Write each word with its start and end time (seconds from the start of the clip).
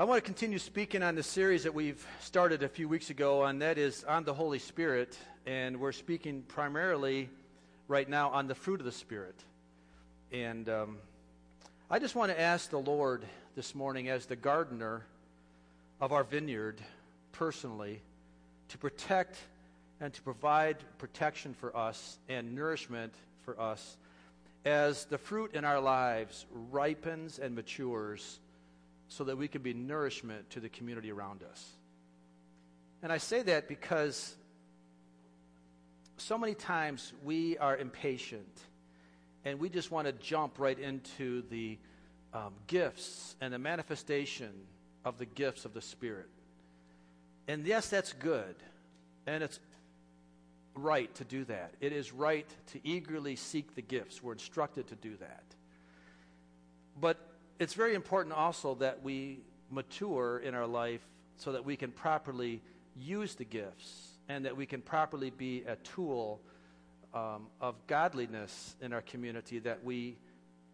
I 0.00 0.04
want 0.04 0.16
to 0.16 0.24
continue 0.24 0.58
speaking 0.58 1.02
on 1.02 1.14
the 1.14 1.22
series 1.22 1.64
that 1.64 1.74
we've 1.74 2.02
started 2.20 2.62
a 2.62 2.70
few 2.70 2.88
weeks 2.88 3.10
ago, 3.10 3.44
and 3.44 3.60
that 3.60 3.76
is 3.76 4.02
on 4.04 4.24
the 4.24 4.32
Holy 4.32 4.58
Spirit. 4.58 5.18
And 5.44 5.78
we're 5.78 5.92
speaking 5.92 6.40
primarily 6.48 7.28
right 7.86 8.08
now 8.08 8.30
on 8.30 8.46
the 8.46 8.54
fruit 8.54 8.80
of 8.80 8.86
the 8.86 8.92
Spirit. 8.92 9.34
And 10.32 10.70
um, 10.70 10.96
I 11.90 11.98
just 11.98 12.14
want 12.14 12.32
to 12.32 12.40
ask 12.40 12.70
the 12.70 12.78
Lord 12.78 13.26
this 13.56 13.74
morning, 13.74 14.08
as 14.08 14.24
the 14.24 14.36
gardener 14.36 15.04
of 16.00 16.12
our 16.12 16.24
vineyard, 16.24 16.80
personally, 17.32 18.00
to 18.68 18.78
protect 18.78 19.36
and 20.00 20.14
to 20.14 20.22
provide 20.22 20.78
protection 20.96 21.52
for 21.52 21.76
us 21.76 22.18
and 22.26 22.54
nourishment 22.54 23.12
for 23.44 23.60
us 23.60 23.98
as 24.64 25.04
the 25.04 25.18
fruit 25.18 25.52
in 25.54 25.66
our 25.66 25.78
lives 25.78 26.46
ripens 26.70 27.38
and 27.38 27.54
matures 27.54 28.40
so 29.10 29.24
that 29.24 29.36
we 29.36 29.48
can 29.48 29.60
be 29.60 29.74
nourishment 29.74 30.48
to 30.50 30.60
the 30.60 30.68
community 30.68 31.10
around 31.10 31.42
us. 31.42 31.72
And 33.02 33.12
I 33.12 33.18
say 33.18 33.42
that 33.42 33.66
because 33.66 34.36
so 36.16 36.38
many 36.38 36.54
times 36.54 37.12
we 37.24 37.58
are 37.58 37.76
impatient 37.76 38.60
and 39.44 39.58
we 39.58 39.68
just 39.68 39.90
want 39.90 40.06
to 40.06 40.12
jump 40.12 40.60
right 40.60 40.78
into 40.78 41.42
the 41.50 41.76
um, 42.32 42.54
gifts 42.68 43.34
and 43.40 43.52
the 43.52 43.58
manifestation 43.58 44.52
of 45.04 45.18
the 45.18 45.26
gifts 45.26 45.64
of 45.64 45.74
the 45.74 45.82
Spirit. 45.82 46.28
And 47.48 47.66
yes, 47.66 47.88
that's 47.88 48.12
good. 48.12 48.54
And 49.26 49.42
it's 49.42 49.58
right 50.76 51.12
to 51.16 51.24
do 51.24 51.44
that. 51.46 51.74
It 51.80 51.92
is 51.92 52.12
right 52.12 52.46
to 52.72 52.80
eagerly 52.86 53.34
seek 53.34 53.74
the 53.74 53.82
gifts. 53.82 54.22
We're 54.22 54.34
instructed 54.34 54.86
to 54.88 54.94
do 54.94 55.16
that. 55.16 55.42
But 57.00 57.18
it's 57.60 57.74
very 57.74 57.94
important 57.94 58.34
also 58.34 58.74
that 58.76 59.02
we 59.02 59.40
mature 59.70 60.38
in 60.38 60.54
our 60.54 60.66
life 60.66 61.06
so 61.36 61.52
that 61.52 61.64
we 61.64 61.76
can 61.76 61.92
properly 61.92 62.62
use 62.96 63.34
the 63.34 63.44
gifts 63.44 64.12
and 64.30 64.46
that 64.46 64.56
we 64.56 64.64
can 64.64 64.80
properly 64.80 65.28
be 65.28 65.62
a 65.68 65.76
tool 65.76 66.40
um, 67.12 67.48
of 67.60 67.74
godliness 67.86 68.76
in 68.80 68.94
our 68.94 69.02
community, 69.02 69.58
that 69.58 69.84
we 69.84 70.16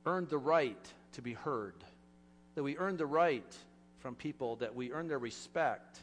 earn 0.06 0.28
the 0.30 0.38
right 0.38 0.86
to 1.12 1.22
be 1.22 1.32
heard, 1.32 1.74
that 2.54 2.62
we 2.62 2.76
earn 2.78 2.96
the 2.96 3.06
right 3.06 3.56
from 3.98 4.14
people, 4.14 4.54
that 4.56 4.74
we 4.74 4.92
earn 4.92 5.08
their 5.08 5.18
respect. 5.18 5.98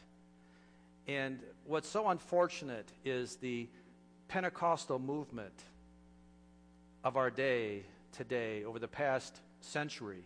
And 1.08 1.38
what's 1.66 1.88
so 1.88 2.08
unfortunate 2.08 2.90
is 3.06 3.36
the 3.36 3.68
Pentecostal 4.28 4.98
movement 4.98 5.54
of 7.02 7.16
our 7.16 7.30
day 7.30 7.84
today, 8.12 8.64
over 8.64 8.78
the 8.78 8.88
past 8.88 9.40
century, 9.60 10.24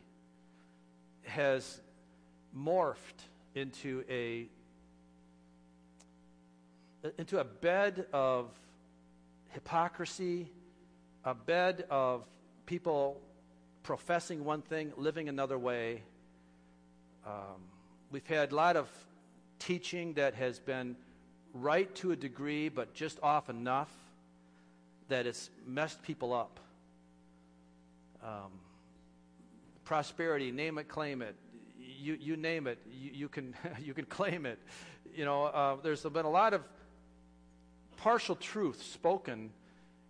has 1.29 1.81
morphed 2.57 3.27
into 3.55 4.05
a 4.09 4.49
into 7.17 7.39
a 7.39 7.45
bed 7.45 8.07
of 8.13 8.51
hypocrisy, 9.51 10.51
a 11.25 11.35
bed 11.35 11.87
of 11.91 12.25
people 12.67 13.21
professing 13.83 14.45
one 14.45 14.63
thing, 14.63 14.93
living 14.97 15.29
another 15.29 15.59
way. 15.59 16.03
Um, 17.27 17.63
we've 18.11 18.27
had 18.27 18.53
a 18.53 18.55
lot 18.55 18.77
of 18.77 18.89
teaching 19.59 20.15
that 20.15 20.35
has 20.35 20.59
been 20.59 20.97
right 21.55 21.93
to 21.97 22.13
a 22.13 22.17
degree, 22.17 22.69
but 22.69 22.95
just 22.95 23.19
off 23.23 23.49
enough 23.49 23.93
that 25.09 25.27
it's 25.27 25.51
messed 25.67 26.03
people 26.03 26.33
up. 26.33 26.61
Um, 28.23 28.53
prosperity, 29.89 30.53
name 30.53 30.77
it, 30.77 30.87
claim 30.87 31.23
it. 31.23 31.35
You, 31.79 32.19
you 32.21 32.37
name 32.37 32.67
it, 32.67 32.79
you, 32.93 33.11
you 33.15 33.29
can, 33.29 33.55
you 33.83 33.95
can 33.95 34.05
claim 34.05 34.45
it. 34.45 34.59
You 35.17 35.25
know, 35.25 35.45
uh, 35.45 35.77
there's 35.83 36.03
been 36.03 36.27
a 36.27 36.31
lot 36.31 36.53
of 36.53 36.61
partial 37.97 38.37
truth 38.37 38.83
spoken, 38.83 39.51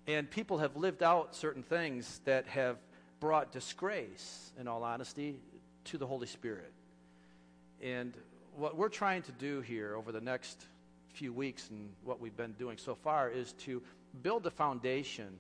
and 0.09 0.29
people 0.29 0.59
have 0.59 0.77
lived 0.77 1.05
out 1.05 1.37
certain 1.37 1.63
things 1.63 2.21
that 2.25 2.49
have 2.49 2.77
brought 3.21 3.53
disgrace, 3.53 4.51
in 4.59 4.67
all 4.67 4.83
honesty, 4.83 5.39
to 5.85 5.97
the 5.97 6.07
Holy 6.09 6.27
Spirit. 6.27 6.73
And 7.81 8.15
what 8.57 8.77
we're 8.77 8.89
trying 8.89 9.23
to 9.23 9.33
do 9.33 9.61
here 9.61 9.95
over 9.95 10.11
the 10.11 10.21
next 10.21 10.67
few 11.13 11.33
weeks 11.33 11.71
and 11.71 11.89
what 12.03 12.21
we've 12.21 12.37
been 12.37 12.55
doing 12.55 12.79
so 12.79 12.97
far 12.97 13.31
is 13.31 13.53
to 13.53 13.81
build 14.25 14.45
a 14.45 14.51
foundation 14.51 15.39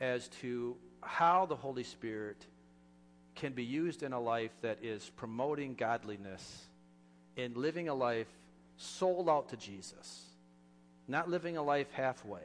as 0.00 0.26
to 0.40 0.76
how 1.00 1.46
the 1.46 1.56
Holy 1.56 1.84
Spirit 1.84 2.44
can 3.34 3.52
be 3.52 3.64
used 3.64 4.02
in 4.02 4.12
a 4.12 4.20
life 4.20 4.52
that 4.62 4.78
is 4.82 5.10
promoting 5.16 5.74
godliness 5.74 6.66
and 7.36 7.56
living 7.56 7.88
a 7.88 7.94
life 7.94 8.28
sold 8.76 9.28
out 9.28 9.48
to 9.50 9.56
Jesus, 9.56 10.24
not 11.08 11.28
living 11.28 11.56
a 11.56 11.62
life 11.62 11.90
halfway. 11.92 12.40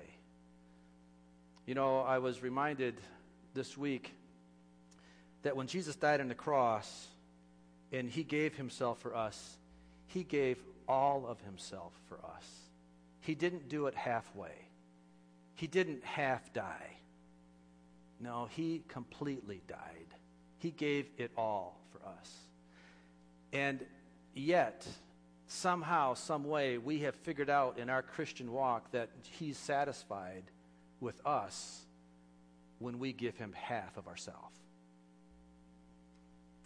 You 1.65 1.75
know, 1.75 1.99
I 1.99 2.19
was 2.19 2.41
reminded 2.41 2.95
this 3.53 3.77
week 3.77 4.13
that 5.43 5.55
when 5.55 5.67
Jesus 5.67 5.95
died 5.95 6.21
on 6.21 6.27
the 6.27 6.35
cross 6.35 7.07
and 7.91 8.09
he 8.09 8.23
gave 8.23 8.55
himself 8.55 8.99
for 8.99 9.15
us, 9.15 9.57
he 10.07 10.23
gave 10.23 10.57
all 10.87 11.25
of 11.27 11.41
himself 11.41 11.93
for 12.07 12.17
us. 12.17 12.45
He 13.19 13.35
didn't 13.35 13.67
do 13.67 13.87
it 13.87 13.95
halfway. 13.95 14.53
He 15.55 15.67
didn't 15.67 16.03
half 16.03 16.53
die. 16.53 16.97
No, 18.19 18.47
he 18.51 18.83
completely 18.87 19.61
died. 19.67 20.13
He 20.59 20.71
gave 20.71 21.07
it 21.17 21.31
all 21.37 21.79
for 21.91 22.07
us. 22.07 22.33
And 23.53 23.85
yet, 24.33 24.85
somehow, 25.47 26.13
some 26.13 26.43
way, 26.43 26.77
we 26.77 26.99
have 26.99 27.15
figured 27.15 27.49
out 27.49 27.77
in 27.77 27.89
our 27.89 28.01
Christian 28.01 28.51
walk 28.51 28.91
that 28.91 29.09
he's 29.39 29.57
satisfied 29.57 30.43
with 30.99 31.19
us 31.25 31.85
when 32.79 32.99
we 32.99 33.13
give 33.13 33.37
him 33.37 33.53
half 33.53 33.97
of 33.97 34.07
ourselves. 34.07 34.55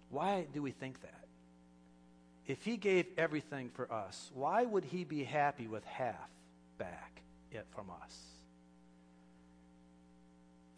Why 0.10 0.46
do 0.54 0.62
we 0.62 0.72
think 0.72 1.02
that? 1.02 1.26
If 2.48 2.64
he 2.66 2.76
gave 2.76 3.06
everything 3.18 3.70
for 3.70 3.92
us, 3.92 4.32
why 4.34 4.64
would 4.64 4.84
he 4.84 5.04
be 5.04 5.24
happy 5.24 5.68
with 5.68 5.86
half 5.86 6.30
back 6.78 7.22
from 7.74 7.90
us? 8.04 8.31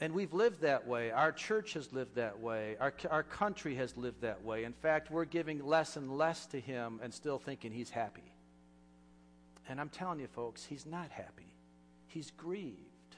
And 0.03 0.13
we've 0.13 0.33
lived 0.33 0.63
that 0.63 0.85
way. 0.85 1.11
Our 1.11 1.31
church 1.31 1.75
has 1.75 1.93
lived 1.93 2.15
that 2.15 2.41
way. 2.41 2.75
Our, 2.81 2.93
our 3.09 3.23
country 3.23 3.75
has 3.75 3.95
lived 3.95 4.19
that 4.19 4.43
way. 4.43 4.65
In 4.65 4.73
fact, 4.73 5.09
we're 5.09 5.23
giving 5.23 5.65
less 5.65 5.95
and 5.95 6.17
less 6.17 6.45
to 6.47 6.59
him 6.59 6.99
and 7.01 7.13
still 7.13 7.39
thinking 7.39 7.71
he's 7.71 7.89
happy. 7.89 8.33
And 9.69 9.79
I'm 9.79 9.87
telling 9.87 10.19
you, 10.19 10.27
folks, 10.27 10.65
he's 10.65 10.85
not 10.85 11.09
happy. 11.09 11.55
He's 12.07 12.31
grieved. 12.31 13.15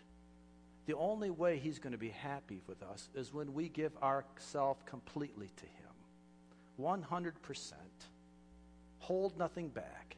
The 0.85 0.93
only 0.93 1.31
way 1.31 1.57
he's 1.57 1.79
going 1.79 1.93
to 1.93 1.97
be 1.97 2.09
happy 2.09 2.61
with 2.67 2.83
us 2.83 3.09
is 3.15 3.33
when 3.33 3.55
we 3.55 3.67
give 3.67 3.97
ourselves 4.03 4.83
completely 4.85 5.49
to 5.55 5.65
him 5.65 7.01
100%. 7.03 7.73
Hold 8.99 9.39
nothing 9.39 9.69
back. 9.69 10.17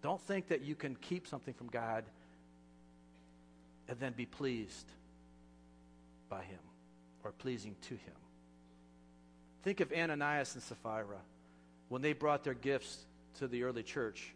Don't 0.00 0.22
think 0.22 0.48
that 0.48 0.62
you 0.62 0.74
can 0.74 0.96
keep 0.96 1.26
something 1.26 1.52
from 1.52 1.66
God 1.66 2.04
and 3.88 3.98
then 3.98 4.12
be 4.12 4.26
pleased 4.26 4.86
by 6.28 6.42
Him 6.42 6.58
or 7.24 7.32
pleasing 7.32 7.76
to 7.82 7.94
Him. 7.94 8.14
Think 9.62 9.80
of 9.80 9.92
Ananias 9.92 10.54
and 10.54 10.62
Sapphira 10.62 11.20
when 11.88 12.02
they 12.02 12.12
brought 12.12 12.44
their 12.44 12.54
gifts 12.54 13.04
to 13.38 13.46
the 13.46 13.62
early 13.62 13.82
church. 13.82 14.34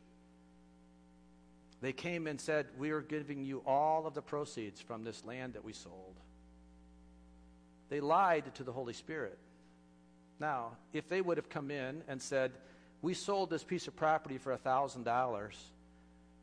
They 1.81 1.93
came 1.93 2.27
and 2.27 2.41
said, 2.41 2.67
We 2.79 2.91
are 2.91 3.01
giving 3.01 3.45
you 3.45 3.63
all 3.67 4.07
of 4.07 4.15
the 4.15 4.23
proceeds 4.23 4.81
from 4.81 5.05
this 5.05 5.25
land 5.25 5.55
that 5.55 5.65
we 5.65 5.73
sold. 5.73 6.15
They 7.89 8.01
lied 8.01 8.55
to 8.55 8.65
the 8.65 8.73
Holy 8.73 8.93
Spirit. 8.93 9.39
Now, 10.41 10.77
if 10.93 11.09
they 11.09 11.21
would 11.21 11.37
have 11.37 11.49
come 11.49 11.71
in 11.71 12.03
and 12.09 12.21
said, 12.21 12.53
We 13.03 13.15
sold 13.15 13.51
this 13.51 13.65
piece 13.65 13.89
of 13.89 13.97
property 13.97 14.39
for 14.39 14.53
a 14.53 14.59
$1,000 14.59 15.53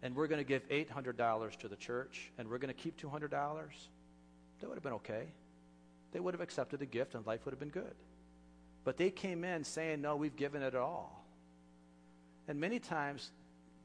and 0.04 0.16
we're 0.16 0.28
going 0.28 0.40
to 0.40 0.44
give 0.44 0.68
$800 0.70 1.56
to 1.58 1.68
the 1.68 1.76
church 1.78 2.32
and 2.38 2.48
we're 2.48 2.60
going 2.60 2.74
to 2.74 2.80
keep 2.80 3.00
$200, 3.02 3.30
that 3.32 4.68
would 4.68 4.76
have 4.76 4.84
been 4.84 4.94
okay. 4.94 5.24
They 6.12 6.20
would 6.20 6.36
have 6.36 6.42
accepted 6.42 6.80
the 6.80 6.86
gift 6.86 7.16
and 7.16 7.26
life 7.26 7.46
would 7.46 7.54
have 7.54 7.60
been 7.60 7.70
good. 7.70 7.96
But 8.84 8.98
they 8.98 9.10
came 9.10 9.44
in 9.46 9.64
saying, 9.64 10.02
No, 10.02 10.18
we've 10.18 10.36
given 10.36 10.62
it 10.62 10.76
all. 10.76 11.26
And 12.48 12.60
many 12.60 12.78
times, 12.80 13.32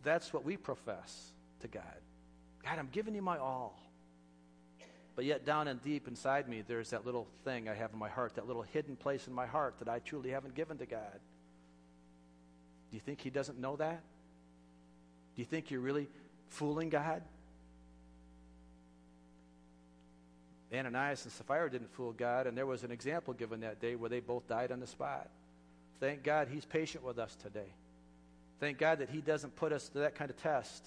that's 0.03 0.33
what 0.33 0.45
we 0.45 0.57
profess 0.57 1.33
to 1.61 1.69
God 1.69 1.83
God, 2.65 2.79
I'm 2.79 2.89
giving 2.93 3.15
you 3.15 3.23
my 3.23 3.39
all. 3.39 3.79
But 5.15 5.25
yet, 5.25 5.45
down 5.47 5.69
and 5.69 5.83
deep 5.83 6.07
inside 6.07 6.49
me, 6.49 6.63
there's 6.67 6.91
that 6.91 7.07
little 7.07 7.27
thing 7.45 7.69
I 7.69 7.75
have 7.75 7.93
in 7.93 7.99
my 7.99 8.09
heart, 8.09 8.35
that 8.35 8.47
little 8.47 8.63
hidden 8.63 8.95
place 8.95 9.27
in 9.27 9.33
my 9.33 9.47
heart 9.47 9.77
that 9.79 9.89
I 9.89 10.01
truly 10.01 10.31
haven't 10.31 10.55
given 10.55 10.77
to 10.79 10.87
God. 10.87 11.21
Do 12.91 12.97
you 12.97 13.01
think 13.01 13.21
He 13.21 13.31
doesn't 13.31 13.59
know 13.59 13.77
that? 13.77 14.03
Do 15.39 15.43
you 15.43 15.47
think 15.47 15.71
you're 15.71 15.79
really 15.79 16.09
fooling 16.49 16.89
God? 16.89 17.23
Ananias 20.75 21.23
and 21.23 21.33
Sapphira 21.33 21.71
didn't 21.71 21.93
fool 21.93 22.11
God, 22.11 22.49
and 22.49 22.59
there 22.59 22.67
was 22.67 22.83
an 22.83 22.91
example 22.91 23.35
given 23.35 23.61
that 23.61 23.81
day 23.81 23.95
where 23.95 24.11
they 24.11 24.19
both 24.19 24.49
died 24.49 24.73
on 24.73 24.81
the 24.81 24.87
spot. 24.89 25.31
Thank 26.01 26.25
God 26.25 26.49
He's 26.53 26.65
patient 26.65 27.05
with 27.05 27.21
us 27.21 27.37
today. 27.37 27.73
Thank 28.59 28.79
God 28.79 28.99
that 28.99 29.11
He 29.11 29.21
doesn't 29.21 29.55
put 29.55 29.73
us 29.73 29.89
to 29.91 29.99
that 30.01 30.17
kind 30.17 30.29
of 30.29 30.37
test. 30.39 30.85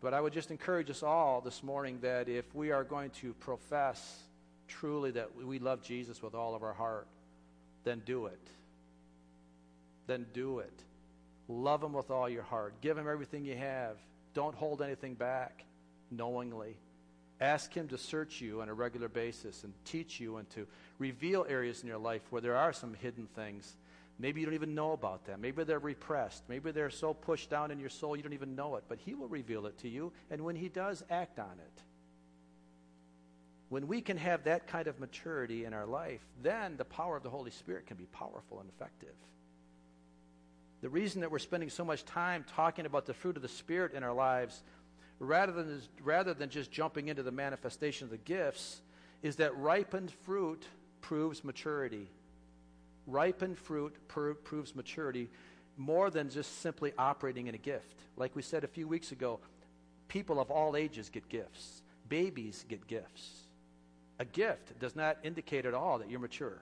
But 0.00 0.14
I 0.14 0.20
would 0.22 0.32
just 0.32 0.50
encourage 0.50 0.88
us 0.88 1.02
all 1.02 1.42
this 1.42 1.62
morning 1.62 1.98
that 2.00 2.26
if 2.26 2.54
we 2.54 2.70
are 2.70 2.84
going 2.84 3.10
to 3.20 3.34
profess 3.34 4.22
truly 4.66 5.10
that 5.10 5.36
we 5.36 5.58
love 5.58 5.82
Jesus 5.82 6.22
with 6.22 6.34
all 6.34 6.54
of 6.54 6.62
our 6.62 6.72
heart, 6.72 7.06
then 7.84 8.00
do 8.06 8.24
it. 8.24 8.40
Then 10.06 10.24
do 10.32 10.60
it. 10.60 10.84
Love 11.50 11.82
Him 11.82 11.92
with 11.92 12.12
all 12.12 12.28
your 12.28 12.44
heart. 12.44 12.74
Give 12.80 12.96
Him 12.96 13.08
everything 13.08 13.44
you 13.44 13.56
have. 13.56 13.96
Don't 14.34 14.54
hold 14.54 14.80
anything 14.80 15.14
back 15.14 15.64
knowingly. 16.10 16.76
Ask 17.40 17.74
Him 17.74 17.88
to 17.88 17.98
search 17.98 18.40
you 18.40 18.62
on 18.62 18.68
a 18.68 18.74
regular 18.74 19.08
basis 19.08 19.64
and 19.64 19.72
teach 19.84 20.20
you 20.20 20.36
and 20.36 20.48
to 20.50 20.68
reveal 20.98 21.44
areas 21.48 21.82
in 21.82 21.88
your 21.88 21.98
life 21.98 22.22
where 22.30 22.40
there 22.40 22.56
are 22.56 22.72
some 22.72 22.94
hidden 22.94 23.26
things. 23.34 23.74
Maybe 24.20 24.40
you 24.40 24.46
don't 24.46 24.54
even 24.54 24.76
know 24.76 24.92
about 24.92 25.24
them. 25.24 25.40
Maybe 25.40 25.64
they're 25.64 25.80
repressed. 25.80 26.44
Maybe 26.48 26.70
they're 26.70 26.88
so 26.88 27.14
pushed 27.14 27.50
down 27.50 27.72
in 27.72 27.80
your 27.80 27.88
soul 27.88 28.16
you 28.16 28.22
don't 28.22 28.32
even 28.32 28.54
know 28.54 28.76
it. 28.76 28.84
But 28.88 28.98
He 29.04 29.14
will 29.14 29.28
reveal 29.28 29.66
it 29.66 29.76
to 29.78 29.88
you. 29.88 30.12
And 30.30 30.42
when 30.42 30.54
He 30.54 30.68
does, 30.68 31.02
act 31.10 31.40
on 31.40 31.58
it. 31.58 31.82
When 33.70 33.88
we 33.88 34.02
can 34.02 34.18
have 34.18 34.44
that 34.44 34.68
kind 34.68 34.86
of 34.86 35.00
maturity 35.00 35.64
in 35.64 35.72
our 35.72 35.86
life, 35.86 36.20
then 36.42 36.76
the 36.76 36.84
power 36.84 37.16
of 37.16 37.24
the 37.24 37.30
Holy 37.30 37.50
Spirit 37.50 37.86
can 37.86 37.96
be 37.96 38.06
powerful 38.06 38.60
and 38.60 38.68
effective. 38.68 39.14
The 40.80 40.88
reason 40.88 41.20
that 41.20 41.30
we're 41.30 41.38
spending 41.38 41.68
so 41.68 41.84
much 41.84 42.04
time 42.04 42.44
talking 42.54 42.86
about 42.86 43.06
the 43.06 43.14
fruit 43.14 43.36
of 43.36 43.42
the 43.42 43.48
Spirit 43.48 43.92
in 43.92 44.02
our 44.02 44.14
lives 44.14 44.62
rather 45.18 45.52
than, 45.52 45.80
rather 46.02 46.32
than 46.32 46.48
just 46.48 46.70
jumping 46.70 47.08
into 47.08 47.22
the 47.22 47.30
manifestation 47.30 48.06
of 48.06 48.10
the 48.10 48.16
gifts, 48.18 48.80
is 49.22 49.36
that 49.36 49.56
ripened 49.56 50.10
fruit 50.24 50.64
proves 51.02 51.44
maturity. 51.44 52.08
Ripened 53.06 53.58
fruit 53.58 53.94
proves 54.08 54.74
maturity 54.74 55.28
more 55.76 56.10
than 56.10 56.30
just 56.30 56.60
simply 56.60 56.92
operating 56.98 57.46
in 57.46 57.54
a 57.54 57.58
gift. 57.58 57.96
Like 58.16 58.34
we 58.34 58.42
said 58.42 58.64
a 58.64 58.68
few 58.68 58.88
weeks 58.88 59.12
ago, 59.12 59.40
people 60.08 60.40
of 60.40 60.50
all 60.50 60.76
ages 60.76 61.10
get 61.10 61.28
gifts, 61.28 61.82
babies 62.08 62.64
get 62.68 62.86
gifts. 62.86 63.46
A 64.18 64.24
gift 64.24 64.78
does 64.78 64.94
not 64.94 65.18
indicate 65.22 65.64
at 65.64 65.74
all 65.74 65.98
that 65.98 66.10
you're 66.10 66.20
mature. 66.20 66.58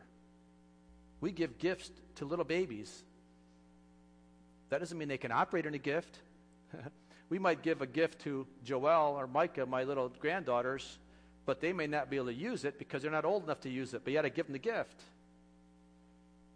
We 1.20 1.32
give 1.32 1.58
gifts 1.58 1.90
to 2.16 2.24
little 2.24 2.44
babies. 2.44 3.02
That 4.70 4.80
doesn't 4.80 4.96
mean 4.98 5.08
they 5.08 5.18
can 5.18 5.32
operate 5.32 5.66
in 5.66 5.74
a 5.74 5.78
gift. 5.78 6.18
we 7.30 7.38
might 7.38 7.62
give 7.62 7.82
a 7.82 7.86
gift 7.86 8.20
to 8.22 8.46
Joelle 8.64 9.14
or 9.14 9.26
Micah, 9.26 9.66
my 9.66 9.84
little 9.84 10.08
granddaughters, 10.20 10.98
but 11.46 11.60
they 11.60 11.72
may 11.72 11.86
not 11.86 12.10
be 12.10 12.16
able 12.16 12.26
to 12.26 12.34
use 12.34 12.64
it 12.64 12.78
because 12.78 13.02
they're 13.02 13.10
not 13.10 13.24
old 13.24 13.44
enough 13.44 13.60
to 13.62 13.70
use 13.70 13.94
it, 13.94 14.02
but 14.04 14.12
you 14.12 14.18
got 14.18 14.22
to 14.22 14.30
give 14.30 14.46
them 14.46 14.52
the 14.52 14.58
gift. 14.58 15.02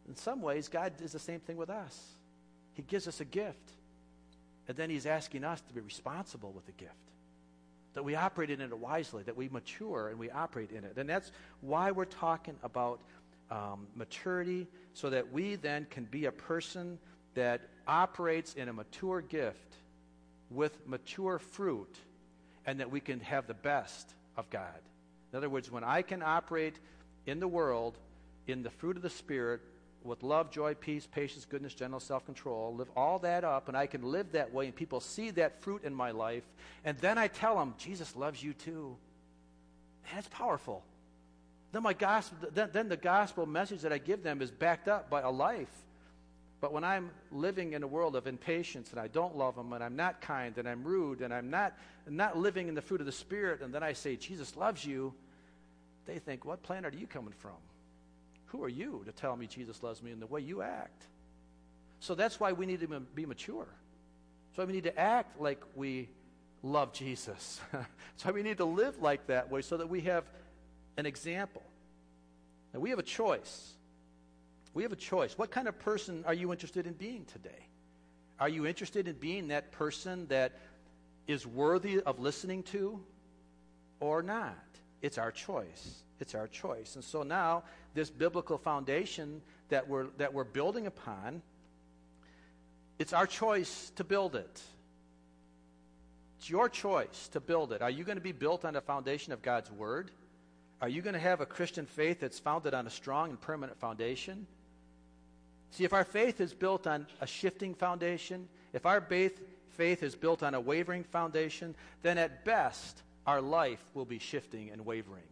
In 0.09 0.17
some 0.17 0.43
ways, 0.43 0.69
God 0.69 0.97
does 0.99 1.13
the 1.13 1.19
same 1.19 1.41
thing 1.41 1.57
with 1.57 1.71
us. 1.71 1.99
He 2.75 2.83
gives 2.83 3.07
us 3.07 3.21
a 3.21 3.25
gift, 3.25 3.73
and 4.69 4.77
then 4.77 4.91
He's 4.91 5.07
asking 5.07 5.45
us 5.45 5.61
to 5.63 5.75
be 5.75 5.81
responsible 5.81 6.53
with 6.53 6.67
the 6.67 6.73
gift. 6.73 6.93
That 7.95 8.03
we 8.03 8.15
operate 8.15 8.51
in 8.51 8.61
it 8.61 8.77
wisely, 8.77 9.23
that 9.25 9.37
we 9.37 9.49
mature 9.51 10.09
and 10.09 10.19
we 10.19 10.31
operate 10.31 10.71
in 10.71 10.85
it. 10.85 10.97
And 10.97 11.09
that's 11.09 11.31
why 11.61 11.91
we're 11.91 12.07
talking 12.07 12.57
about 12.63 13.01
um, 13.51 13.87
maturity, 13.95 14.67
so 14.95 15.11
that 15.11 15.31
we 15.31 15.57
then 15.57 15.87
can 15.91 16.05
be 16.05 16.25
a 16.25 16.33
person 16.33 16.99
that 17.35 17.61
operates 17.87 18.55
in 18.55 18.69
a 18.69 18.73
mature 18.73 19.21
gift 19.21 19.77
with 20.51 20.77
mature 20.87 21.39
fruit 21.39 21.95
and 22.67 22.81
that 22.81 22.91
we 22.91 23.01
can 23.01 23.21
have 23.21 23.47
the 23.47 23.55
best 23.55 24.15
of 24.37 24.49
God. 24.51 24.81
In 25.33 25.37
other 25.37 25.49
words, 25.49 25.71
when 25.71 25.85
I 25.85 26.03
can 26.03 26.23
operate 26.23 26.79
in 27.27 27.41
the 27.41 27.49
world 27.49 27.97
in 28.47 28.63
the 28.63 28.71
fruit 28.71 28.97
of 28.97 29.03
the 29.03 29.11
Spirit 29.11 29.61
with 30.05 30.23
love, 30.23 30.51
joy, 30.51 30.75
peace, 30.75 31.07
patience, 31.07 31.47
goodness, 31.49 31.75
gentleness, 31.75 32.05
self 32.05 32.25
control, 32.27 32.75
live 32.75 32.91
all 32.97 33.21
that 33.21 33.45
up, 33.45 33.69
and 33.69 33.77
I 33.77 33.87
can 33.87 34.03
live 34.03 34.33
that 34.33 34.53
way, 34.53 34.67
and 34.67 34.75
people 34.75 35.01
see 35.01 35.31
that 35.31 35.63
fruit 35.63 35.85
in 35.85 35.95
my 35.95 36.11
life, 36.11 36.43
and 36.85 36.99
then 36.99 37.19
I 37.19 37.29
tell 37.29 37.57
them, 37.57 37.75
Jesus 37.79 38.17
loves 38.17 38.43
you 38.43 38.53
too. 38.53 38.97
That's 40.13 40.29
powerful. 40.29 40.83
Then, 41.71 41.85
my 41.85 41.93
gospel, 41.93 42.49
then, 42.53 42.71
then 42.73 42.89
the 42.89 42.97
gospel 42.97 43.47
message 43.47 43.83
that 43.83 43.93
I 43.93 43.99
give 43.99 44.23
them 44.23 44.43
is 44.43 44.51
backed 44.51 44.89
up 44.89 45.09
by 45.09 45.21
a 45.21 45.31
life 45.31 45.71
but 46.63 46.73
when 46.73 46.85
I'm 46.85 47.11
living 47.33 47.73
in 47.73 47.83
a 47.83 47.89
world 47.89 48.15
of 48.15 48.29
impatience 48.29 48.93
and 48.93 49.01
I 49.01 49.09
don't 49.09 49.37
love 49.37 49.57
them 49.57 49.73
and 49.73 49.83
I'm 49.83 49.97
not 49.97 50.21
kind 50.21 50.57
and 50.59 50.69
I'm 50.69 50.85
rude 50.85 51.21
and 51.21 51.35
I'm 51.35 51.51
not, 51.51 51.77
not 52.09 52.39
living 52.39 52.69
in 52.69 52.77
the 52.77 52.81
fruit 52.81 53.01
of 53.01 53.07
the 53.07 53.13
Spirit, 53.13 53.63
and 53.63 53.75
then 53.75 53.83
I 53.83 53.95
say, 53.95 54.15
Jesus 54.15 54.57
loves 54.57 54.85
you, 54.85 55.13
they 56.07 56.21
think, 56.21 56.45
what 56.45 56.63
planet 56.63 56.95
are 56.95 56.97
you 56.97 57.09
coming 57.09 57.35
from? 57.37 57.57
Who 58.47 58.63
are 58.63 58.69
you 58.69 59.03
to 59.07 59.13
tell 59.13 59.37
me 59.37 59.49
Jesus 59.49 59.83
loves 59.83 60.05
me 60.05 60.13
in 60.13 60.21
the 60.21 60.27
way 60.27 60.41
you 60.41 60.63
act? 60.63 61.03
So 61.99 62.15
that's 62.15 62.39
why 62.39 62.53
we 62.53 62.65
need 62.65 62.79
to 62.81 63.01
be 63.13 63.27
mature. 63.27 63.67
So 64.55 64.65
we 64.65 64.73
need 64.73 64.85
to 64.85 64.97
act 64.97 65.41
like 65.41 65.61
we 65.75 66.11
love 66.63 66.93
Jesus. 66.93 67.61
so 68.17 68.31
we 68.31 68.45
need 68.45 68.59
to 68.59 68.67
live 68.67 69.03
like 69.03 69.27
that 69.27 69.51
way 69.51 69.63
so 69.63 69.79
that 69.79 69.89
we 69.89 70.03
have 70.03 70.23
an 70.97 71.07
example. 71.07 71.63
Now 72.73 72.79
we 72.79 72.91
have 72.91 73.01
a 73.01 73.05
choice. 73.05 73.73
We 74.75 74.83
have 74.85 74.93
a 74.93 74.97
choice. 74.97 75.37
What 75.37 75.51
kind 75.51 75.69
of 75.69 75.79
person 75.79 76.25
are 76.27 76.35
you 76.35 76.51
interested 76.51 76.87
in 76.87 76.95
being 76.95 77.25
today? 77.27 77.69
Are 78.41 78.49
you 78.49 78.67
interested 78.67 79.07
in 79.07 79.17
being 79.17 79.49
that 79.49 79.73
person 79.73 80.27
that 80.29 80.53
is 81.27 81.47
worthy 81.47 82.01
of 82.01 82.19
listening 82.19 82.63
to 82.65 83.01
or 84.01 84.23
not? 84.23 84.57
It's 85.03 85.19
our 85.19 85.31
choice. 85.31 86.03
It's 86.21 86.35
our 86.35 86.49
choice. 86.49 86.95
And 86.95 87.05
so 87.05 87.23
now, 87.23 87.65
this 87.95 88.11
biblical 88.11 88.57
foundation 88.57 89.43
that 89.69 89.89
we're, 89.89 90.07
that 90.19 90.33
we're 90.33 90.45
building 90.45 90.87
upon, 90.87 91.43
it's 92.99 93.13
our 93.13 93.27
choice 93.27 93.91
to 93.97 94.05
build 94.05 94.37
it. 94.37 94.63
It's 96.39 96.49
your 96.49 96.69
choice 96.69 97.29
to 97.33 97.41
build 97.41 97.73
it. 97.73 97.83
Are 97.83 97.91
you 97.91 98.05
going 98.05 98.19
to 98.19 98.23
be 98.23 98.33
built 98.33 98.65
on 98.65 98.75
the 98.75 98.81
foundation 98.81 99.33
of 99.33 99.43
God's 99.43 99.71
Word? 99.71 100.11
Are 100.81 100.89
you 100.89 101.03
going 101.03 101.15
to 101.15 101.21
have 101.21 101.41
a 101.41 101.47
Christian 101.47 101.87
faith 101.87 102.21
that's 102.21 102.41
founded 102.41 102.75
on 102.75 102.87
a 102.87 102.91
strong 102.91 103.31
and 103.31 103.41
permanent 103.41 103.79
foundation? 103.79 104.47
See, 105.73 105.85
if 105.85 105.95
our 105.95 106.05
faith 106.05 106.41
is 106.41 106.53
built 106.53 106.87
on 106.87 107.07
a 107.21 107.27
shifting 107.27 107.75
foundation, 107.75 108.47
if 108.75 108.85
our 108.85 109.01
faith, 109.01 109.41
faith 109.71 110.03
is 110.03 110.15
built 110.15 110.43
on 110.43 110.55
a 110.55 110.61
wavering 110.61 111.03
foundation, 111.03 111.75
then 112.03 112.19
at 112.19 112.45
best, 112.45 113.03
our 113.27 113.41
life 113.41 113.83
will 113.95 114.05
be 114.05 114.19
shifting 114.19 114.71
and 114.71 114.85
wavering 114.85 115.25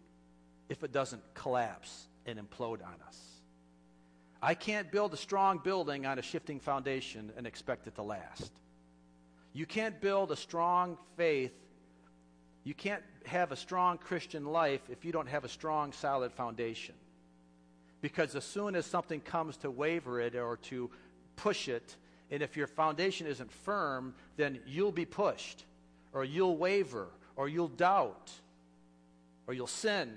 if 0.70 0.82
it 0.82 0.92
doesn't 0.92 1.22
collapse 1.34 2.06
and 2.25 2.38
implode 2.38 2.82
on 2.82 2.94
us. 3.06 3.20
I 4.42 4.54
can't 4.54 4.90
build 4.90 5.12
a 5.12 5.19
strong 5.19 5.58
building 5.58 6.06
on 6.06 6.19
a 6.19 6.22
shifting 6.22 6.59
foundation 6.59 7.32
and 7.37 7.47
expect 7.47 7.87
it 7.87 7.97
to 7.97 8.02
last. 8.02 8.50
You 9.52 9.66
can't 9.66 10.00
build 10.00 10.32
a 10.32 10.37
strong 10.37 10.97
faith. 11.18 11.52
You 12.64 12.73
can't 12.73 13.02
have 13.26 13.52
a 13.52 13.56
strong 13.56 13.99
Christian 13.99 14.47
life 14.47 14.80
if 14.88 15.04
you 15.04 15.12
don't 15.12 15.28
have 15.28 15.44
a 15.44 15.49
strong, 15.50 15.92
solid 15.92 16.32
foundation. 16.32 16.94
Because 18.00 18.35
as 18.35 18.45
soon 18.45 18.75
as 18.75 18.87
something 18.87 19.21
comes 19.21 19.57
to 19.59 19.71
waver 19.71 20.21
it 20.21 20.35
or 20.35 20.57
to 20.64 20.90
push 21.37 21.69
it, 21.69 21.97
and 22.30 22.42
if 22.42 22.57
your 22.57 22.66
foundation 22.66 23.26
isn't 23.26 23.50
firm, 23.50 24.14
then 24.37 24.61
you'll 24.66 24.92
be 24.92 25.04
pushed, 25.04 25.64
or 26.12 26.25
you'll 26.25 26.57
waver, 26.57 27.09
or 27.37 27.49
you'll 27.49 27.69
doubt, 27.69 28.30
or 29.47 29.54
you'll 29.54 29.66
sin. 29.66 30.12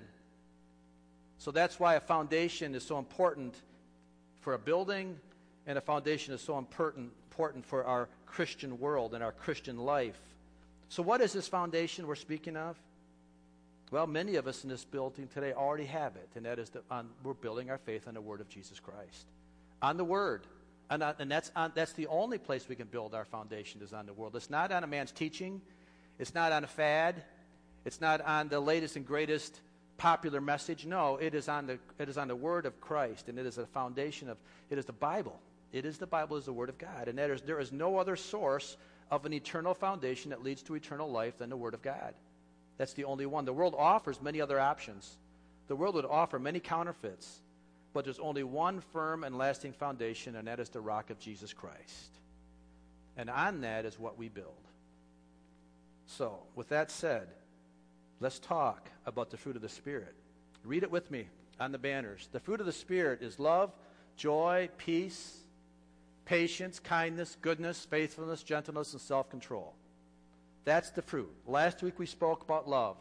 So 1.38 1.50
that's 1.50 1.78
why 1.78 1.94
a 1.94 2.00
foundation 2.00 2.74
is 2.74 2.84
so 2.84 2.98
important 2.98 3.54
for 4.40 4.54
a 4.54 4.58
building, 4.58 5.18
and 5.66 5.76
a 5.76 5.80
foundation 5.80 6.34
is 6.34 6.40
so 6.40 6.56
important, 6.58 7.10
important 7.30 7.66
for 7.66 7.84
our 7.84 8.08
Christian 8.26 8.78
world 8.78 9.14
and 9.14 9.24
our 9.24 9.32
Christian 9.32 9.78
life. 9.78 10.20
So, 10.88 11.02
what 11.02 11.20
is 11.20 11.32
this 11.32 11.48
foundation 11.48 12.06
we're 12.06 12.14
speaking 12.14 12.56
of? 12.56 12.76
Well, 13.94 14.08
many 14.08 14.34
of 14.34 14.48
us 14.48 14.64
in 14.64 14.70
this 14.70 14.84
building 14.84 15.28
today 15.28 15.52
already 15.52 15.84
have 15.84 16.16
it, 16.16 16.28
and 16.34 16.44
that 16.46 16.58
is 16.58 16.68
that 16.70 16.82
on, 16.90 17.10
we're 17.22 17.32
building 17.32 17.70
our 17.70 17.78
faith 17.78 18.08
on 18.08 18.14
the 18.14 18.20
Word 18.20 18.40
of 18.40 18.48
Jesus 18.48 18.80
Christ. 18.80 19.28
On 19.80 19.96
the 19.96 20.02
Word. 20.02 20.48
And, 20.90 21.00
on, 21.00 21.14
and 21.20 21.30
that's, 21.30 21.52
on, 21.54 21.70
that's 21.76 21.92
the 21.92 22.08
only 22.08 22.38
place 22.38 22.68
we 22.68 22.74
can 22.74 22.88
build 22.88 23.14
our 23.14 23.24
foundation 23.24 23.82
is 23.82 23.92
on 23.92 24.06
the 24.06 24.12
Word. 24.12 24.34
It's 24.34 24.50
not 24.50 24.72
on 24.72 24.82
a 24.82 24.88
man's 24.88 25.12
teaching. 25.12 25.60
It's 26.18 26.34
not 26.34 26.50
on 26.50 26.64
a 26.64 26.66
fad. 26.66 27.22
It's 27.84 28.00
not 28.00 28.20
on 28.22 28.48
the 28.48 28.58
latest 28.58 28.96
and 28.96 29.06
greatest 29.06 29.60
popular 29.96 30.40
message. 30.40 30.84
No, 30.84 31.16
it 31.18 31.32
is 31.32 31.48
on 31.48 31.68
the, 31.68 31.78
it 32.00 32.08
is 32.08 32.18
on 32.18 32.26
the 32.26 32.34
Word 32.34 32.66
of 32.66 32.80
Christ, 32.80 33.28
and 33.28 33.38
it 33.38 33.46
is 33.46 33.58
a 33.58 33.66
foundation 33.66 34.28
of, 34.28 34.38
it 34.70 34.78
is 34.78 34.86
the 34.86 34.92
Bible. 34.92 35.38
It 35.72 35.84
is 35.84 35.98
the 35.98 36.08
Bible 36.08 36.36
is 36.36 36.46
the 36.46 36.52
Word 36.52 36.68
of 36.68 36.78
God. 36.78 37.06
And 37.06 37.16
there 37.16 37.32
is, 37.32 37.42
there 37.42 37.60
is 37.60 37.70
no 37.70 37.98
other 37.98 38.16
source 38.16 38.76
of 39.12 39.24
an 39.24 39.32
eternal 39.32 39.72
foundation 39.72 40.30
that 40.30 40.42
leads 40.42 40.64
to 40.64 40.74
eternal 40.74 41.08
life 41.08 41.38
than 41.38 41.48
the 41.48 41.56
Word 41.56 41.74
of 41.74 41.82
God. 41.82 42.14
That's 42.76 42.92
the 42.92 43.04
only 43.04 43.26
one. 43.26 43.44
The 43.44 43.52
world 43.52 43.74
offers 43.76 44.20
many 44.20 44.40
other 44.40 44.58
options. 44.58 45.16
The 45.68 45.76
world 45.76 45.94
would 45.94 46.04
offer 46.04 46.38
many 46.38 46.60
counterfeits, 46.60 47.40
but 47.92 48.04
there's 48.04 48.18
only 48.18 48.42
one 48.42 48.80
firm 48.80 49.24
and 49.24 49.38
lasting 49.38 49.72
foundation, 49.72 50.36
and 50.36 50.48
that 50.48 50.60
is 50.60 50.68
the 50.68 50.80
rock 50.80 51.10
of 51.10 51.18
Jesus 51.18 51.52
Christ. 51.52 52.18
And 53.16 53.30
on 53.30 53.60
that 53.60 53.84
is 53.84 53.98
what 53.98 54.18
we 54.18 54.28
build. 54.28 54.52
So, 56.06 56.40
with 56.54 56.68
that 56.68 56.90
said, 56.90 57.28
let's 58.20 58.38
talk 58.38 58.90
about 59.06 59.30
the 59.30 59.36
fruit 59.36 59.56
of 59.56 59.62
the 59.62 59.68
Spirit. 59.68 60.14
Read 60.64 60.82
it 60.82 60.90
with 60.90 61.10
me 61.10 61.28
on 61.60 61.72
the 61.72 61.78
banners. 61.78 62.28
The 62.32 62.40
fruit 62.40 62.60
of 62.60 62.66
the 62.66 62.72
Spirit 62.72 63.22
is 63.22 63.38
love, 63.38 63.72
joy, 64.16 64.68
peace, 64.76 65.38
patience, 66.24 66.78
kindness, 66.80 67.36
goodness, 67.40 67.84
faithfulness, 67.84 68.42
gentleness, 68.42 68.92
and 68.92 69.00
self 69.00 69.30
control. 69.30 69.74
That's 70.64 70.90
the 70.90 71.02
fruit. 71.02 71.30
Last 71.46 71.82
week 71.82 71.98
we 71.98 72.06
spoke 72.06 72.42
about 72.42 72.68
love. 72.68 72.96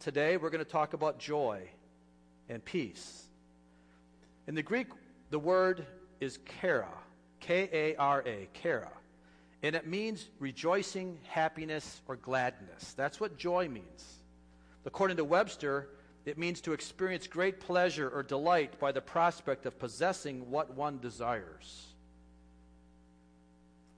Today 0.00 0.38
we're 0.38 0.50
going 0.50 0.64
to 0.64 0.70
talk 0.70 0.94
about 0.94 1.18
joy 1.18 1.68
and 2.48 2.64
peace. 2.64 3.24
In 4.46 4.54
the 4.54 4.62
Greek, 4.62 4.86
the 5.28 5.38
word 5.38 5.84
is 6.20 6.38
kara, 6.46 6.88
K 7.40 7.68
A 7.72 7.96
R 7.96 8.22
A, 8.26 8.48
kara. 8.54 8.90
And 9.62 9.76
it 9.76 9.86
means 9.86 10.28
rejoicing, 10.38 11.18
happiness, 11.28 12.00
or 12.08 12.16
gladness. 12.16 12.94
That's 12.94 13.20
what 13.20 13.36
joy 13.36 13.68
means. 13.68 14.18
According 14.86 15.18
to 15.18 15.24
Webster, 15.24 15.90
it 16.24 16.38
means 16.38 16.60
to 16.62 16.72
experience 16.72 17.26
great 17.26 17.60
pleasure 17.60 18.08
or 18.08 18.22
delight 18.22 18.78
by 18.78 18.92
the 18.92 19.00
prospect 19.00 19.66
of 19.66 19.78
possessing 19.78 20.50
what 20.50 20.74
one 20.74 21.00
desires. 21.00 21.86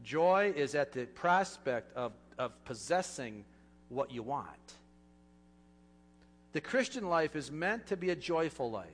Joy 0.02 0.52
is 0.56 0.74
at 0.74 0.92
the 0.92 1.04
prospect 1.06 1.94
of, 1.94 2.12
of 2.40 2.64
possessing 2.64 3.44
what 3.90 4.10
you 4.10 4.22
want. 4.22 4.46
The 6.52 6.60
Christian 6.60 7.08
life 7.08 7.36
is 7.36 7.50
meant 7.50 7.86
to 7.88 7.96
be 7.96 8.10
a 8.10 8.16
joyful 8.16 8.70
life, 8.70 8.88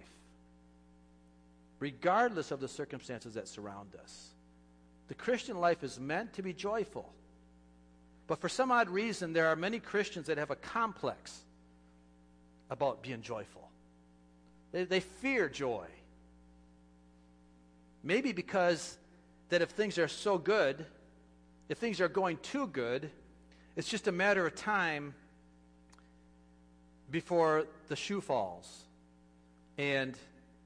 regardless 1.78 2.50
of 2.50 2.60
the 2.60 2.68
circumstances 2.68 3.34
that 3.34 3.48
surround 3.48 3.94
us. 4.02 4.30
The 5.08 5.14
Christian 5.14 5.60
life 5.60 5.84
is 5.84 6.00
meant 6.00 6.34
to 6.34 6.42
be 6.42 6.52
joyful. 6.52 7.08
But 8.26 8.40
for 8.40 8.48
some 8.48 8.72
odd 8.72 8.90
reason, 8.90 9.32
there 9.32 9.46
are 9.46 9.56
many 9.56 9.78
Christians 9.78 10.26
that 10.26 10.38
have 10.38 10.50
a 10.50 10.56
complex 10.56 11.40
about 12.68 13.02
being 13.02 13.22
joyful. 13.22 13.68
They, 14.72 14.84
they 14.84 15.00
fear 15.00 15.48
joy. 15.48 15.86
Maybe 18.02 18.32
because 18.32 18.98
that 19.50 19.62
if 19.62 19.70
things 19.70 19.98
are 19.98 20.08
so 20.08 20.36
good, 20.36 20.84
if 21.68 21.78
things 21.78 22.00
are 22.00 22.08
going 22.08 22.38
too 22.38 22.66
good, 22.66 23.08
it's 23.76 23.88
just 23.88 24.08
a 24.08 24.12
matter 24.12 24.46
of 24.46 24.54
time 24.54 25.14
before 27.10 27.66
the 27.88 27.96
shoe 27.96 28.20
falls 28.20 28.84
and 29.78 30.16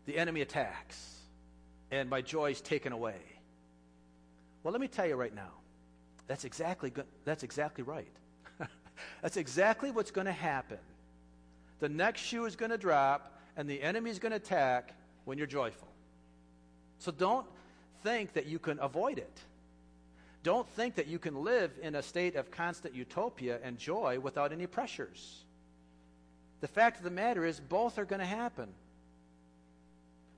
the 0.06 0.16
enemy 0.16 0.40
attacks 0.40 1.18
and 1.90 2.08
my 2.08 2.22
joy 2.22 2.52
is 2.52 2.60
taken 2.60 2.92
away. 2.92 3.20
Well, 4.62 4.72
let 4.72 4.80
me 4.80 4.88
tell 4.88 5.06
you 5.06 5.16
right 5.16 5.34
now. 5.34 5.50
That's 6.28 6.44
exactly. 6.44 6.92
That's 7.24 7.42
exactly 7.42 7.82
right. 7.82 8.12
that's 9.22 9.36
exactly 9.36 9.90
what's 9.90 10.12
going 10.12 10.26
to 10.26 10.32
happen. 10.32 10.78
The 11.80 11.88
next 11.88 12.20
shoe 12.20 12.44
is 12.44 12.54
going 12.54 12.70
to 12.70 12.78
drop 12.78 13.40
and 13.56 13.68
the 13.68 13.82
enemy 13.82 14.10
is 14.10 14.20
going 14.20 14.30
to 14.30 14.36
attack 14.36 14.94
when 15.24 15.38
you're 15.38 15.46
joyful. 15.48 15.88
So 16.98 17.10
don't 17.10 17.46
think 18.02 18.34
that 18.34 18.46
you 18.46 18.58
can 18.58 18.78
avoid 18.80 19.18
it. 19.18 19.40
Don't 20.42 20.68
think 20.70 20.94
that 20.94 21.06
you 21.06 21.18
can 21.18 21.42
live 21.44 21.72
in 21.82 21.94
a 21.94 22.02
state 22.02 22.34
of 22.34 22.50
constant 22.50 22.94
utopia 22.94 23.58
and 23.62 23.78
joy 23.78 24.18
without 24.20 24.52
any 24.52 24.66
pressures. 24.66 25.44
The 26.60 26.68
fact 26.68 26.98
of 26.98 27.04
the 27.04 27.10
matter 27.10 27.44
is, 27.44 27.60
both 27.60 27.98
are 27.98 28.04
going 28.04 28.20
to 28.20 28.26
happen. 28.26 28.68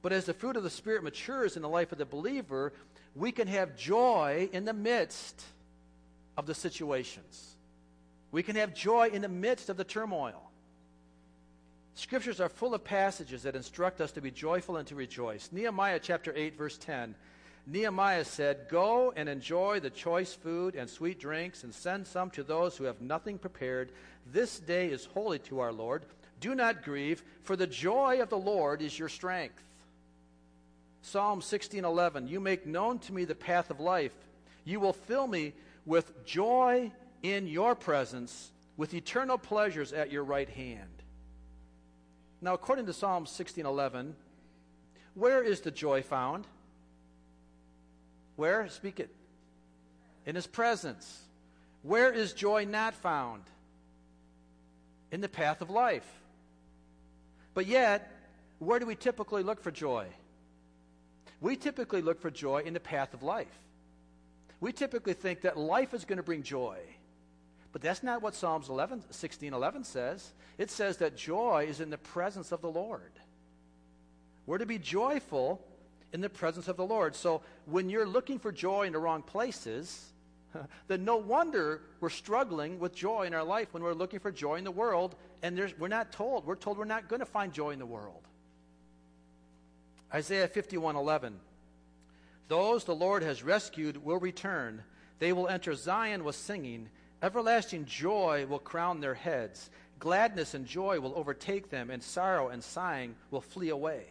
But 0.03 0.13
as 0.13 0.25
the 0.25 0.35
fruit 0.35 0.57
of 0.57 0.65
the 0.65 0.71
Spirit 0.71 1.05
matures 1.05 1.57
in 1.57 1.63
the 1.63 1.69
life 1.69 1.93
of 1.93 1.99
the 1.99 2.05
believer, 2.05 2.73
we 3.15 3.31
can 3.31 3.47
have 3.47 3.77
joy 3.77 4.49
in 4.53 4.65
the 4.65 4.73
midst 4.73 5.45
of 6.37 6.47
the 6.47 6.55
situations. 6.55 7.57
We 8.33 8.43
can 8.43 8.57
have 8.57 8.75
joy 8.75 9.09
in 9.09 9.23
the 9.23 9.29
midst 9.29 9.69
of 9.69 9.77
the 9.77 9.85
turmoil. 9.85 10.51
Scriptures 11.95 12.41
are 12.41 12.49
full 12.49 12.75
of 12.75 12.83
passages 12.83 13.43
that 13.43 13.55
instruct 13.55 14.01
us 14.01 14.13
to 14.13 14.21
be 14.21 14.31
joyful 14.31 14.79
and 14.79 14.89
to 14.89 14.95
rejoice. 14.95 15.51
Nehemiah 15.53 16.01
chapter 16.03 16.33
8, 16.35 16.57
verse 16.57 16.79
10 16.79 17.15
Nehemiah 17.67 18.25
said, 18.25 18.69
Go 18.69 19.13
and 19.15 19.29
enjoy 19.29 19.81
the 19.81 19.91
choice 19.91 20.35
food 20.35 20.75
and 20.75 20.89
sweet 20.91 21.21
drinks, 21.21 21.63
and 21.63 21.75
send 21.75 22.07
some 22.07 22.31
to 22.31 22.43
those 22.43 22.77
who 22.77 22.85
have 22.85 23.01
nothing 23.01 23.39
prepared. 23.39 23.93
This 24.33 24.59
day 24.59 24.89
is 24.89 25.05
holy 25.07 25.39
to 25.41 25.61
our 25.61 25.73
Lord. 25.73 26.05
Do 26.41 26.55
not 26.55 26.83
grieve, 26.83 27.23
for 27.45 27.55
the 27.55 27.67
joy 27.67 28.21
of 28.21 28.29
the 28.29 28.39
Lord 28.39 28.83
is 28.83 28.99
your 28.99 29.09
strength. 29.09 29.63
Psalm 31.03 31.41
16:11 31.41 32.29
You 32.29 32.41
make 32.41 32.67
known 32.67 32.99
to 33.01 33.13
me 33.13 33.25
the 33.25 33.35
path 33.35 33.71
of 33.71 33.81
life. 33.81 34.15
You 34.65 34.81
will 34.81 34.93
fill 34.93 35.27
me 35.27 35.53
with 35.87 36.25
joy 36.25 36.93
in 37.23 37.47
your 37.47 37.75
presence, 37.75 38.51
with 38.77 38.95
eternal 38.95 39.39
pleasures 39.39 39.93
at 39.93 40.11
your 40.11 40.25
right 40.25 40.49
hand. 40.49 41.03
Now, 42.41 42.55
according 42.55 42.87
to 42.87 42.93
Psalm 42.93 43.27
16:11, 43.27 44.15
where 45.15 45.43
is 45.43 45.61
the 45.61 45.71
joy 45.71 46.03
found? 46.03 46.47
Where? 48.37 48.69
Speak 48.69 49.01
it. 49.01 49.11
In 50.27 50.35
his 50.35 50.47
presence. 50.47 51.23
Where 51.83 52.13
is 52.13 52.33
joy 52.33 52.65
not 52.65 52.95
found? 52.95 53.43
In 55.11 55.21
the 55.21 55.29
path 55.29 55.61
of 55.61 55.71
life. 55.71 56.07
But 57.55 57.67
yet, 57.67 58.11
where 58.59 58.79
do 58.79 58.87
we 58.87 58.95
typically 58.95 59.43
look 59.43 59.61
for 59.61 59.71
joy? 59.71 60.07
We 61.41 61.57
typically 61.57 62.03
look 62.03 62.21
for 62.21 62.31
joy 62.31 62.63
in 62.65 62.73
the 62.73 62.81
path 62.81 63.15
of 63.15 63.23
life. 63.23 63.59
We 64.61 64.73
typically 64.73 65.15
think 65.15 65.41
that 65.41 65.59
life 65.59 65.93
is 65.93 66.05
going 66.05 66.19
to 66.19 66.23
bring 66.23 66.45
joy. 66.45 66.79
But 67.73 67.83
that's 67.83 68.03
not 68.03 68.23
what 68.23 68.35
Psalms 68.35 68.69
11, 68.69 69.03
16 69.11 69.53
11 69.53 69.85
says. 69.85 70.33
It 70.59 70.71
says 70.71 70.99
that 70.99 71.17
joy 71.17 71.67
is 71.69 71.81
in 71.81 71.91
the 71.91 71.99
presence 71.99 72.53
of 72.53 72.61
the 72.61 72.71
Lord. 72.71 73.11
We're 74.47 74.59
to 74.59 74.67
be 74.67 74.79
joyful 74.79 75.61
in 76.13 76.21
the 76.21 76.29
presence 76.29 76.69
of 76.69 76.77
the 76.77 76.85
Lord. 76.85 77.15
So 77.15 77.43
when 77.67 77.89
you're 77.89 78.07
looking 78.07 78.39
for 78.39 78.53
joy 78.53 78.83
in 78.83 78.93
the 78.93 78.99
wrong 78.99 79.23
places, 79.23 80.13
then 80.89 81.05
no 81.05 81.17
wonder 81.17 81.83
we're 82.01 82.11
struggling 82.11 82.79
with 82.79 82.95
joy 82.95 83.23
in 83.23 83.35
our 83.35 83.45
life 83.45 83.69
when 83.73 83.83
we're 83.83 83.95
looking 83.95 84.21
for 84.21 84.31
joy 84.31 84.57
in 84.57 84.65
the 84.65 84.71
world, 84.71 85.15
and 85.43 85.59
we're 85.79 85.89
not 85.89 86.13
told. 86.13 86.47
We're 86.47 86.57
told 86.57 86.79
we're 86.79 86.85
not 86.85 87.09
going 87.09 87.21
to 87.21 87.27
find 87.27 87.53
joy 87.53 87.71
in 87.71 87.79
the 87.79 87.87
world. 87.87 88.23
Isaiah 90.13 90.49
51 90.49 90.97
11. 90.97 91.35
Those 92.49 92.85
the 92.85 92.95
Lord 92.95 93.23
has 93.23 93.43
rescued 93.43 94.05
will 94.05 94.19
return. 94.19 94.83
They 95.19 95.33
will 95.33 95.49
enter 95.49 95.75
Zion 95.75 96.25
with 96.25 96.37
singing. 96.37 96.91
Everlasting 97.23 97.87
joy 97.87 98.47
will 98.47 98.59
crown 98.59 99.01
their 99.01 99.15
heads. 99.15 99.71
Gladness 99.99 100.55
and 100.55 100.67
joy 100.67 100.99
will 101.01 101.15
overtake 101.17 101.71
them, 101.71 101.89
and 101.89 102.03
sorrow 102.03 102.49
and 102.49 102.63
sighing 102.63 103.15
will 103.31 103.41
flee 103.41 103.69
away. 103.69 104.05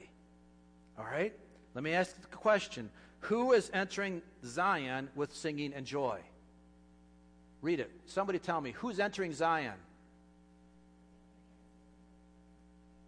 All 0.98 1.06
right? 1.06 1.34
Let 1.74 1.84
me 1.84 1.94
ask 1.94 2.20
the 2.20 2.28
question 2.28 2.90
Who 3.22 3.54
is 3.54 3.70
entering 3.74 4.22
Zion 4.46 5.10
with 5.16 5.34
singing 5.34 5.74
and 5.74 5.86
joy? 5.86 6.20
Read 7.62 7.80
it. 7.80 7.92
Somebody 8.08 8.40
tell 8.40 8.60
me, 8.60 8.72
who's 8.72 9.00
entering 9.00 9.34
Zion? 9.34 9.76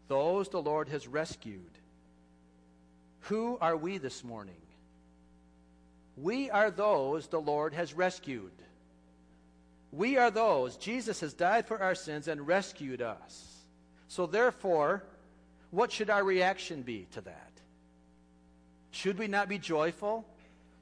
Those 0.07 0.49
the 0.49 0.61
Lord 0.61 0.89
has 0.89 1.07
rescued. 1.07 1.61
Who 3.21 3.57
are 3.59 3.75
we 3.75 3.97
this 3.97 4.23
morning? 4.23 4.61
We 6.17 6.51
are 6.51 6.69
those 6.69 7.27
the 7.27 7.41
Lord 7.41 7.73
has 7.73 7.93
rescued. 7.93 8.51
We 9.91 10.17
are 10.17 10.29
those. 10.29 10.77
Jesus 10.77 11.19
has 11.21 11.33
died 11.33 11.67
for 11.67 11.81
our 11.81 11.95
sins 11.95 12.27
and 12.27 12.45
rescued 12.45 13.01
us. 13.01 13.63
So, 14.07 14.27
therefore, 14.27 15.03
what 15.71 15.91
should 15.91 16.09
our 16.09 16.23
reaction 16.23 16.83
be 16.83 17.07
to 17.13 17.21
that? 17.21 17.51
Should 18.93 19.17
we 19.17 19.27
not 19.27 19.49
be 19.49 19.57
joyful? 19.57 20.23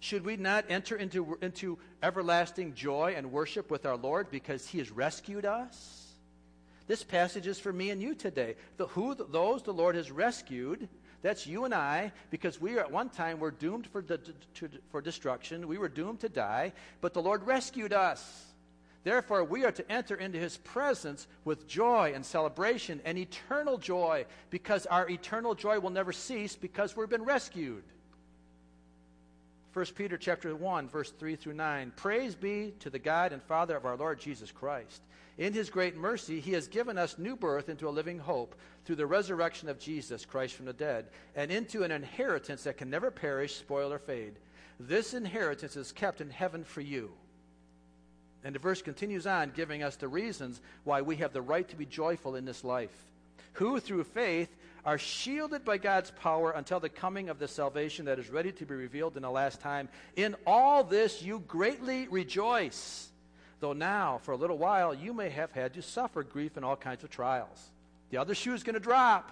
Should 0.01 0.25
we 0.25 0.36
not 0.36 0.65
enter 0.68 0.98
into, 0.98 1.38
into 1.41 1.80
everlasting 2.03 2.74
joy 2.74 3.13
and 3.15 3.32
worship 3.32 3.72
with 3.72 3.86
our 3.86 3.96
Lord 3.96 4.30
because 4.30 4.68
he 4.68 4.80
has 4.80 4.91
rescued 4.91 5.46
us? 5.46 6.13
This 6.88 7.03
passage 7.03 7.48
is 7.48 7.58
for 7.58 7.72
me 7.72 7.89
and 7.89 8.01
you 8.01 8.13
today. 8.13 8.56
The, 8.75 8.88
who 8.88 9.15
those 9.15 9.63
the 9.63 9.72
Lord 9.72 9.96
has 9.96 10.12
rescued, 10.12 10.89
that's 11.22 11.48
you 11.48 11.63
and 11.63 11.74
I, 11.74 12.12
because 12.32 12.60
we 12.60 12.77
at 12.77 12.91
one 12.91 13.10
time 13.10 13.39
were 13.39 13.50
doomed 13.50 13.88
for, 13.88 14.01
to, 14.01 14.20
for 14.89 15.01
destruction. 15.01 15.70
We 15.70 15.77
were 15.77 15.88
doomed 15.88 16.20
to 16.20 16.30
die, 16.30 16.74
but 17.00 17.13
the 17.13 17.22
Lord 17.22 17.48
rescued 17.48 17.94
us. 17.94 18.46
Therefore, 19.06 19.46
we 19.46 19.63
are 19.63 19.72
to 19.72 19.89
enter 19.89 20.15
into 20.15 20.38
his 20.38 20.58
presence 20.58 21.27
with 21.46 21.65
joy 21.65 22.12
and 22.13 22.25
celebration 22.25 23.00
and 23.06 23.18
eternal 23.18 23.77
joy, 23.77 24.25
because 24.50 24.86
our 24.86 25.10
eternal 25.10 25.56
joy 25.56 25.80
will 25.80 25.91
never 25.91 26.12
cease 26.12 26.58
because 26.58 26.98
we've 26.98 27.08
been 27.08 27.24
rescued. 27.24 27.84
1 29.74 29.86
Peter 29.96 30.18
chapter 30.18 30.54
1 30.54 30.90
verse 30.90 31.12
3 31.12 31.38
through 31.38 31.54
9 31.54 31.94
Praise 31.96 32.36
be 32.36 32.74
to 32.80 32.90
the 32.90 33.00
God 33.00 33.32
and 33.32 33.42
Father 33.42 33.78
of 33.78 33.86
our 33.86 33.96
Lord 33.96 34.20
Jesus 34.20 34.51
Christ. 34.51 35.01
In 35.38 35.54
his 35.54 35.70
great 35.70 35.96
mercy 35.96 36.42
he 36.42 36.51
has 36.51 36.68
given 36.68 36.98
us 36.98 37.18
new 37.18 37.38
birth 37.38 37.70
into 37.70 37.88
a 37.88 37.90
living 37.90 38.20
hope 38.20 38.54
through 38.84 38.98
the 38.98 39.06
resurrection 39.06 39.70
of 39.70 39.80
Jesus 39.80 40.25
Christ 40.25 40.56
from 40.56 40.66
the 40.66 40.74
dead 40.74 41.06
and 41.38 41.50
into 41.51 41.84
an 41.84 41.92
inheritance 41.92 42.63
that 42.63 42.78
can 42.78 42.90
never 42.90 43.12
perish 43.12 43.56
spoil 43.56 43.94
or 43.94 44.00
fade. 44.00 44.34
This 44.78 45.13
inheritance 45.13 45.78
is 45.78 45.94
kept 45.94 46.20
in 46.20 46.30
heaven 46.30 46.66
for 46.66 46.82
you. 46.82 47.12
And 48.44 48.54
the 48.54 48.60
verse 48.60 48.82
continues 48.82 49.25
on 49.25 49.51
giving 49.51 49.84
us 49.84 49.96
the 49.96 50.08
reasons 50.10 50.60
why 50.84 51.01
we 51.01 51.16
have 51.18 51.32
the 51.32 51.42
right 51.42 51.68
to 51.70 51.78
be 51.78 51.86
joyful 51.86 52.36
in 52.36 52.44
this 52.44 52.66
life. 52.66 53.06
Who 53.54 53.80
through 53.80 54.04
faith 54.04 54.50
are 54.85 54.97
shielded 54.97 55.63
by 55.63 55.77
God's 55.77 56.11
power 56.11 56.51
until 56.51 56.79
the 56.79 56.89
coming 56.89 57.29
of 57.29 57.39
the 57.39 57.47
salvation 57.47 58.05
that 58.05 58.19
is 58.19 58.29
ready 58.29 58.51
to 58.53 58.65
be 58.65 58.73
revealed 58.73 59.15
in 59.15 59.23
the 59.23 59.31
last 59.31 59.61
time. 59.61 59.89
In 60.15 60.35
all 60.45 60.83
this 60.83 61.21
you 61.21 61.43
greatly 61.47 62.07
rejoice, 62.07 63.09
though 63.59 63.73
now, 63.73 64.19
for 64.23 64.31
a 64.31 64.38
little 64.38 64.57
while, 64.57 64.93
you 64.93 65.13
may 65.13 65.29
have 65.29 65.51
had 65.51 65.73
to 65.75 65.81
suffer 65.81 66.23
grief 66.23 66.57
and 66.57 66.65
all 66.65 66.75
kinds 66.75 67.03
of 67.03 67.09
trials. 67.09 67.69
The 68.09 68.17
other 68.17 68.35
shoe 68.35 68.53
is 68.53 68.63
going 68.63 68.73
to 68.73 68.79
drop. 68.79 69.31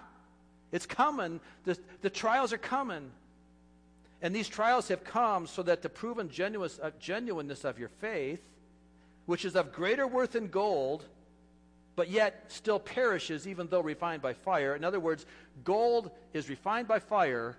It's 0.72 0.86
coming. 0.86 1.40
The, 1.64 1.76
the 2.02 2.10
trials 2.10 2.52
are 2.52 2.58
coming. 2.58 3.10
And 4.22 4.34
these 4.34 4.48
trials 4.48 4.88
have 4.88 5.02
come 5.02 5.46
so 5.46 5.62
that 5.62 5.82
the 5.82 5.88
proven 5.88 6.30
uh, 6.38 6.90
genuineness 7.00 7.64
of 7.64 7.78
your 7.78 7.88
faith, 7.88 8.42
which 9.26 9.44
is 9.44 9.56
of 9.56 9.72
greater 9.72 10.06
worth 10.06 10.32
than 10.32 10.48
gold, 10.48 11.04
but 12.00 12.08
yet 12.08 12.44
still 12.48 12.78
perishes 12.78 13.46
even 13.46 13.66
though 13.66 13.82
refined 13.82 14.22
by 14.22 14.32
fire. 14.32 14.74
In 14.74 14.84
other 14.84 14.98
words, 14.98 15.26
gold 15.64 16.10
is 16.32 16.48
refined 16.48 16.88
by 16.88 16.98
fire 16.98 17.58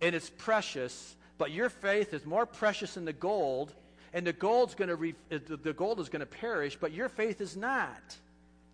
and 0.00 0.14
it's 0.14 0.30
precious, 0.30 1.14
but 1.36 1.50
your 1.50 1.68
faith 1.68 2.14
is 2.14 2.24
more 2.24 2.46
precious 2.46 2.94
than 2.94 3.04
the 3.04 3.12
gold, 3.12 3.74
and 4.14 4.26
the 4.26 4.32
gold's 4.32 4.74
going 4.74 4.88
to 4.88 4.96
re- 4.96 5.14
the 5.28 5.74
gold 5.74 6.00
is 6.00 6.08
going 6.08 6.20
to 6.20 6.26
perish, 6.26 6.78
but 6.80 6.92
your 6.92 7.10
faith 7.10 7.42
is 7.42 7.58
not. 7.58 8.16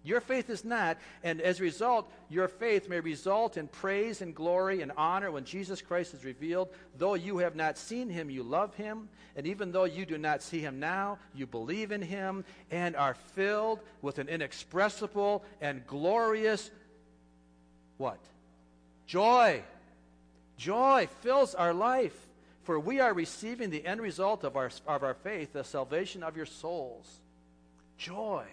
Your 0.05 0.21
faith 0.21 0.51
is 0.51 0.65
not, 0.65 0.99
and 1.23 1.41
as 1.41 1.59
a 1.59 1.63
result, 1.63 2.13
your 2.29 2.47
faith 2.47 2.91
may 2.91 3.01
result 3.01 3.57
in 3.57 3.69
praise 3.69 4.21
and 4.21 4.35
glory 4.35 4.83
and 4.83 4.93
honor 4.99 5.31
when 5.31 5.45
Jesus 5.45 5.81
Christ 5.81 6.13
is 6.13 6.25
revealed. 6.25 6.69
Though 6.99 7.15
you 7.15 7.39
have 7.39 7.57
not 7.57 7.79
seen 7.79 8.11
him, 8.11 8.29
you 8.29 8.43
love 8.43 8.75
him, 8.75 9.09
and 9.35 9.47
even 9.47 9.73
though 9.73 9.85
you 9.85 10.05
do 10.05 10.19
not 10.19 10.43
see 10.43 10.61
him 10.61 10.79
now, 10.79 11.19
you 11.35 11.47
believe 11.47 11.91
in 11.91 12.03
him 12.03 12.45
and 12.71 12.95
are 12.95 13.15
filled 13.15 13.81
with 14.03 14.19
an 14.19 14.29
inexpressible 14.29 15.43
and 15.63 15.87
glorious 15.87 16.71
what? 17.97 18.19
Joy. 19.07 19.63
Joy 20.57 21.09
fills 21.21 21.55
our 21.55 21.73
life, 21.73 22.17
for 22.65 22.79
we 22.79 23.01
are 23.01 23.15
receiving 23.15 23.71
the 23.71 23.87
end 23.87 24.01
result 24.01 24.45
of 24.45 24.57
our, 24.57 24.71
of 24.87 25.03
our 25.03 25.15
faith, 25.15 25.53
the 25.53 25.65
salvation 25.65 26.23
of 26.23 26.37
your 26.37 26.47
souls. 26.47 27.21
Joy. 27.97 28.45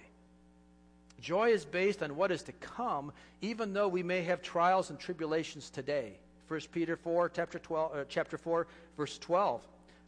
Joy 1.21 1.49
is 1.49 1.65
based 1.65 2.01
on 2.01 2.15
what 2.15 2.31
is 2.31 2.41
to 2.43 2.51
come, 2.53 3.11
even 3.41 3.73
though 3.73 3.87
we 3.87 4.03
may 4.03 4.23
have 4.23 4.41
trials 4.41 4.89
and 4.89 4.99
tribulations 4.99 5.69
today. 5.69 6.17
1 6.47 6.59
Peter 6.71 6.97
4, 6.97 7.29
chapter, 7.29 7.59
12, 7.59 7.95
uh, 7.95 8.03
chapter 8.09 8.37
4, 8.37 8.67
verse 8.97 9.17
12. 9.19 9.61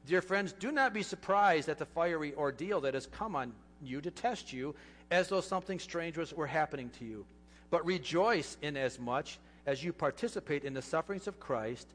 Dear 0.05 0.21
friends, 0.21 0.51
do 0.51 0.71
not 0.71 0.93
be 0.93 1.03
surprised 1.03 1.69
at 1.69 1.77
the 1.77 1.85
fiery 1.85 2.33
ordeal 2.35 2.81
that 2.81 2.95
has 2.95 3.05
come 3.05 3.35
on 3.35 3.53
you 3.81 4.01
to 4.01 4.11
test 4.11 4.51
you, 4.51 4.75
as 5.11 5.29
though 5.29 5.41
something 5.41 5.79
strange 5.79 6.17
was, 6.17 6.33
were 6.33 6.47
happening 6.47 6.89
to 6.99 7.05
you. 7.05 7.25
But 7.69 7.85
rejoice 7.85 8.57
inasmuch 8.61 8.85
as 8.85 8.99
much 8.99 9.39
as 9.65 9.83
you 9.83 9.93
participate 9.93 10.65
in 10.65 10.73
the 10.73 10.81
sufferings 10.81 11.27
of 11.27 11.39
Christ, 11.39 11.87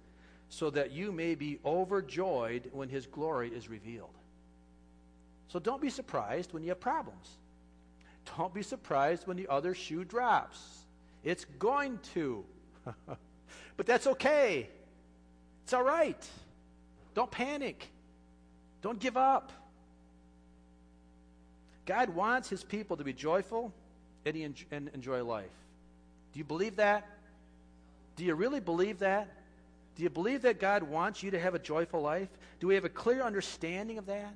so 0.49 0.71
that 0.71 0.93
you 0.93 1.13
may 1.13 1.35
be 1.35 1.59
overjoyed 1.65 2.71
when 2.73 2.89
his 2.89 3.07
glory 3.07 3.51
is 3.51 3.69
revealed. 3.69 4.15
So 5.49 5.59
don't 5.59 5.83
be 5.83 5.91
surprised 5.91 6.55
when 6.55 6.63
you 6.63 6.71
have 6.71 6.81
problems. 6.81 7.29
Don't 8.37 8.53
be 8.53 8.63
surprised 8.63 9.27
when 9.27 9.37
the 9.37 9.49
other 9.49 9.75
shoe 9.75 10.05
drops. 10.05 10.59
It's 11.25 11.45
going 11.59 11.99
to. 12.15 12.45
but 13.77 13.87
that's 13.87 14.07
okay. 14.07 14.69
It's 15.65 15.73
all 15.73 15.83
right. 15.83 16.27
Don't 17.15 17.31
panic. 17.31 17.89
Don't 18.83 18.99
give 18.99 19.17
up. 19.17 19.53
God 21.85 22.11
wants 22.11 22.49
his 22.49 22.63
people 22.63 22.97
to 22.97 23.05
be 23.05 23.13
joyful 23.13 23.73
and, 24.25 24.37
enjoy 24.95 25.25
life. 25.25 25.47
Do 26.33 26.39
you 26.39 26.45
believe 26.45 26.77
that? 26.77 27.07
Do 28.17 28.25
you 28.25 28.35
really 28.35 28.61
believe 28.61 28.99
that? 28.99 29.29
Do 29.97 30.03
you 30.03 30.11
believe 30.11 30.43
that 30.43 30.61
God 30.61 30.83
wants 30.83 31.23
you 31.23 31.31
to 31.33 31.41
have 31.41 31.55
a 31.55 31.59
joyful 31.59 32.01
life? 32.01 32.29
Do 32.61 32.67
we 32.67 32.75
have 32.75 32.85
a 32.85 32.91
clear 32.91 33.23
understanding 33.23 33.99
of 33.99 34.07
that? 34.07 34.35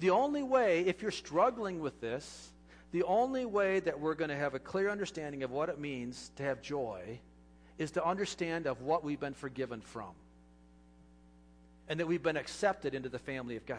The 0.00 0.10
only 0.10 0.42
way, 0.42 0.80
if 0.80 1.00
you're 1.00 1.10
struggling 1.10 1.80
with 1.80 2.00
this, 2.00 2.51
the 2.92 3.02
only 3.04 3.46
way 3.46 3.80
that 3.80 3.98
we're 3.98 4.14
going 4.14 4.30
to 4.30 4.36
have 4.36 4.54
a 4.54 4.58
clear 4.58 4.90
understanding 4.90 5.42
of 5.42 5.50
what 5.50 5.70
it 5.70 5.80
means 5.80 6.30
to 6.36 6.42
have 6.42 6.60
joy 6.60 7.18
is 7.78 7.90
to 7.92 8.04
understand 8.04 8.66
of 8.66 8.82
what 8.82 9.02
we've 9.02 9.18
been 9.18 9.34
forgiven 9.34 9.80
from. 9.80 10.10
And 11.88 11.98
that 11.98 12.06
we've 12.06 12.22
been 12.22 12.36
accepted 12.36 12.94
into 12.94 13.08
the 13.08 13.18
family 13.18 13.56
of 13.56 13.66
God. 13.66 13.78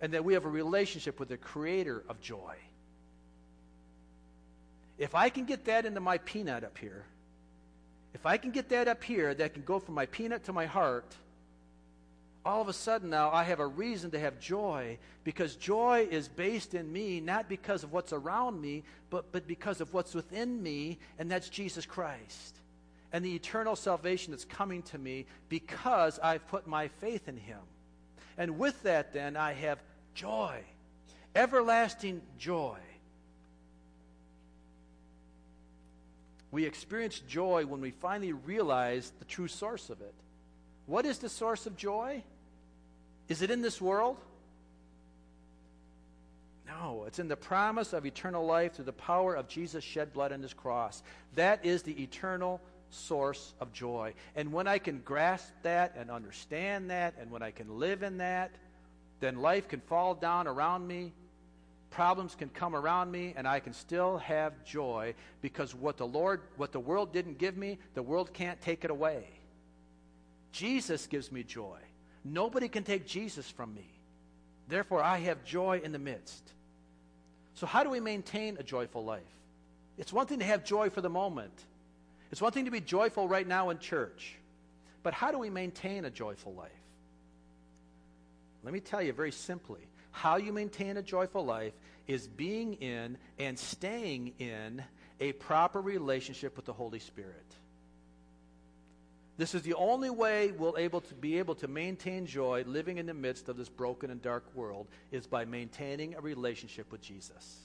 And 0.00 0.12
that 0.12 0.24
we 0.24 0.34
have 0.34 0.46
a 0.46 0.50
relationship 0.50 1.20
with 1.20 1.28
the 1.28 1.36
creator 1.36 2.02
of 2.08 2.20
joy. 2.20 2.56
If 4.98 5.14
I 5.14 5.28
can 5.28 5.44
get 5.44 5.66
that 5.66 5.84
into 5.84 6.00
my 6.00 6.18
peanut 6.18 6.64
up 6.64 6.78
here, 6.78 7.04
if 8.14 8.24
I 8.24 8.38
can 8.38 8.50
get 8.50 8.70
that 8.70 8.88
up 8.88 9.04
here, 9.04 9.34
that 9.34 9.52
can 9.52 9.62
go 9.62 9.78
from 9.78 9.94
my 9.94 10.06
peanut 10.06 10.44
to 10.44 10.52
my 10.54 10.64
heart, 10.64 11.14
all 12.46 12.62
of 12.62 12.68
a 12.68 12.72
sudden 12.72 13.10
now 13.10 13.30
I 13.30 13.42
have 13.44 13.60
a 13.60 13.66
reason 13.66 14.12
to 14.12 14.18
have 14.18 14.38
joy 14.38 14.98
because 15.24 15.56
joy 15.56 16.06
is 16.10 16.28
based 16.28 16.74
in 16.74 16.90
me, 16.92 17.20
not 17.20 17.48
because 17.48 17.82
of 17.82 17.92
what's 17.92 18.12
around 18.12 18.60
me, 18.60 18.84
but, 19.10 19.32
but 19.32 19.46
because 19.46 19.80
of 19.80 19.92
what's 19.92 20.14
within 20.14 20.62
me, 20.62 20.98
and 21.18 21.30
that's 21.30 21.48
Jesus 21.48 21.84
Christ. 21.84 22.60
And 23.12 23.24
the 23.24 23.34
eternal 23.34 23.74
salvation 23.74 24.30
that's 24.30 24.44
coming 24.44 24.82
to 24.84 24.98
me 24.98 25.26
because 25.48 26.18
I've 26.20 26.46
put 26.48 26.66
my 26.66 26.88
faith 26.88 27.28
in 27.28 27.36
Him. 27.36 27.58
And 28.38 28.58
with 28.58 28.80
that, 28.84 29.12
then, 29.12 29.36
I 29.36 29.52
have 29.54 29.82
joy, 30.14 30.60
everlasting 31.34 32.22
joy. 32.38 32.78
We 36.50 36.64
experience 36.64 37.18
joy 37.20 37.66
when 37.66 37.80
we 37.80 37.90
finally 37.90 38.32
realize 38.32 39.12
the 39.18 39.24
true 39.24 39.48
source 39.48 39.90
of 39.90 40.00
it. 40.00 40.14
What 40.86 41.04
is 41.04 41.18
the 41.18 41.28
source 41.28 41.66
of 41.66 41.76
joy? 41.76 42.22
Is 43.28 43.42
it 43.42 43.50
in 43.50 43.62
this 43.62 43.80
world? 43.80 44.16
No, 46.66 47.04
it's 47.06 47.18
in 47.18 47.28
the 47.28 47.36
promise 47.36 47.92
of 47.92 48.06
eternal 48.06 48.44
life 48.44 48.74
through 48.74 48.84
the 48.86 48.92
power 48.92 49.34
of 49.34 49.48
Jesus' 49.48 49.84
shed 49.84 50.12
blood 50.12 50.32
on 50.32 50.42
his 50.42 50.52
cross. 50.52 51.02
That 51.34 51.64
is 51.64 51.82
the 51.82 52.02
eternal 52.02 52.60
source 52.90 53.54
of 53.60 53.72
joy. 53.72 54.14
And 54.34 54.52
when 54.52 54.66
I 54.66 54.78
can 54.78 55.00
grasp 55.04 55.48
that 55.62 55.94
and 55.96 56.10
understand 56.10 56.90
that, 56.90 57.14
and 57.20 57.30
when 57.30 57.42
I 57.42 57.50
can 57.50 57.78
live 57.78 58.02
in 58.02 58.18
that, 58.18 58.52
then 59.20 59.36
life 59.36 59.68
can 59.68 59.80
fall 59.80 60.14
down 60.14 60.46
around 60.46 60.86
me, 60.86 61.12
problems 61.90 62.34
can 62.34 62.48
come 62.50 62.74
around 62.74 63.10
me, 63.10 63.32
and 63.36 63.48
I 63.48 63.60
can 63.60 63.72
still 63.72 64.18
have 64.18 64.64
joy 64.64 65.14
because 65.40 65.74
what 65.74 65.96
the 65.96 66.06
Lord, 66.06 66.42
what 66.56 66.72
the 66.72 66.80
world 66.80 67.12
didn't 67.12 67.38
give 67.38 67.56
me, 67.56 67.78
the 67.94 68.02
world 68.02 68.32
can't 68.32 68.60
take 68.60 68.84
it 68.84 68.90
away. 68.90 69.24
Jesus 70.52 71.06
gives 71.06 71.32
me 71.32 71.42
joy. 71.42 71.78
Nobody 72.32 72.68
can 72.68 72.82
take 72.82 73.06
Jesus 73.06 73.48
from 73.50 73.74
me. 73.74 73.86
Therefore, 74.68 75.02
I 75.02 75.18
have 75.18 75.44
joy 75.44 75.80
in 75.82 75.92
the 75.92 75.98
midst. 75.98 76.42
So, 77.54 77.66
how 77.66 77.84
do 77.84 77.90
we 77.90 78.00
maintain 78.00 78.56
a 78.58 78.62
joyful 78.62 79.04
life? 79.04 79.22
It's 79.96 80.12
one 80.12 80.26
thing 80.26 80.40
to 80.40 80.44
have 80.44 80.64
joy 80.64 80.90
for 80.90 81.00
the 81.00 81.08
moment, 81.08 81.52
it's 82.30 82.42
one 82.42 82.52
thing 82.52 82.64
to 82.64 82.70
be 82.70 82.80
joyful 82.80 83.28
right 83.28 83.46
now 83.46 83.70
in 83.70 83.78
church. 83.78 84.36
But 85.02 85.14
how 85.14 85.30
do 85.30 85.38
we 85.38 85.50
maintain 85.50 86.04
a 86.04 86.10
joyful 86.10 86.52
life? 86.54 86.70
Let 88.64 88.74
me 88.74 88.80
tell 88.80 89.00
you 89.00 89.12
very 89.12 89.30
simply 89.30 89.80
how 90.10 90.36
you 90.36 90.52
maintain 90.52 90.96
a 90.96 91.02
joyful 91.02 91.44
life 91.44 91.74
is 92.08 92.26
being 92.26 92.74
in 92.74 93.16
and 93.38 93.56
staying 93.56 94.32
in 94.40 94.82
a 95.20 95.30
proper 95.32 95.80
relationship 95.80 96.56
with 96.56 96.64
the 96.64 96.72
Holy 96.72 96.98
Spirit. 96.98 97.46
This 99.38 99.54
is 99.54 99.62
the 99.62 99.74
only 99.74 100.08
way 100.08 100.52
we'll 100.52 100.78
able 100.78 101.02
to 101.02 101.14
be 101.14 101.38
able 101.38 101.54
to 101.56 101.68
maintain 101.68 102.26
joy 102.26 102.64
living 102.66 102.96
in 102.96 103.06
the 103.06 103.14
midst 103.14 103.48
of 103.48 103.56
this 103.56 103.68
broken 103.68 104.10
and 104.10 104.22
dark 104.22 104.44
world 104.54 104.86
is 105.10 105.26
by 105.26 105.44
maintaining 105.44 106.14
a 106.14 106.20
relationship 106.20 106.90
with 106.90 107.02
Jesus. 107.02 107.60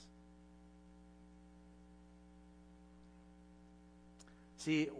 See, 4.58 4.90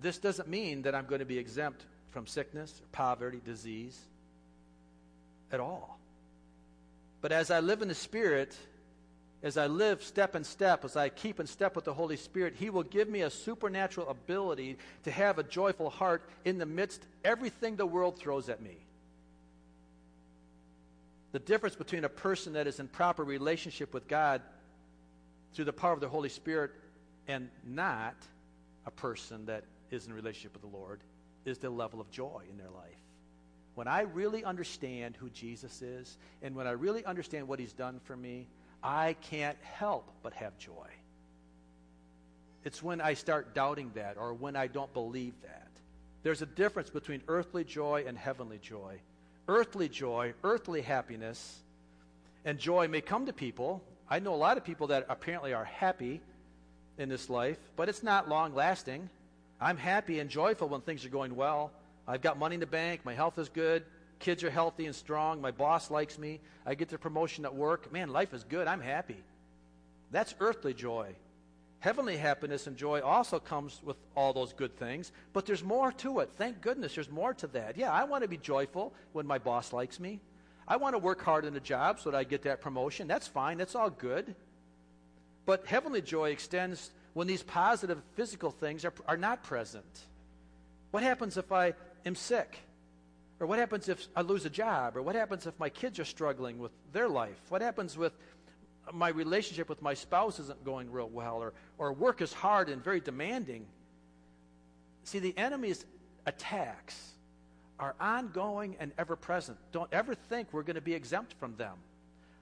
this 0.00 0.18
doesn't 0.18 0.48
mean 0.48 0.82
that 0.82 0.94
I'm 0.94 1.06
going 1.06 1.20
to 1.20 1.24
be 1.24 1.38
exempt 1.38 1.84
from 2.10 2.26
sickness, 2.26 2.82
poverty, 2.92 3.40
disease 3.44 3.98
at 5.50 5.60
all. 5.60 5.98
But 7.20 7.32
as 7.32 7.50
I 7.50 7.60
live 7.60 7.82
in 7.82 7.88
the 7.88 7.94
Spirit, 7.94 8.56
as 9.42 9.56
I 9.56 9.68
live 9.68 10.02
step 10.02 10.34
in 10.34 10.42
step, 10.42 10.84
as 10.84 10.96
I 10.96 11.08
keep 11.08 11.38
in 11.38 11.46
step 11.46 11.76
with 11.76 11.84
the 11.84 11.94
Holy 11.94 12.16
Spirit, 12.16 12.54
He 12.56 12.70
will 12.70 12.82
give 12.82 13.08
me 13.08 13.22
a 13.22 13.30
supernatural 13.30 14.08
ability 14.08 14.78
to 15.04 15.10
have 15.10 15.38
a 15.38 15.44
joyful 15.44 15.90
heart 15.90 16.28
in 16.44 16.58
the 16.58 16.66
midst 16.66 17.04
everything 17.24 17.76
the 17.76 17.86
world 17.86 18.18
throws 18.18 18.48
at 18.48 18.60
me. 18.60 18.76
The 21.32 21.38
difference 21.38 21.76
between 21.76 22.04
a 22.04 22.08
person 22.08 22.54
that 22.54 22.66
is 22.66 22.80
in 22.80 22.88
proper 22.88 23.22
relationship 23.22 23.94
with 23.94 24.08
God 24.08 24.42
through 25.54 25.66
the 25.66 25.72
power 25.72 25.92
of 25.92 26.00
the 26.00 26.08
Holy 26.08 26.30
Spirit 26.30 26.72
and 27.28 27.48
not 27.64 28.16
a 28.86 28.90
person 28.90 29.46
that 29.46 29.64
is 29.90 30.06
in 30.06 30.12
relationship 30.12 30.54
with 30.54 30.62
the 30.62 30.76
Lord 30.76 31.00
is 31.44 31.58
the 31.58 31.70
level 31.70 32.00
of 32.00 32.10
joy 32.10 32.42
in 32.50 32.56
their 32.58 32.70
life. 32.70 32.98
When 33.74 33.86
I 33.86 34.00
really 34.00 34.42
understand 34.42 35.16
who 35.16 35.30
Jesus 35.30 35.82
is 35.82 36.18
and 36.42 36.56
when 36.56 36.66
I 36.66 36.72
really 36.72 37.04
understand 37.04 37.46
what 37.46 37.60
He's 37.60 37.72
done 37.72 38.00
for 38.02 38.16
me, 38.16 38.48
I 38.82 39.14
can't 39.20 39.58
help 39.62 40.08
but 40.22 40.32
have 40.34 40.56
joy. 40.58 40.88
It's 42.64 42.82
when 42.82 43.00
I 43.00 43.14
start 43.14 43.54
doubting 43.54 43.90
that 43.94 44.16
or 44.18 44.34
when 44.34 44.56
I 44.56 44.66
don't 44.66 44.92
believe 44.92 45.34
that. 45.42 45.68
There's 46.22 46.42
a 46.42 46.46
difference 46.46 46.90
between 46.90 47.22
earthly 47.28 47.64
joy 47.64 48.04
and 48.06 48.18
heavenly 48.18 48.58
joy. 48.58 49.00
Earthly 49.46 49.88
joy, 49.88 50.34
earthly 50.44 50.82
happiness, 50.82 51.60
and 52.44 52.58
joy 52.58 52.88
may 52.88 53.00
come 53.00 53.26
to 53.26 53.32
people. 53.32 53.82
I 54.10 54.18
know 54.18 54.34
a 54.34 54.36
lot 54.36 54.56
of 54.58 54.64
people 54.64 54.88
that 54.88 55.06
apparently 55.08 55.54
are 55.54 55.64
happy 55.64 56.20
in 56.98 57.08
this 57.08 57.30
life, 57.30 57.58
but 57.76 57.88
it's 57.88 58.02
not 58.02 58.28
long 58.28 58.54
lasting. 58.54 59.08
I'm 59.60 59.76
happy 59.76 60.18
and 60.20 60.28
joyful 60.28 60.68
when 60.68 60.82
things 60.82 61.04
are 61.04 61.10
going 61.10 61.34
well. 61.34 61.72
I've 62.06 62.20
got 62.20 62.38
money 62.38 62.54
in 62.54 62.60
the 62.60 62.66
bank, 62.66 63.04
my 63.04 63.14
health 63.14 63.38
is 63.38 63.48
good, 63.48 63.84
kids 64.18 64.44
are 64.44 64.50
healthy 64.50 64.86
and 64.86 64.94
strong, 64.94 65.40
my 65.40 65.50
boss 65.50 65.90
likes 65.90 66.18
me, 66.18 66.40
I 66.66 66.74
get 66.74 66.88
the 66.88 66.98
promotion 66.98 67.44
at 67.44 67.54
work. 67.54 67.92
Man, 67.92 68.10
life 68.10 68.34
is 68.34 68.44
good, 68.44 68.66
I'm 68.66 68.80
happy. 68.80 69.22
That's 70.10 70.34
earthly 70.40 70.74
joy. 70.74 71.14
Heavenly 71.80 72.16
happiness 72.16 72.66
and 72.66 72.76
joy 72.76 73.00
also 73.00 73.38
comes 73.38 73.80
with 73.84 73.96
all 74.16 74.32
those 74.32 74.52
good 74.52 74.76
things, 74.76 75.12
but 75.32 75.46
there's 75.46 75.62
more 75.62 75.92
to 75.92 76.20
it. 76.20 76.30
Thank 76.36 76.60
goodness 76.60 76.94
there's 76.94 77.10
more 77.10 77.34
to 77.34 77.46
that. 77.48 77.76
Yeah, 77.76 77.92
I 77.92 78.04
want 78.04 78.22
to 78.22 78.28
be 78.28 78.36
joyful 78.36 78.92
when 79.12 79.26
my 79.26 79.38
boss 79.38 79.72
likes 79.72 80.00
me. 80.00 80.20
I 80.66 80.76
want 80.76 80.94
to 80.94 80.98
work 80.98 81.22
hard 81.22 81.44
in 81.44 81.54
a 81.56 81.60
job 81.60 82.00
so 82.00 82.10
that 82.10 82.16
I 82.16 82.24
get 82.24 82.42
that 82.42 82.60
promotion. 82.60 83.06
That's 83.06 83.28
fine, 83.28 83.58
that's 83.58 83.76
all 83.76 83.90
good. 83.90 84.34
But 85.46 85.66
heavenly 85.66 86.02
joy 86.02 86.30
extends 86.30 86.90
when 87.14 87.26
these 87.26 87.42
positive 87.42 88.02
physical 88.14 88.50
things 88.50 88.84
are, 88.84 88.92
are 89.06 89.16
not 89.16 89.44
present. 89.44 89.84
What 90.90 91.02
happens 91.02 91.36
if 91.36 91.52
I 91.52 91.74
am 92.04 92.16
sick? 92.16 92.58
Or 93.40 93.46
what 93.46 93.58
happens 93.58 93.88
if 93.88 94.08
I 94.16 94.22
lose 94.22 94.44
a 94.44 94.50
job? 94.50 94.96
Or 94.96 95.02
what 95.02 95.14
happens 95.14 95.46
if 95.46 95.58
my 95.58 95.68
kids 95.68 95.98
are 95.98 96.04
struggling 96.04 96.58
with 96.58 96.72
their 96.92 97.08
life? 97.08 97.40
What 97.48 97.62
happens 97.62 97.96
with 97.96 98.12
my 98.92 99.08
relationship 99.08 99.68
with 99.68 99.82
my 99.82 99.94
spouse 99.94 100.38
isn't 100.40 100.64
going 100.64 100.90
real 100.90 101.08
well, 101.08 101.36
or, 101.36 101.52
or 101.78 101.92
work 101.92 102.22
is 102.22 102.32
hard 102.32 102.68
and 102.68 102.82
very 102.82 103.00
demanding. 103.00 103.66
See, 105.04 105.18
the 105.18 105.36
enemy's 105.36 105.84
attacks 106.26 107.12
are 107.78 107.94
ongoing 108.00 108.76
and 108.80 108.92
ever 108.98 109.16
present. 109.16 109.58
Don't 109.72 109.92
ever 109.92 110.14
think 110.14 110.48
we're 110.52 110.62
going 110.62 110.76
to 110.76 110.82
be 110.82 110.94
exempt 110.94 111.34
from 111.38 111.54
them. 111.56 111.74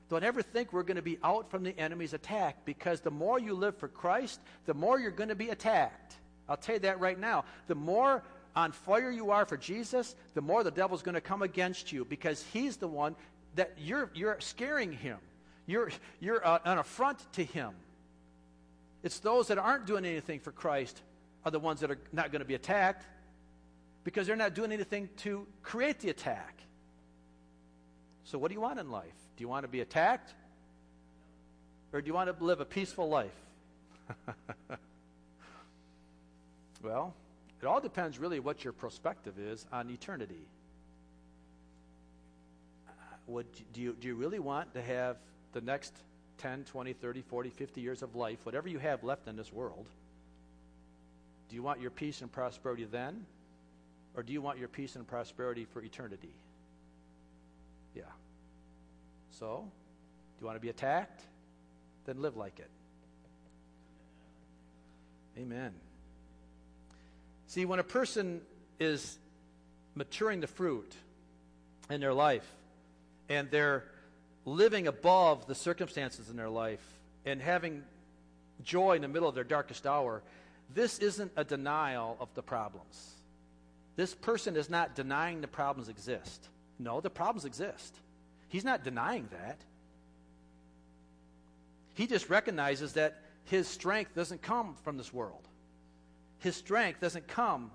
Don't 0.08 0.24
ever 0.24 0.40
think 0.40 0.72
we're 0.72 0.84
going 0.84 0.96
to 0.96 1.02
be 1.02 1.18
out 1.22 1.50
from 1.50 1.64
the 1.64 1.76
enemy's 1.78 2.14
attack 2.14 2.64
because 2.64 3.00
the 3.00 3.10
more 3.10 3.40
you 3.40 3.54
live 3.54 3.76
for 3.76 3.88
Christ, 3.88 4.40
the 4.64 4.74
more 4.74 5.00
you're 5.00 5.10
going 5.10 5.30
to 5.30 5.34
be 5.34 5.50
attacked. 5.50 6.16
I'll 6.48 6.56
tell 6.56 6.76
you 6.76 6.80
that 6.82 7.00
right 7.00 7.18
now. 7.18 7.44
The 7.66 7.74
more 7.74 8.22
on 8.56 8.72
fire 8.72 9.10
you 9.10 9.30
are 9.30 9.44
for 9.44 9.58
Jesus, 9.58 10.16
the 10.34 10.40
more 10.40 10.64
the 10.64 10.70
devil's 10.70 11.02
going 11.02 11.14
to 11.14 11.20
come 11.20 11.42
against 11.42 11.92
you 11.92 12.04
because 12.06 12.42
he's 12.52 12.78
the 12.78 12.88
one 12.88 13.14
that 13.54 13.74
you're, 13.78 14.10
you're 14.14 14.40
scaring 14.40 14.92
him. 14.92 15.18
You're, 15.66 15.90
you're 16.20 16.44
uh, 16.46 16.58
an 16.64 16.78
affront 16.78 17.20
to 17.34 17.44
him. 17.44 17.72
It's 19.02 19.18
those 19.20 19.48
that 19.48 19.58
aren't 19.58 19.86
doing 19.86 20.04
anything 20.04 20.40
for 20.40 20.52
Christ 20.52 21.00
are 21.44 21.50
the 21.50 21.58
ones 21.58 21.80
that 21.80 21.90
are 21.90 21.98
not 22.12 22.32
going 22.32 22.40
to 22.40 22.46
be 22.46 22.54
attacked 22.54 23.04
because 24.04 24.26
they're 24.26 24.36
not 24.36 24.54
doing 24.54 24.72
anything 24.72 25.08
to 25.18 25.46
create 25.62 26.00
the 26.00 26.08
attack. 26.08 26.60
So, 28.24 28.38
what 28.38 28.48
do 28.48 28.54
you 28.54 28.60
want 28.60 28.80
in 28.80 28.90
life? 28.90 29.14
Do 29.36 29.42
you 29.42 29.48
want 29.48 29.64
to 29.64 29.68
be 29.68 29.80
attacked? 29.80 30.34
Or 31.92 32.00
do 32.00 32.06
you 32.06 32.14
want 32.14 32.36
to 32.36 32.44
live 32.44 32.60
a 32.60 32.64
peaceful 32.64 33.08
life? 33.08 33.34
well, 36.82 37.14
it 37.66 37.68
all 37.68 37.80
depends 37.80 38.20
really 38.20 38.38
what 38.38 38.62
your 38.62 38.72
perspective 38.72 39.40
is 39.40 39.66
on 39.72 39.90
eternity. 39.90 40.46
Uh, 42.88 42.92
would, 43.26 43.46
do, 43.72 43.80
you, 43.80 43.96
do 44.00 44.06
you 44.06 44.14
really 44.14 44.38
want 44.38 44.72
to 44.74 44.80
have 44.80 45.16
the 45.52 45.60
next 45.60 45.92
10, 46.38 46.62
20, 46.62 46.92
30, 46.92 47.22
40, 47.22 47.50
50 47.50 47.80
years 47.80 48.02
of 48.02 48.14
life, 48.14 48.38
whatever 48.44 48.68
you 48.68 48.78
have 48.78 49.02
left 49.02 49.26
in 49.26 49.34
this 49.34 49.52
world, 49.52 49.86
do 51.48 51.56
you 51.56 51.62
want 51.64 51.80
your 51.80 51.90
peace 51.90 52.20
and 52.20 52.30
prosperity 52.30 52.84
then? 52.84 53.26
Or 54.14 54.22
do 54.22 54.32
you 54.32 54.40
want 54.40 54.60
your 54.60 54.68
peace 54.68 54.94
and 54.94 55.04
prosperity 55.04 55.64
for 55.64 55.82
eternity? 55.82 56.36
Yeah. 57.96 58.02
So, 59.40 59.64
do 59.64 60.40
you 60.40 60.46
want 60.46 60.54
to 60.54 60.62
be 60.62 60.68
attacked? 60.68 61.20
Then 62.04 62.22
live 62.22 62.36
like 62.36 62.60
it. 62.60 62.70
Amen. 65.36 65.72
See, 67.46 67.64
when 67.64 67.78
a 67.78 67.84
person 67.84 68.40
is 68.78 69.18
maturing 69.94 70.40
the 70.40 70.46
fruit 70.46 70.92
in 71.88 72.00
their 72.00 72.12
life 72.12 72.46
and 73.28 73.50
they're 73.50 73.84
living 74.44 74.86
above 74.86 75.46
the 75.46 75.54
circumstances 75.54 76.28
in 76.28 76.36
their 76.36 76.48
life 76.48 76.84
and 77.24 77.40
having 77.40 77.82
joy 78.62 78.96
in 78.96 79.02
the 79.02 79.08
middle 79.08 79.28
of 79.28 79.34
their 79.34 79.44
darkest 79.44 79.86
hour, 79.86 80.22
this 80.74 80.98
isn't 80.98 81.32
a 81.36 81.44
denial 81.44 82.16
of 82.20 82.28
the 82.34 82.42
problems. 82.42 83.12
This 83.96 84.14
person 84.14 84.56
is 84.56 84.68
not 84.68 84.94
denying 84.94 85.40
the 85.40 85.48
problems 85.48 85.88
exist. 85.88 86.48
No, 86.78 87.00
the 87.00 87.10
problems 87.10 87.44
exist. 87.44 87.96
He's 88.48 88.64
not 88.64 88.84
denying 88.84 89.28
that. 89.32 89.58
He 91.94 92.06
just 92.06 92.28
recognizes 92.28 92.92
that 92.92 93.22
his 93.44 93.66
strength 93.66 94.14
doesn't 94.14 94.42
come 94.42 94.76
from 94.82 94.98
this 94.98 95.12
world. 95.12 95.48
His 96.38 96.56
strength 96.56 97.00
doesn't 97.00 97.28
come 97.28 97.70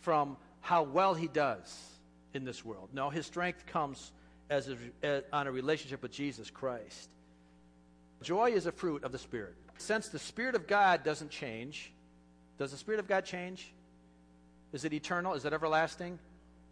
from 0.00 0.36
how 0.60 0.82
well 0.82 1.14
he 1.14 1.28
does 1.28 1.76
in 2.34 2.44
this 2.44 2.64
world. 2.64 2.88
No, 2.92 3.10
his 3.10 3.26
strength 3.26 3.66
comes 3.66 4.12
as, 4.50 4.68
a, 4.68 4.76
as 5.02 5.22
on 5.32 5.46
a 5.46 5.52
relationship 5.52 6.02
with 6.02 6.12
Jesus 6.12 6.50
Christ. 6.50 7.10
Joy 8.22 8.50
is 8.50 8.66
a 8.66 8.72
fruit 8.72 9.04
of 9.04 9.12
the 9.12 9.18
Spirit. 9.18 9.54
Since 9.78 10.08
the 10.08 10.18
Spirit 10.18 10.54
of 10.54 10.66
God 10.66 11.04
doesn't 11.04 11.30
change, 11.30 11.92
does 12.58 12.72
the 12.72 12.76
Spirit 12.76 13.00
of 13.00 13.06
God 13.06 13.24
change? 13.24 13.72
Is 14.72 14.84
it 14.84 14.92
eternal? 14.92 15.34
Is 15.34 15.44
it 15.44 15.52
everlasting? 15.52 16.18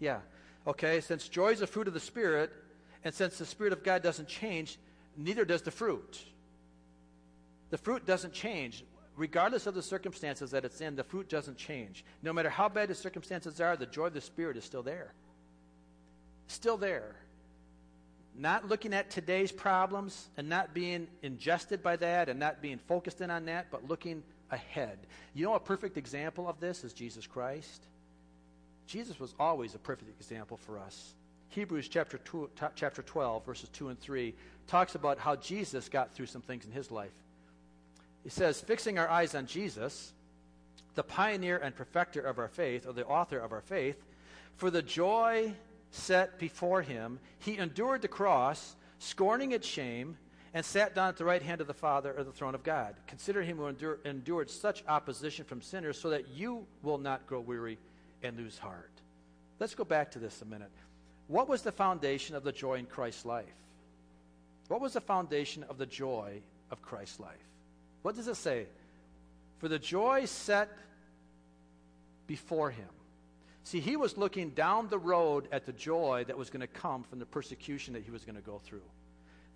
Yeah. 0.00 0.18
Okay, 0.66 1.00
since 1.00 1.28
joy 1.28 1.52
is 1.52 1.62
a 1.62 1.66
fruit 1.66 1.86
of 1.86 1.94
the 1.94 2.00
Spirit, 2.00 2.52
and 3.04 3.14
since 3.14 3.38
the 3.38 3.46
Spirit 3.46 3.72
of 3.72 3.84
God 3.84 4.02
doesn't 4.02 4.28
change, 4.28 4.78
neither 5.16 5.44
does 5.44 5.62
the 5.62 5.70
fruit. 5.70 6.20
The 7.70 7.78
fruit 7.78 8.04
doesn't 8.04 8.32
change. 8.32 8.84
Regardless 9.16 9.66
of 9.66 9.74
the 9.74 9.82
circumstances 9.82 10.50
that 10.50 10.64
it's 10.64 10.80
in, 10.80 10.94
the 10.94 11.04
fruit 11.04 11.28
doesn't 11.28 11.56
change. 11.56 12.04
No 12.22 12.32
matter 12.32 12.50
how 12.50 12.68
bad 12.68 12.88
the 12.88 12.94
circumstances 12.94 13.60
are, 13.60 13.76
the 13.76 13.86
joy 13.86 14.06
of 14.06 14.14
the 14.14 14.20
Spirit 14.20 14.56
is 14.56 14.64
still 14.64 14.82
there. 14.82 15.12
Still 16.48 16.76
there 16.76 17.16
not 18.38 18.68
looking 18.68 18.92
at 18.92 19.10
today's 19.10 19.50
problems 19.50 20.28
and 20.36 20.48
not 20.48 20.74
being 20.74 21.06
ingested 21.22 21.82
by 21.82 21.96
that 21.96 22.28
and 22.28 22.38
not 22.38 22.60
being 22.60 22.78
focused 22.78 23.20
in 23.20 23.30
on 23.30 23.46
that, 23.46 23.70
but 23.70 23.88
looking 23.88 24.22
ahead. 24.50 24.98
You 25.34 25.46
know, 25.46 25.54
a 25.54 25.60
perfect 25.60 25.96
example 25.96 26.48
of 26.48 26.60
this 26.60 26.84
is 26.84 26.92
Jesus 26.92 27.26
Christ. 27.26 27.86
Jesus 28.86 29.18
was 29.18 29.34
always 29.40 29.74
a 29.74 29.78
perfect 29.78 30.10
example 30.20 30.56
for 30.56 30.78
us. 30.78 31.14
Hebrews 31.48 31.88
chapter, 31.88 32.18
two, 32.18 32.50
chapter 32.74 33.02
12, 33.02 33.44
verses 33.44 33.68
2 33.70 33.88
and 33.88 33.98
3, 33.98 34.34
talks 34.66 34.94
about 34.94 35.18
how 35.18 35.36
Jesus 35.36 35.88
got 35.88 36.12
through 36.12 36.26
some 36.26 36.42
things 36.42 36.66
in 36.66 36.72
his 36.72 36.90
life. 36.90 37.14
He 38.26 38.30
says, 38.30 38.60
Fixing 38.60 38.98
our 38.98 39.08
eyes 39.08 39.36
on 39.36 39.46
Jesus, 39.46 40.12
the 40.96 41.04
pioneer 41.04 41.58
and 41.58 41.72
perfecter 41.72 42.20
of 42.20 42.40
our 42.40 42.48
faith, 42.48 42.84
or 42.84 42.92
the 42.92 43.06
author 43.06 43.38
of 43.38 43.52
our 43.52 43.60
faith, 43.60 44.04
for 44.56 44.68
the 44.68 44.82
joy 44.82 45.52
set 45.92 46.36
before 46.36 46.82
him, 46.82 47.20
he 47.38 47.56
endured 47.56 48.02
the 48.02 48.08
cross, 48.08 48.74
scorning 48.98 49.52
its 49.52 49.64
shame, 49.64 50.18
and 50.54 50.66
sat 50.66 50.92
down 50.92 51.08
at 51.08 51.16
the 51.16 51.24
right 51.24 51.40
hand 51.40 51.60
of 51.60 51.68
the 51.68 51.72
Father 51.72 52.12
or 52.18 52.24
the 52.24 52.32
throne 52.32 52.56
of 52.56 52.64
God. 52.64 52.96
Consider 53.06 53.42
him 53.42 53.58
who 53.58 53.68
endure, 53.68 54.00
endured 54.04 54.50
such 54.50 54.82
opposition 54.88 55.44
from 55.44 55.62
sinners 55.62 55.96
so 55.96 56.10
that 56.10 56.26
you 56.30 56.66
will 56.82 56.98
not 56.98 57.28
grow 57.28 57.38
weary 57.38 57.78
and 58.24 58.36
lose 58.36 58.58
heart. 58.58 58.90
Let's 59.60 59.76
go 59.76 59.84
back 59.84 60.10
to 60.10 60.18
this 60.18 60.42
a 60.42 60.46
minute. 60.46 60.72
What 61.28 61.48
was 61.48 61.62
the 61.62 61.70
foundation 61.70 62.34
of 62.34 62.42
the 62.42 62.50
joy 62.50 62.74
in 62.74 62.86
Christ's 62.86 63.24
life? 63.24 63.46
What 64.66 64.80
was 64.80 64.94
the 64.94 65.00
foundation 65.00 65.62
of 65.62 65.78
the 65.78 65.86
joy 65.86 66.40
of 66.72 66.82
Christ's 66.82 67.20
life? 67.20 67.36
What 68.06 68.14
does 68.14 68.28
it 68.28 68.36
say? 68.36 68.66
For 69.58 69.66
the 69.66 69.80
joy 69.80 70.26
set 70.26 70.70
before 72.28 72.70
him. 72.70 72.86
See, 73.64 73.80
he 73.80 73.96
was 73.96 74.16
looking 74.16 74.50
down 74.50 74.88
the 74.88 74.96
road 74.96 75.48
at 75.50 75.66
the 75.66 75.72
joy 75.72 76.22
that 76.28 76.38
was 76.38 76.48
going 76.48 76.60
to 76.60 76.68
come 76.68 77.02
from 77.02 77.18
the 77.18 77.26
persecution 77.26 77.94
that 77.94 78.04
he 78.04 78.12
was 78.12 78.24
going 78.24 78.36
to 78.36 78.42
go 78.42 78.60
through. 78.62 78.86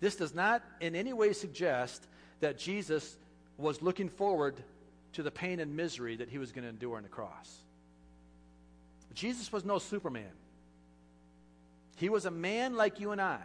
This 0.01 0.17
does 0.17 0.35
not 0.35 0.63
in 0.81 0.97
any 0.97 1.13
way 1.13 1.31
suggest 1.31 2.05
that 2.41 2.57
Jesus 2.57 3.15
was 3.57 3.81
looking 3.81 4.09
forward 4.09 4.61
to 5.13 5.23
the 5.23 5.31
pain 5.31 5.61
and 5.61 5.77
misery 5.77 6.17
that 6.17 6.27
he 6.27 6.37
was 6.37 6.51
going 6.51 6.63
to 6.63 6.69
endure 6.69 6.97
on 6.97 7.03
the 7.03 7.07
cross. 7.07 7.55
Jesus 9.13 9.53
was 9.53 9.63
no 9.63 9.79
Superman. 9.79 10.33
He 11.95 12.09
was 12.09 12.25
a 12.25 12.31
man 12.31 12.75
like 12.75 12.99
you 12.99 13.11
and 13.11 13.21
I. 13.21 13.39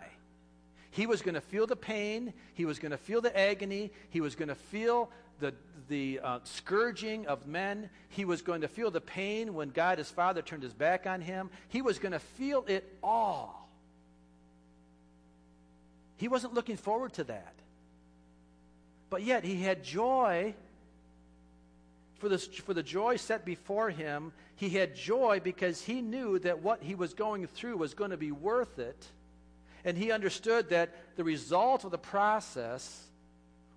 He 0.97 1.07
was 1.07 1.21
going 1.21 1.35
to 1.35 1.43
feel 1.43 1.67
the 1.67 1.77
pain. 1.77 2.33
He 2.55 2.65
was 2.65 2.79
going 2.79 2.93
to 2.93 2.97
feel 2.97 3.21
the 3.21 3.39
agony. 3.39 3.93
He 4.09 4.23
was 4.23 4.35
going 4.35 4.49
to 4.49 4.55
feel 4.55 5.11
the, 5.41 5.53
the 5.89 6.21
uh, 6.25 6.39
scourging 6.45 7.27
of 7.27 7.47
men. 7.47 7.91
He 8.09 8.25
was 8.25 8.41
going 8.41 8.63
to 8.63 8.69
feel 8.69 8.91
the 8.91 9.03
pain 9.03 9.53
when 9.53 9.69
God, 9.69 9.99
his 9.99 10.11
father, 10.11 10.41
turned 10.41 10.63
his 10.63 10.73
back 10.73 11.07
on 11.07 11.21
him. 11.21 11.51
He 11.69 11.83
was 11.83 11.99
going 11.99 12.13
to 12.13 12.19
feel 12.19 12.65
it 12.67 12.97
all. 13.03 13.69
He 16.17 16.29
wasn't 16.29 16.55
looking 16.55 16.79
forward 16.79 17.13
to 17.15 17.25
that. 17.25 17.55
But 19.11 19.23
yet, 19.23 19.45
he 19.45 19.61
had 19.63 19.85
joy 19.85 20.55
For, 22.21 22.31
this, 22.31 22.47
for 22.47 22.73
the 22.73 22.83
joy 22.83 23.17
set 23.17 23.45
before 23.45 23.91
him, 23.91 24.33
he 24.55 24.71
had 24.71 24.97
joy 24.97 25.41
because 25.45 25.83
he 25.83 26.01
knew 26.01 26.39
that 26.39 26.63
what 26.63 26.83
he 26.83 26.95
was 26.95 27.13
going 27.13 27.47
through 27.47 27.77
was 27.77 27.93
going 27.93 28.13
to 28.13 28.17
be 28.17 28.33
worth 28.33 28.79
it. 28.79 29.07
And 29.87 29.97
he 29.97 30.11
understood 30.11 30.71
that 30.71 30.91
the 31.17 31.23
result 31.23 31.85
of 31.85 31.93
the 31.93 31.99
process 31.99 33.05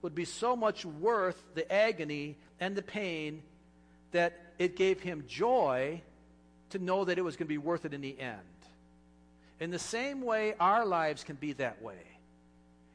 would 0.02 0.16
be 0.16 0.26
so 0.26 0.56
much 0.56 0.84
worth 0.84 1.42
the 1.54 1.72
agony 1.72 2.36
and 2.60 2.76
the 2.76 2.82
pain 2.82 3.44
that 4.12 4.34
it 4.58 4.76
gave 4.76 5.00
him 5.00 5.24
joy 5.28 6.02
to 6.72 6.80
know 6.80 7.06
that 7.06 7.20
it 7.20 7.22
was 7.22 7.36
going 7.36 7.46
to 7.46 7.50
be 7.50 7.60
worth 7.60 7.86
it 7.86 7.94
in 7.94 8.02
the 8.02 8.20
end. 8.20 8.40
In 9.60 9.70
the 9.70 9.80
same 9.80 10.22
way, 10.22 10.56
our 10.60 10.84
lives 10.84 11.24
can 11.24 11.36
be 11.36 11.54
that 11.54 11.82
way. 11.82 12.09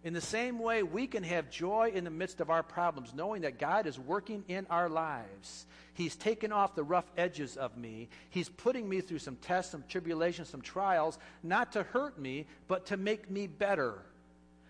In 0.05 0.13
the 0.13 0.21
same 0.21 0.59
way, 0.59 0.83
we 0.83 1.07
can 1.07 1.23
have 1.23 1.49
joy 1.49 1.91
in 1.95 2.05
the 2.05 2.11
midst 2.11 2.43
of 2.43 2.51
our 2.51 2.63
problems, 2.63 3.15
knowing 3.15 3.41
that 3.43 3.59
God 3.59 3.87
is 3.87 3.99
working 3.99 4.45
in 4.49 4.67
our 4.69 4.91
lives. 4.91 5.65
He's 5.95 6.15
taken 6.15 6.53
off 6.53 6.75
the 6.75 6.85
rough 6.85 7.11
edges 7.17 7.57
of 7.57 7.79
me. 7.79 8.11
He's 8.29 8.51
putting 8.51 8.87
me 8.87 9.01
through 9.01 9.21
some 9.21 9.37
tests, 9.37 9.73
some 9.73 9.83
tribulations, 9.89 10.51
some 10.51 10.61
trials, 10.61 11.19
not 11.43 11.73
to 11.73 11.85
hurt 11.85 12.19
me, 12.19 12.47
but 12.69 12.85
to 12.87 12.99
make 12.99 13.31
me 13.31 13.47
better, 13.47 14.03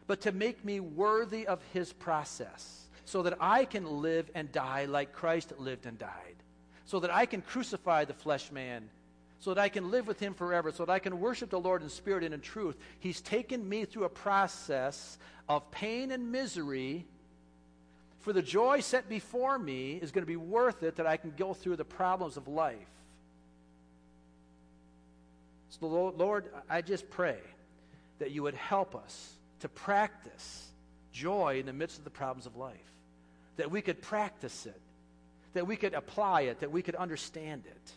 but 0.07 0.21
to 0.21 0.31
make 0.31 0.65
me 0.65 0.79
worthy 0.79 1.49
of 1.49 1.61
His 1.73 1.93
process, 1.93 2.87
so 3.05 3.23
that 3.23 3.37
I 3.41 3.65
can 3.65 4.03
live 4.03 4.31
and 4.37 4.53
die 4.53 4.85
like 4.85 5.13
Christ 5.13 5.53
lived 5.59 5.87
and 5.87 5.99
died, 5.99 6.37
so 6.85 7.01
that 7.01 7.13
I 7.13 7.27
can 7.27 7.43
crucify 7.43 8.05
the 8.05 8.15
flesh 8.15 8.53
man 8.53 8.89
so 9.45 9.53
that 9.53 9.61
I 9.61 9.69
can 9.69 9.91
live 9.91 10.07
with 10.07 10.19
him 10.19 10.33
forever, 10.33 10.73
so 10.73 10.87
that 10.87 10.93
I 10.93 10.99
can 10.99 11.21
worship 11.21 11.51
the 11.51 11.61
Lord 11.61 11.83
in 11.83 11.91
spirit 11.91 12.25
and 12.25 12.33
in 12.33 12.41
truth. 12.41 12.79
He's 12.99 13.21
taken 13.21 13.69
me 13.69 13.85
through 13.85 14.05
a 14.05 14.09
process 14.09 15.19
of 15.51 15.71
pain 15.71 16.13
and 16.13 16.33
misery. 16.33 17.05
For 18.21 18.33
the 18.33 18.41
joy 18.41 18.81
set 18.81 19.07
before 19.07 19.59
me 19.59 19.99
is 20.01 20.13
going 20.13 20.23
to 20.23 20.27
be 20.27 20.35
worth 20.35 20.83
it 20.83 20.97
that 20.97 21.07
I 21.07 21.19
can 21.19 21.35
go 21.37 21.53
through 21.53 21.77
the 21.77 21.85
problems 21.85 22.39
of 22.39 22.49
life. 22.49 22.79
So, 25.69 25.89
Lord, 26.17 26.49
I 26.71 26.81
just 26.81 27.11
pray 27.11 27.37
that 28.21 28.31
you 28.31 28.45
would 28.45 28.55
help 28.55 28.95
us 28.95 29.35
to 29.61 29.69
practice 29.69 30.71
joy 31.13 31.59
in 31.61 31.67
the 31.67 31.75
midst 31.75 31.99
of 31.99 32.05
the 32.05 32.11
problems 32.11 32.47
of 32.47 32.57
life, 32.57 32.95
that 33.59 33.71
we 33.71 33.83
could 33.83 34.01
practice 34.01 34.65
it, 34.65 34.81
that 35.53 35.67
we 35.67 35.77
could 35.77 35.93
apply 35.93 36.43
it, 36.43 36.61
that 36.61 36.73
we 36.73 36.81
could 36.81 36.95
understand 36.95 37.65
it. 37.67 37.93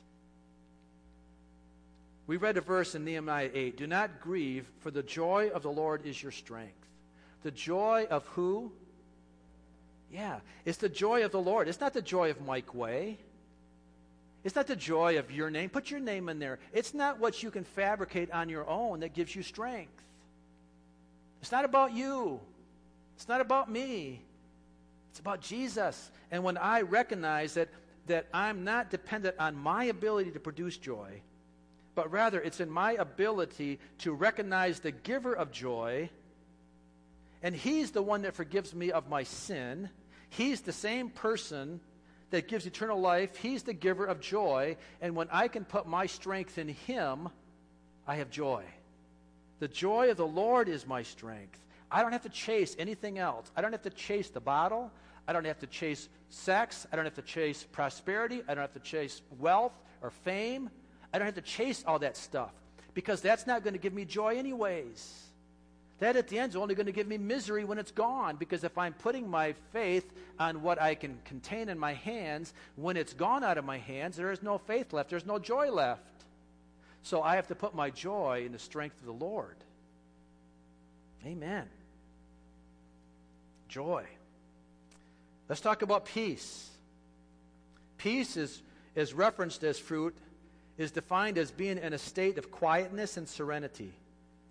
We 2.27 2.35
read 2.35 2.57
a 2.57 2.61
verse 2.61 2.93
in 2.93 3.05
Nehemiah 3.05 3.49
8 3.53 3.77
Do 3.77 3.87
not 3.87 4.19
grieve, 4.19 4.69
for 4.79 4.91
the 4.91 5.01
joy 5.01 5.49
of 5.53 5.63
the 5.63 5.71
Lord 5.71 6.05
is 6.05 6.21
your 6.21 6.33
strength. 6.33 6.73
The 7.43 7.51
joy 7.51 8.05
of 8.09 8.25
who? 8.27 8.71
Yeah, 10.11 10.39
it's 10.65 10.77
the 10.77 10.89
joy 10.89 11.23
of 11.23 11.31
the 11.31 11.41
Lord. 11.41 11.67
It's 11.67 11.79
not 11.79 11.93
the 11.93 12.01
joy 12.01 12.29
of 12.29 12.41
Mike 12.45 12.73
Way. 12.73 13.17
It's 14.43 14.55
not 14.55 14.67
the 14.67 14.75
joy 14.75 15.17
of 15.17 15.31
your 15.31 15.49
name. 15.49 15.69
Put 15.69 15.89
your 15.89 15.99
name 15.99 16.29
in 16.29 16.39
there. 16.39 16.59
It's 16.71 16.93
not 16.93 17.19
what 17.19 17.43
you 17.43 17.51
can 17.51 17.63
fabricate 17.63 18.31
on 18.31 18.49
your 18.49 18.67
own 18.69 19.01
that 19.01 19.13
gives 19.13 19.35
you 19.35 19.43
strength. 19.43 20.03
It's 21.41 21.51
not 21.51 21.65
about 21.65 21.93
you. 21.93 22.39
It's 23.15 23.27
not 23.27 23.41
about 23.41 23.69
me. 23.69 24.21
It's 25.11 25.19
about 25.19 25.41
Jesus. 25.41 26.11
And 26.31 26.43
when 26.43 26.57
I 26.57 26.81
recognize 26.81 27.55
that, 27.55 27.69
that 28.05 28.27
I'm 28.33 28.63
not 28.63 28.89
dependent 28.89 29.35
on 29.39 29.55
my 29.55 29.85
ability 29.85 30.31
to 30.31 30.39
produce 30.39 30.77
joy, 30.77 31.21
but 31.97 32.11
rather 32.11 32.39
it's 32.39 32.59
in 32.59 32.69
my 32.69 32.91
ability 32.91 33.79
to 33.97 34.13
recognize 34.13 34.79
the 34.79 34.91
giver 34.91 35.33
of 35.33 35.51
joy, 35.51 36.07
and 37.41 37.55
He's 37.55 37.89
the 37.89 38.03
one 38.03 38.21
that 38.21 38.35
forgives 38.35 38.75
me 38.75 38.91
of 38.91 39.09
my 39.09 39.23
sin. 39.23 39.89
He's 40.29 40.61
the 40.61 40.71
same 40.71 41.09
person 41.09 41.79
that 42.29 42.47
gives 42.47 42.67
eternal 42.67 43.01
life. 43.01 43.35
He's 43.37 43.63
the 43.63 43.73
giver 43.73 44.05
of 44.05 44.19
joy, 44.19 44.77
and 45.01 45.15
when 45.15 45.27
I 45.31 45.47
can 45.47 45.65
put 45.65 45.87
my 45.87 46.05
strength 46.05 46.59
in 46.59 46.67
Him, 46.67 47.29
I 48.05 48.17
have 48.17 48.29
joy. 48.29 48.63
The 49.57 49.67
joy 49.67 50.11
of 50.11 50.17
the 50.17 50.27
Lord 50.27 50.69
is 50.69 50.85
my 50.85 51.01
strength. 51.01 51.57
I 51.89 52.03
don't 52.03 52.11
have 52.11 52.23
to 52.23 52.29
chase 52.29 52.75
anything 52.77 53.17
else. 53.17 53.51
I 53.55 53.61
don't 53.61 53.71
have 53.71 53.81
to 53.81 53.89
chase 53.89 54.29
the 54.29 54.39
bottle. 54.39 54.91
I 55.27 55.33
don't 55.33 55.45
have 55.45 55.59
to 55.61 55.67
chase 55.67 56.09
sex. 56.29 56.85
I 56.91 56.95
don't 56.95 57.05
have 57.05 57.15
to 57.15 57.23
chase 57.23 57.65
prosperity. 57.71 58.43
I 58.47 58.53
don't 58.53 58.61
have 58.61 58.73
to 58.73 58.87
chase 58.87 59.23
wealth 59.39 59.73
or 60.03 60.11
fame. 60.11 60.69
I 61.13 61.19
don't 61.19 61.25
have 61.25 61.35
to 61.35 61.41
chase 61.41 61.83
all 61.87 61.99
that 61.99 62.17
stuff 62.17 62.51
because 62.93 63.21
that's 63.21 63.47
not 63.47 63.63
going 63.63 63.73
to 63.73 63.79
give 63.79 63.93
me 63.93 64.05
joy, 64.05 64.37
anyways. 64.37 65.23
That 65.99 66.15
at 66.15 66.27
the 66.27 66.37
end 66.37 66.51
is 66.51 66.55
only 66.55 66.75
going 66.75 66.85
to 66.85 66.91
give 66.91 67.07
me 67.07 67.17
misery 67.17 67.63
when 67.63 67.79
it's 67.79 67.91
gone 67.91 68.35
because 68.35 68.63
if 68.63 68.77
I'm 68.77 68.93
putting 68.93 69.29
my 69.29 69.53
faith 69.71 70.11
on 70.39 70.61
what 70.61 70.79
I 70.79 70.93
can 70.93 71.17
contain 71.25 71.69
in 71.69 71.79
my 71.79 71.93
hands, 71.93 72.53
when 72.75 72.97
it's 72.97 73.13
gone 73.13 73.43
out 73.43 73.57
of 73.57 73.65
my 73.65 73.79
hands, 73.79 74.15
there 74.15 74.31
is 74.31 74.43
no 74.43 74.59
faith 74.59 74.93
left, 74.93 75.09
there's 75.09 75.25
no 75.25 75.39
joy 75.39 75.71
left. 75.71 76.01
So 77.01 77.21
I 77.23 77.37
have 77.37 77.47
to 77.47 77.55
put 77.55 77.73
my 77.73 77.89
joy 77.89 78.43
in 78.45 78.51
the 78.51 78.59
strength 78.59 78.99
of 78.99 79.05
the 79.05 79.25
Lord. 79.25 79.55
Amen. 81.25 81.65
Joy. 83.69 84.05
Let's 85.49 85.61
talk 85.61 85.81
about 85.81 86.05
peace. 86.05 86.69
Peace 87.97 88.37
is, 88.37 88.61
is 88.95 89.13
referenced 89.13 89.63
as 89.63 89.79
fruit 89.79 90.15
is 90.77 90.91
defined 90.91 91.37
as 91.37 91.51
being 91.51 91.77
in 91.77 91.93
a 91.93 91.97
state 91.97 92.37
of 92.37 92.51
quietness 92.51 93.17
and 93.17 93.27
serenity, 93.27 93.91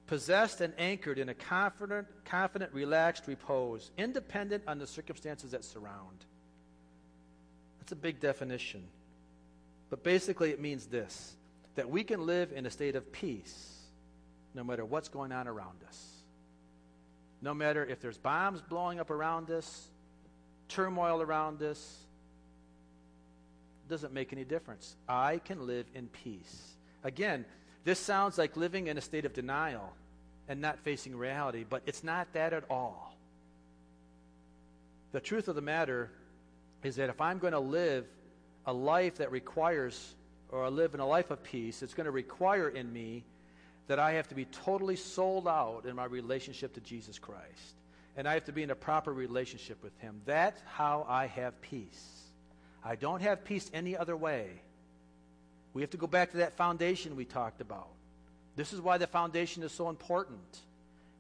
possessed 0.07 0.61
and 0.61 0.73
anchored 0.79 1.19
in 1.19 1.29
a 1.29 1.35
confident, 1.35 2.07
confident, 2.25 2.73
relaxed 2.73 3.27
repose, 3.27 3.91
independent 3.97 4.62
on 4.67 4.79
the 4.79 4.87
circumstances 4.87 5.53
that 5.53 5.65
surround. 5.65 6.25
That's 7.79 7.93
a 7.93 7.97
big 7.97 8.21
definition. 8.21 8.83
But 9.91 10.03
basically, 10.03 10.51
it 10.51 10.61
means 10.61 10.87
this 10.87 11.35
that 11.77 11.89
we 11.91 12.03
can 12.03 12.25
live 12.25 12.53
in 12.53 12.65
a 12.65 12.71
state 12.71 12.97
of 12.97 13.12
peace 13.12 13.77
no 14.55 14.65
matter 14.65 14.85
what's 14.85 15.09
going 15.09 15.31
on 15.31 15.47
around 15.47 15.77
us. 15.87 16.12
No 17.43 17.53
matter 17.53 17.85
if 17.85 18.01
there's 18.01 18.17
bombs 18.17 18.62
blowing 18.62 18.99
up 18.99 19.11
around 19.11 19.51
us, 19.51 19.89
turmoil 20.69 21.21
around 21.21 21.62
us, 21.62 22.06
doesn't 23.88 24.12
make 24.12 24.33
any 24.33 24.44
difference. 24.44 24.96
I 25.09 25.38
can 25.38 25.66
live 25.66 25.87
in 25.94 26.09
peace. 26.09 26.75
Again, 27.05 27.44
this 27.85 27.99
sounds 27.99 28.37
like 28.37 28.57
living 28.57 28.88
in 28.88 28.99
a 28.99 29.01
state 29.01 29.25
of 29.25 29.33
denial 29.33 29.92
and 30.49 30.61
not 30.61 30.79
facing 30.81 31.16
reality, 31.16 31.64
but 31.68 31.83
it's 31.87 32.03
not 32.03 32.33
that 32.33 32.53
at 32.53 32.64
all. 32.70 33.16
The 35.12 35.20
truth 35.20 35.49
of 35.49 35.55
the 35.55 35.62
matter 35.62 36.11
is 36.83 36.96
that 36.96 37.11
if 37.11 37.20
I'm 37.20 37.38
going 37.38 37.53
to 37.53 37.61
live 37.61 38.05
a 38.66 38.72
life 38.72 39.16
that 39.16 39.31
requires, 39.31 40.14
or 40.51 40.64
I 40.64 40.68
live 40.68 40.94
in 40.94 41.01
a 41.01 41.07
life 41.07 41.31
of 41.31 41.42
peace, 41.42 41.83
it's 41.83 41.94
going 41.94 42.07
to 42.07 42.11
require 42.11 42.68
in 42.68 42.92
me 42.92 43.25
that 43.87 43.99
I 43.99 44.12
have 44.12 44.29
to 44.29 44.35
be 44.35 44.46
totally 44.46 44.96
sold 44.96 45.46
out 45.46 45.85
in 45.87 45.94
my 45.94 46.05
relationship 46.05 46.75
to 46.75 46.81
Jesus 46.81 47.18
Christ. 47.18 47.75
And 48.16 48.27
I 48.27 48.35
have 48.35 48.44
to 48.46 48.53
be 48.53 48.62
in 48.62 48.70
a 48.70 48.75
proper 48.75 49.12
relationship 49.12 49.83
with 49.83 49.96
Him. 50.01 50.20
That's 50.27 50.61
how 50.66 51.07
I 51.09 51.27
have 51.27 51.61
peace. 51.61 52.26
I 52.87 52.94
don't 52.94 53.20
have 53.20 53.44
peace 53.44 53.68
any 53.75 53.96
other 53.96 54.16
way. 54.16 54.49
We 55.75 55.83
have 55.83 55.90
to 55.90 55.96
go 55.96 56.07
back 56.07 56.31
to 56.31 56.37
that 56.38 56.55
foundation 56.55 57.16
we 57.16 57.25
talked 57.25 57.61
about. 57.61 57.88
This 58.55 58.72
is 58.72 58.81
why 58.81 58.96
the 58.96 59.09
foundation 59.09 59.64
is 59.64 59.72
so 59.72 59.90
important. 59.90 60.61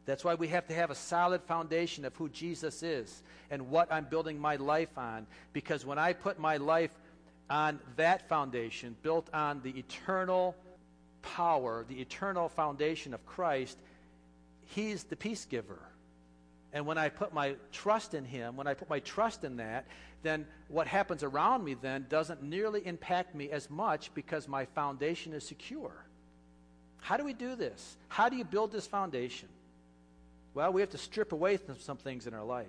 That's 0.06 0.24
why 0.24 0.34
we 0.34 0.46
have 0.48 0.68
to 0.68 0.74
have 0.74 0.92
a 0.92 0.94
solid 0.94 1.42
foundation 1.42 2.04
of 2.04 2.14
who 2.14 2.28
Jesus 2.28 2.84
is 2.84 3.22
and 3.50 3.68
what 3.68 3.92
I'm 3.92 4.04
building 4.04 4.38
my 4.38 4.56
life 4.56 4.96
on. 4.96 5.26
Because 5.52 5.84
when 5.84 5.98
I 5.98 6.12
put 6.12 6.38
my 6.38 6.56
life 6.58 6.92
on 7.50 7.80
that 7.96 8.28
foundation, 8.28 8.94
built 9.02 9.28
on 9.34 9.60
the 9.62 9.70
eternal 9.70 10.54
power, 11.22 11.84
the 11.88 12.00
eternal 12.00 12.48
foundation 12.48 13.12
of 13.12 13.26
Christ, 13.26 13.76
He's 14.66 15.02
the 15.02 15.16
peace 15.16 15.44
giver. 15.44 15.80
And 16.72 16.86
when 16.86 16.98
I 16.98 17.08
put 17.08 17.34
my 17.34 17.56
trust 17.72 18.14
in 18.14 18.24
Him, 18.24 18.56
when 18.56 18.68
I 18.68 18.74
put 18.74 18.88
my 18.88 19.00
trust 19.00 19.42
in 19.42 19.56
that, 19.56 19.86
then 20.26 20.46
what 20.68 20.86
happens 20.86 21.22
around 21.22 21.64
me 21.64 21.74
then 21.74 22.06
doesn't 22.08 22.42
nearly 22.42 22.84
impact 22.86 23.34
me 23.34 23.50
as 23.50 23.70
much 23.70 24.12
because 24.14 24.48
my 24.48 24.64
foundation 24.64 25.32
is 25.32 25.46
secure. 25.46 25.92
How 27.00 27.16
do 27.16 27.24
we 27.24 27.32
do 27.32 27.54
this? 27.54 27.96
How 28.08 28.28
do 28.28 28.36
you 28.36 28.44
build 28.44 28.72
this 28.72 28.86
foundation? 28.86 29.48
Well, 30.54 30.72
we 30.72 30.80
have 30.80 30.90
to 30.90 30.98
strip 30.98 31.32
away 31.32 31.58
some 31.78 31.98
things 31.98 32.26
in 32.26 32.34
our 32.34 32.44
life. 32.44 32.66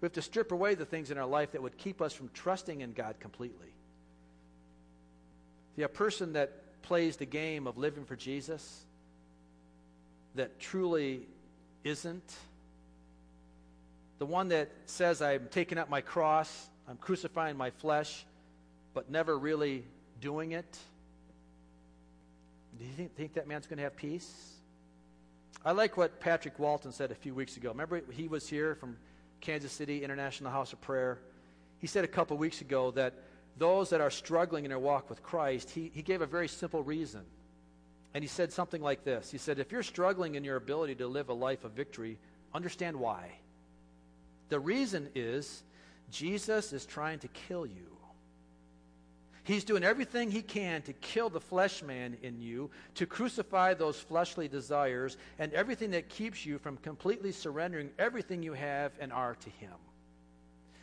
We 0.00 0.06
have 0.06 0.12
to 0.12 0.22
strip 0.22 0.52
away 0.52 0.74
the 0.74 0.84
things 0.84 1.10
in 1.10 1.18
our 1.18 1.26
life 1.26 1.52
that 1.52 1.62
would 1.62 1.76
keep 1.76 2.00
us 2.00 2.12
from 2.12 2.30
trusting 2.32 2.80
in 2.80 2.92
God 2.92 3.16
completely. 3.20 3.74
The 5.76 5.88
person 5.88 6.34
that 6.34 6.82
plays 6.82 7.16
the 7.16 7.26
game 7.26 7.66
of 7.66 7.76
living 7.76 8.04
for 8.04 8.16
Jesus 8.16 8.84
that 10.34 10.60
truly 10.60 11.26
isn't 11.84 12.34
the 14.20 14.26
one 14.26 14.48
that 14.48 14.70
says, 14.84 15.22
I'm 15.22 15.48
taking 15.50 15.78
up 15.78 15.88
my 15.88 16.02
cross, 16.02 16.68
I'm 16.86 16.98
crucifying 16.98 17.56
my 17.56 17.70
flesh, 17.70 18.26
but 18.92 19.10
never 19.10 19.36
really 19.36 19.82
doing 20.20 20.52
it, 20.52 20.78
do 22.78 22.84
you 22.84 22.92
think, 22.92 23.16
think 23.16 23.34
that 23.34 23.48
man's 23.48 23.66
going 23.66 23.78
to 23.78 23.82
have 23.82 23.96
peace? 23.96 24.30
I 25.64 25.72
like 25.72 25.96
what 25.96 26.20
Patrick 26.20 26.58
Walton 26.58 26.92
said 26.92 27.10
a 27.10 27.14
few 27.14 27.34
weeks 27.34 27.56
ago. 27.56 27.70
Remember, 27.70 28.02
he 28.10 28.28
was 28.28 28.46
here 28.46 28.74
from 28.74 28.98
Kansas 29.40 29.72
City 29.72 30.04
International 30.04 30.50
House 30.50 30.74
of 30.74 30.82
Prayer. 30.82 31.18
He 31.78 31.86
said 31.86 32.04
a 32.04 32.08
couple 32.08 32.36
weeks 32.36 32.60
ago 32.60 32.90
that 32.92 33.14
those 33.56 33.88
that 33.88 34.02
are 34.02 34.10
struggling 34.10 34.64
in 34.66 34.68
their 34.68 34.78
walk 34.78 35.08
with 35.08 35.22
Christ, 35.22 35.70
he, 35.70 35.90
he 35.94 36.02
gave 36.02 36.20
a 36.20 36.26
very 36.26 36.48
simple 36.48 36.82
reason. 36.82 37.22
And 38.12 38.22
he 38.22 38.28
said 38.28 38.52
something 38.52 38.82
like 38.82 39.02
this 39.02 39.30
He 39.30 39.38
said, 39.38 39.58
If 39.58 39.72
you're 39.72 39.82
struggling 39.82 40.34
in 40.34 40.44
your 40.44 40.56
ability 40.56 40.96
to 40.96 41.06
live 41.06 41.30
a 41.30 41.34
life 41.34 41.64
of 41.64 41.72
victory, 41.72 42.18
understand 42.52 42.96
why. 42.96 43.32
The 44.50 44.60
reason 44.60 45.08
is 45.14 45.62
Jesus 46.10 46.72
is 46.72 46.84
trying 46.84 47.20
to 47.20 47.28
kill 47.28 47.64
you. 47.64 47.96
He's 49.44 49.64
doing 49.64 49.82
everything 49.82 50.30
he 50.30 50.42
can 50.42 50.82
to 50.82 50.92
kill 50.92 51.30
the 51.30 51.40
flesh 51.40 51.82
man 51.82 52.16
in 52.22 52.40
you, 52.40 52.70
to 52.96 53.06
crucify 53.06 53.74
those 53.74 53.98
fleshly 53.98 54.48
desires, 54.48 55.16
and 55.38 55.52
everything 55.54 55.92
that 55.92 56.08
keeps 56.08 56.44
you 56.44 56.58
from 56.58 56.76
completely 56.76 57.32
surrendering 57.32 57.90
everything 57.98 58.42
you 58.42 58.52
have 58.52 58.92
and 59.00 59.12
are 59.12 59.34
to 59.36 59.50
him. 59.50 59.72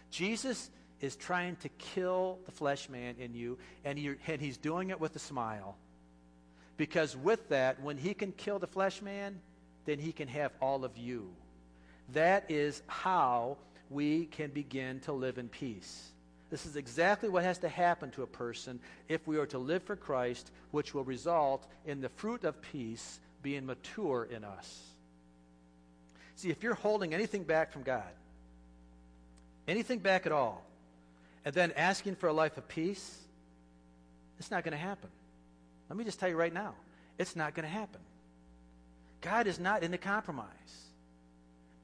Jesus 0.09 0.71
is 1.01 1.15
trying 1.15 1.55
to 1.57 1.69
kill 1.69 2.39
the 2.45 2.51
flesh 2.51 2.89
man 2.89 3.15
in 3.19 3.33
you, 3.33 3.57
and, 3.85 3.97
he, 3.97 4.15
and 4.25 4.41
he's 4.41 4.57
doing 4.57 4.89
it 4.89 4.99
with 4.99 5.15
a 5.15 5.19
smile. 5.19 5.77
Because 6.77 7.15
with 7.15 7.47
that, 7.49 7.81
when 7.81 7.97
he 7.97 8.13
can 8.13 8.31
kill 8.31 8.59
the 8.59 8.67
flesh 8.67 9.01
man, 9.01 9.39
then 9.85 9.99
he 9.99 10.11
can 10.11 10.27
have 10.27 10.51
all 10.61 10.83
of 10.83 10.97
you. 10.97 11.29
That 12.13 12.49
is 12.49 12.81
how 12.87 13.57
we 13.89 14.25
can 14.25 14.49
begin 14.49 14.99
to 15.01 15.13
live 15.13 15.37
in 15.37 15.49
peace. 15.49 16.11
This 16.49 16.65
is 16.65 16.77
exactly 16.77 17.27
what 17.27 17.43
has 17.43 17.57
to 17.59 17.69
happen 17.69 18.11
to 18.11 18.23
a 18.23 18.27
person 18.27 18.79
if 19.09 19.27
we 19.27 19.37
are 19.37 19.45
to 19.47 19.57
live 19.57 19.83
for 19.83 19.95
Christ, 19.95 20.49
which 20.71 20.93
will 20.93 21.03
result 21.03 21.67
in 21.85 21.99
the 21.99 22.09
fruit 22.09 22.45
of 22.45 22.61
peace 22.61 23.19
being 23.41 23.65
mature 23.65 24.27
in 24.31 24.43
us. 24.43 24.81
See, 26.35 26.49
if 26.49 26.63
you're 26.63 26.75
holding 26.75 27.13
anything 27.13 27.43
back 27.43 27.71
from 27.71 27.83
God, 27.83 28.03
anything 29.67 29.99
back 29.99 30.25
at 30.25 30.31
all, 30.31 30.63
and 31.43 31.53
then 31.53 31.73
asking 31.75 32.15
for 32.15 32.27
a 32.27 32.33
life 32.33 32.57
of 32.57 32.67
peace, 32.67 33.17
it's 34.39 34.51
not 34.51 34.63
going 34.63 34.73
to 34.73 34.77
happen. 34.77 35.09
Let 35.89 35.97
me 35.97 36.03
just 36.03 36.19
tell 36.19 36.29
you 36.29 36.35
right 36.35 36.53
now 36.53 36.75
it's 37.17 37.35
not 37.35 37.55
going 37.55 37.67
to 37.67 37.73
happen. 37.73 38.01
God 39.21 39.47
is 39.47 39.59
not 39.59 39.83
into 39.83 39.97
compromise, 39.97 40.45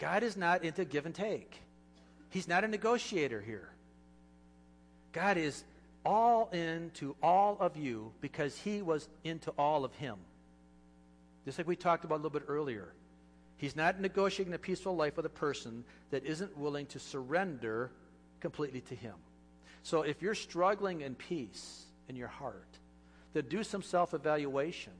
God 0.03 0.21
is 0.21 0.35
not 0.35 0.65
into 0.65 0.83
give 0.83 1.05
and 1.05 1.15
take. 1.15 1.61
He's 2.29 2.45
not 2.45 2.65
a 2.65 2.67
negotiator 2.67 3.39
here. 3.39 3.69
God 5.13 5.37
is 5.37 5.63
all 6.05 6.49
into 6.51 7.15
all 7.23 7.55
of 7.61 7.77
you 7.77 8.11
because 8.19 8.57
he 8.57 8.81
was 8.81 9.07
into 9.23 9.51
all 9.51 9.85
of 9.85 9.95
him. 9.95 10.17
Just 11.45 11.57
like 11.57 11.67
we 11.67 11.77
talked 11.77 12.03
about 12.03 12.15
a 12.15 12.21
little 12.21 12.37
bit 12.37 12.43
earlier. 12.49 12.91
He's 13.55 13.77
not 13.77 14.01
negotiating 14.01 14.53
a 14.53 14.57
peaceful 14.57 14.93
life 14.93 15.15
with 15.15 15.25
a 15.25 15.29
person 15.29 15.85
that 16.11 16.25
isn't 16.25 16.57
willing 16.57 16.87
to 16.87 16.99
surrender 16.99 17.89
completely 18.41 18.81
to 18.81 18.95
him. 18.95 19.15
So 19.83 20.01
if 20.01 20.21
you're 20.21 20.35
struggling 20.35 20.99
in 20.99 21.15
peace 21.15 21.85
in 22.09 22.17
your 22.17 22.27
heart, 22.27 22.77
then 23.31 23.45
do 23.47 23.63
some 23.63 23.81
self 23.81 24.13
evaluation 24.13 24.91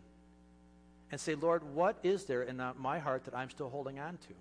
and 1.12 1.20
say, 1.20 1.36
Lord, 1.36 1.62
what 1.76 1.98
is 2.04 2.24
there 2.24 2.44
in 2.44 2.62
my 2.80 3.00
heart 3.00 3.26
that 3.26 3.36
I'm 3.36 3.50
still 3.50 3.70
holding 3.70 4.00
on 4.00 4.14
to? 4.30 4.34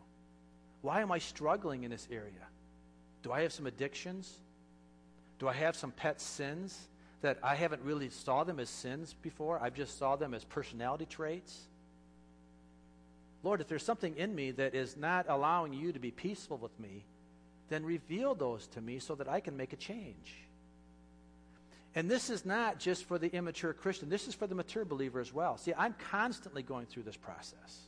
Why 0.82 1.00
am 1.00 1.10
I 1.10 1.18
struggling 1.18 1.84
in 1.84 1.90
this 1.90 2.06
area? 2.10 2.46
Do 3.22 3.32
I 3.32 3.42
have 3.42 3.52
some 3.52 3.66
addictions? 3.66 4.30
Do 5.38 5.48
I 5.48 5.52
have 5.54 5.76
some 5.76 5.92
pet 5.92 6.20
sins 6.20 6.76
that 7.22 7.38
I 7.42 7.54
haven't 7.54 7.82
really 7.82 8.10
saw 8.10 8.44
them 8.44 8.58
as 8.60 8.68
sins 8.68 9.14
before? 9.22 9.60
I've 9.62 9.74
just 9.74 9.96
saw 9.98 10.16
them 10.16 10.34
as 10.34 10.44
personality 10.44 11.06
traits. 11.06 11.58
Lord, 13.44 13.60
if 13.60 13.68
there's 13.68 13.84
something 13.84 14.16
in 14.16 14.34
me 14.34 14.50
that 14.52 14.74
is 14.74 14.96
not 14.96 15.26
allowing 15.28 15.72
you 15.72 15.92
to 15.92 15.98
be 15.98 16.10
peaceful 16.10 16.58
with 16.58 16.78
me, 16.78 17.04
then 17.68 17.84
reveal 17.84 18.34
those 18.34 18.66
to 18.68 18.80
me 18.80 18.98
so 18.98 19.14
that 19.14 19.28
I 19.28 19.40
can 19.40 19.56
make 19.56 19.72
a 19.72 19.76
change. 19.76 20.34
And 21.94 22.10
this 22.10 22.30
is 22.30 22.44
not 22.44 22.78
just 22.78 23.04
for 23.04 23.18
the 23.18 23.28
immature 23.34 23.72
Christian, 23.72 24.08
this 24.08 24.26
is 24.26 24.34
for 24.34 24.46
the 24.46 24.54
mature 24.54 24.84
believer 24.84 25.20
as 25.20 25.32
well. 25.32 25.58
See, 25.58 25.74
I'm 25.76 25.94
constantly 26.10 26.62
going 26.62 26.86
through 26.86 27.02
this 27.02 27.16
process. 27.16 27.80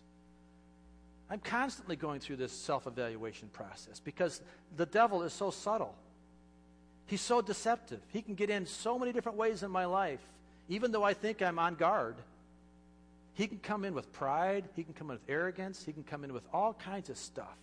I'm 1.30 1.40
constantly 1.40 1.96
going 1.96 2.20
through 2.20 2.36
this 2.36 2.52
self 2.52 2.86
evaluation 2.86 3.48
process 3.48 4.00
because 4.00 4.40
the 4.76 4.86
devil 4.86 5.22
is 5.22 5.32
so 5.32 5.50
subtle. 5.50 5.94
He's 7.06 7.20
so 7.20 7.42
deceptive. 7.42 8.00
He 8.08 8.22
can 8.22 8.34
get 8.34 8.50
in 8.50 8.66
so 8.66 8.98
many 8.98 9.12
different 9.12 9.38
ways 9.38 9.62
in 9.62 9.70
my 9.70 9.84
life, 9.84 10.20
even 10.68 10.92
though 10.92 11.02
I 11.02 11.14
think 11.14 11.42
I'm 11.42 11.58
on 11.58 11.74
guard. 11.74 12.16
He 13.34 13.46
can 13.46 13.58
come 13.58 13.84
in 13.84 13.94
with 13.94 14.12
pride, 14.12 14.64
he 14.76 14.84
can 14.84 14.94
come 14.94 15.10
in 15.10 15.16
with 15.16 15.28
arrogance, 15.28 15.84
he 15.84 15.92
can 15.92 16.04
come 16.04 16.22
in 16.22 16.32
with 16.32 16.44
all 16.52 16.72
kinds 16.74 17.10
of 17.10 17.18
stuff. 17.18 17.56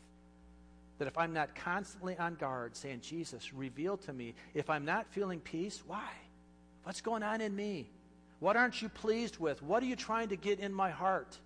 That 0.97 1.07
if 1.07 1.17
I'm 1.17 1.33
not 1.33 1.55
constantly 1.55 2.17
on 2.17 2.35
guard, 2.35 2.75
saying, 2.75 2.99
Jesus, 3.01 3.53
reveal 3.53 3.97
to 3.97 4.13
me, 4.13 4.35
if 4.53 4.69
I'm 4.69 4.85
not 4.85 5.07
feeling 5.07 5.39
peace, 5.39 5.81
why? 5.87 6.09
What's 6.83 7.01
going 7.01 7.23
on 7.23 7.41
in 7.41 7.55
me? 7.55 7.89
What 8.39 8.57
aren't 8.57 8.81
you 8.81 8.89
pleased 8.89 9.39
with? 9.39 9.63
What 9.63 9.81
are 9.81 9.85
you 9.85 9.95
trying 9.95 10.29
to 10.29 10.35
get 10.35 10.59
in 10.59 10.73
my 10.73 10.89
heart? 10.89 11.39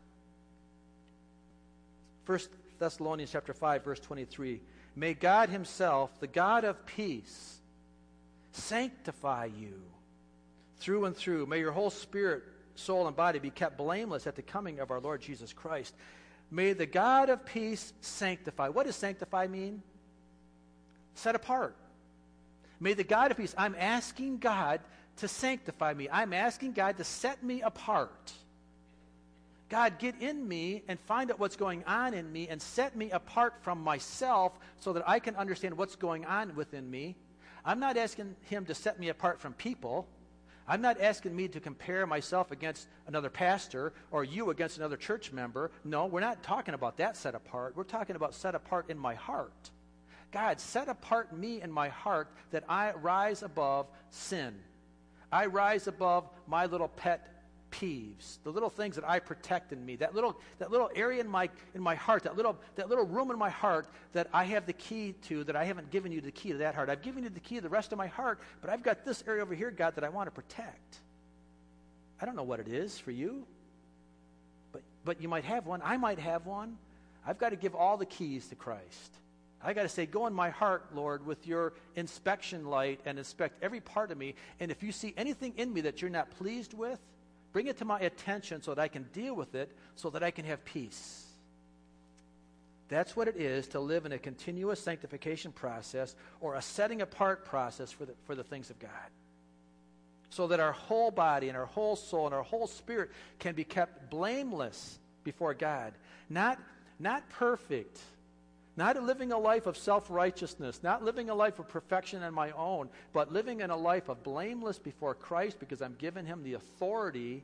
First 2.26 2.50
Thessalonians 2.80 3.32
chapter 3.32 3.54
5 3.54 3.84
verse 3.84 4.00
23. 4.00 4.62
May 4.96 5.14
God 5.14 5.50
himself, 5.50 6.20
the 6.20 6.28
God 6.28 6.64
of 6.64 6.86
peace, 6.86 7.60
sanctify 8.52 9.46
you 9.46 9.82
through 10.78 11.06
and 11.06 11.16
through. 11.16 11.46
May 11.46 11.60
your 11.60 11.72
whole 11.72 11.90
spirit, 11.90 12.44
soul, 12.76 13.08
and 13.08 13.16
body 13.16 13.40
be 13.40 13.50
kept 13.50 13.78
blameless 13.78 14.28
at 14.28 14.36
the 14.36 14.42
coming 14.42 14.80
of 14.80 14.92
our 14.92 15.00
Lord 15.00 15.22
Jesus 15.22 15.54
Christ. 15.54 15.94
May 16.52 16.74
the 16.74 16.86
God 16.86 17.30
of 17.30 17.46
peace 17.46 17.94
sanctify. 18.02 18.70
What 18.70 18.86
does 18.86 18.96
sanctify 18.96 19.48
mean? 19.48 19.82
Set 21.16 21.36
apart. 21.36 21.76
May 22.80 22.94
the 22.94 23.04
God 23.04 23.32
of 23.32 23.38
peace, 23.38 23.56
I'm 23.58 23.76
asking 23.78 24.38
God 24.40 24.82
to 25.18 25.28
sanctify 25.28 25.94
me. 25.94 26.10
I'm 26.12 26.34
asking 26.34 26.74
God 26.74 26.98
to 26.98 27.04
set 27.04 27.44
me 27.44 27.62
apart. 27.62 28.34
God, 29.76 30.00
get 30.00 30.22
in 30.22 30.48
me 30.48 30.84
and 30.88 30.98
find 31.02 31.30
out 31.30 31.38
what's 31.38 31.58
going 31.58 31.84
on 31.84 32.14
in 32.14 32.32
me 32.32 32.48
and 32.48 32.62
set 32.62 32.96
me 32.96 33.12
apart 33.12 33.56
from 33.62 33.84
myself 33.84 34.54
so 34.80 34.94
that 34.94 35.04
I 35.06 35.20
can 35.20 35.36
understand 35.36 35.78
what's 35.78 35.98
going 35.98 36.24
on 36.24 36.56
within 36.56 36.90
me 36.90 37.18
I'm 37.66 37.80
not 37.80 37.98
asking 37.98 38.36
him 38.42 38.66
to 38.66 38.76
set 38.76 39.00
me 39.00 39.10
apart 39.10 39.42
from 39.42 39.54
people. 39.54 40.08
I'm 40.68 40.82
not 40.82 41.02
asking 41.02 41.36
me 41.36 41.48
to 41.50 41.60
compare 41.60 42.06
myself 42.06 42.52
against 42.52 42.88
another 43.08 43.30
pastor 43.30 43.94
or 44.12 44.24
you 44.24 44.52
against 44.52 44.78
another 44.78 44.98
church 44.98 45.32
member. 45.32 45.72
No, 45.84 46.06
we're 46.06 46.20
not 46.20 46.44
talking 46.44 46.76
about 46.76 46.98
that 46.98 47.18
set 47.18 47.34
apart. 47.34 47.76
We're 47.76 47.84
talking 47.84 48.16
about 48.16 48.36
set 48.36 48.54
apart 48.54 48.90
in 48.90 49.00
my 49.00 49.16
heart. 49.16 49.72
God, 50.32 50.60
set 50.60 50.90
apart 50.90 51.36
me 51.36 51.62
in 51.62 51.72
my 51.72 51.90
heart 51.90 52.30
that 52.52 52.64
I 52.70 52.92
rise 52.92 53.42
above 53.42 53.88
sin. 54.12 54.54
I 55.32 55.48
rise 55.48 55.88
above 55.88 56.30
my 56.48 56.68
little 56.68 56.88
pet 56.88 57.35
peeves, 57.80 58.38
the 58.44 58.50
little 58.50 58.70
things 58.70 58.96
that 58.96 59.08
I 59.08 59.20
protect 59.20 59.74
in 59.74 59.86
me, 59.86 59.96
that 59.98 60.16
little, 60.16 60.40
that 60.60 60.72
little 60.72 60.90
area 60.96 61.22
in 61.22 61.28
my, 61.28 61.50
in 61.74 61.82
my 61.82 61.96
heart, 61.96 62.24
that 62.24 62.36
little, 62.38 62.58
that 62.76 62.90
little 62.90 63.06
room 63.06 63.32
in 63.32 63.38
my 63.38 63.50
heart 63.50 63.88
that 64.14 64.28
I 64.34 64.46
have 64.46 64.66
the 64.66 64.74
key 64.74 65.14
to, 65.24 65.44
that 65.46 65.56
I 65.56 65.66
haven't 65.66 65.92
given 65.92 66.12
you 66.12 66.22
the 66.22 66.32
key 66.32 66.52
to 66.52 66.58
that 66.60 66.76
heart. 66.76 66.90
I've 66.90 67.02
given 67.02 67.24
you 67.24 67.30
the 67.30 67.40
key 67.40 67.56
to 67.56 67.62
the 67.62 67.70
rest 67.70 67.92
of 67.92 67.98
my 67.98 68.08
heart, 68.08 68.40
but 68.62 68.70
I've 68.70 68.84
got 68.84 69.04
this 69.04 69.24
area 69.28 69.42
over 69.42 69.56
here, 69.56 69.72
God, 69.72 69.96
that 69.96 70.04
I 70.04 70.10
want 70.10 70.28
to 70.28 70.32
protect. 70.32 71.00
I 72.22 72.26
don't 72.26 72.36
know 72.36 72.44
what 72.44 72.60
it 72.60 72.68
is 72.68 72.98
for 72.98 73.12
you, 73.12 73.46
but, 74.72 74.82
but 75.04 75.22
you 75.22 75.28
might 75.28 75.44
have 75.44 75.66
one. 75.66 75.82
I 75.84 75.98
might 75.98 76.20
have 76.20 76.46
one. 76.46 76.78
I've 77.28 77.38
got 77.38 77.50
to 77.50 77.56
give 77.56 77.76
all 77.76 77.98
the 77.98 78.06
keys 78.06 78.48
to 78.48 78.56
Christ. 78.56 79.18
I 79.62 79.74
got 79.74 79.82
to 79.82 79.90
say, 79.90 80.06
go 80.06 80.28
in 80.28 80.34
my 80.34 80.52
heart, 80.52 80.86
Lord, 80.94 81.26
with 81.26 81.48
your 81.48 81.74
inspection 81.96 82.66
light 82.66 83.00
and 83.06 83.18
inspect 83.18 83.64
every 83.64 83.82
part 83.82 84.12
of 84.12 84.18
me. 84.18 84.36
And 84.60 84.70
if 84.70 84.84
you 84.84 84.92
see 84.92 85.14
anything 85.18 85.54
in 85.58 85.74
me 85.74 85.82
that 85.82 86.02
you're 86.02 86.12
not 86.12 86.30
pleased 86.38 86.76
with, 86.76 87.00
Bring 87.56 87.68
it 87.68 87.78
to 87.78 87.86
my 87.86 88.02
attention 88.02 88.62
so 88.62 88.74
that 88.74 88.82
I 88.82 88.90
can 88.90 89.04
deal 89.14 89.34
with 89.34 89.56
it, 89.56 89.72
so 89.96 90.10
that 90.10 90.22
I 90.22 90.30
can 90.30 90.44
have 90.44 90.66
peace. 90.66 91.24
That's 92.90 93.16
what 93.16 93.30
it 93.30 93.38
is 93.38 93.70
to 93.70 93.80
live 93.80 94.06
in 94.06 94.12
a 94.12 94.18
continuous 94.18 94.82
sanctification 94.82 95.54
process 95.54 96.18
or 96.42 96.56
a 96.56 96.62
setting 96.62 97.02
apart 97.02 97.46
process 97.46 97.94
for 97.94 98.04
the, 98.04 98.14
for 98.26 98.36
the 98.36 98.44
things 98.44 98.72
of 98.72 98.80
God. 98.80 98.92
So 100.32 100.48
that 100.48 100.60
our 100.60 100.74
whole 100.74 101.12
body 101.12 101.48
and 101.48 101.58
our 101.58 101.66
whole 101.66 101.96
soul 101.96 102.26
and 102.26 102.36
our 102.36 102.44
whole 102.44 102.68
spirit 102.68 103.12
can 103.40 103.56
be 103.56 103.64
kept 103.64 104.10
blameless 104.10 105.00
before 105.24 105.54
God. 105.54 105.94
Not, 106.30 106.60
not 107.00 107.30
perfect, 107.30 108.02
not 108.78 109.02
living 109.02 109.32
a 109.32 109.38
life 109.38 109.68
of 109.68 109.78
self 109.78 110.10
righteousness, 110.10 110.82
not 110.84 111.04
living 111.04 111.30
a 111.30 111.36
life 111.36 111.60
of 111.60 111.68
perfection 111.68 112.24
on 112.24 112.34
my 112.34 112.52
own, 112.52 112.90
but 113.14 113.32
living 113.32 113.62
in 113.62 113.70
a 113.70 113.78
life 113.78 114.10
of 114.10 114.22
blameless 114.24 114.80
before 114.80 115.16
Christ 115.16 115.60
because 115.60 115.82
I'm 115.82 115.96
giving 115.98 116.26
him 116.26 116.44
the 116.44 116.54
authority 116.54 117.44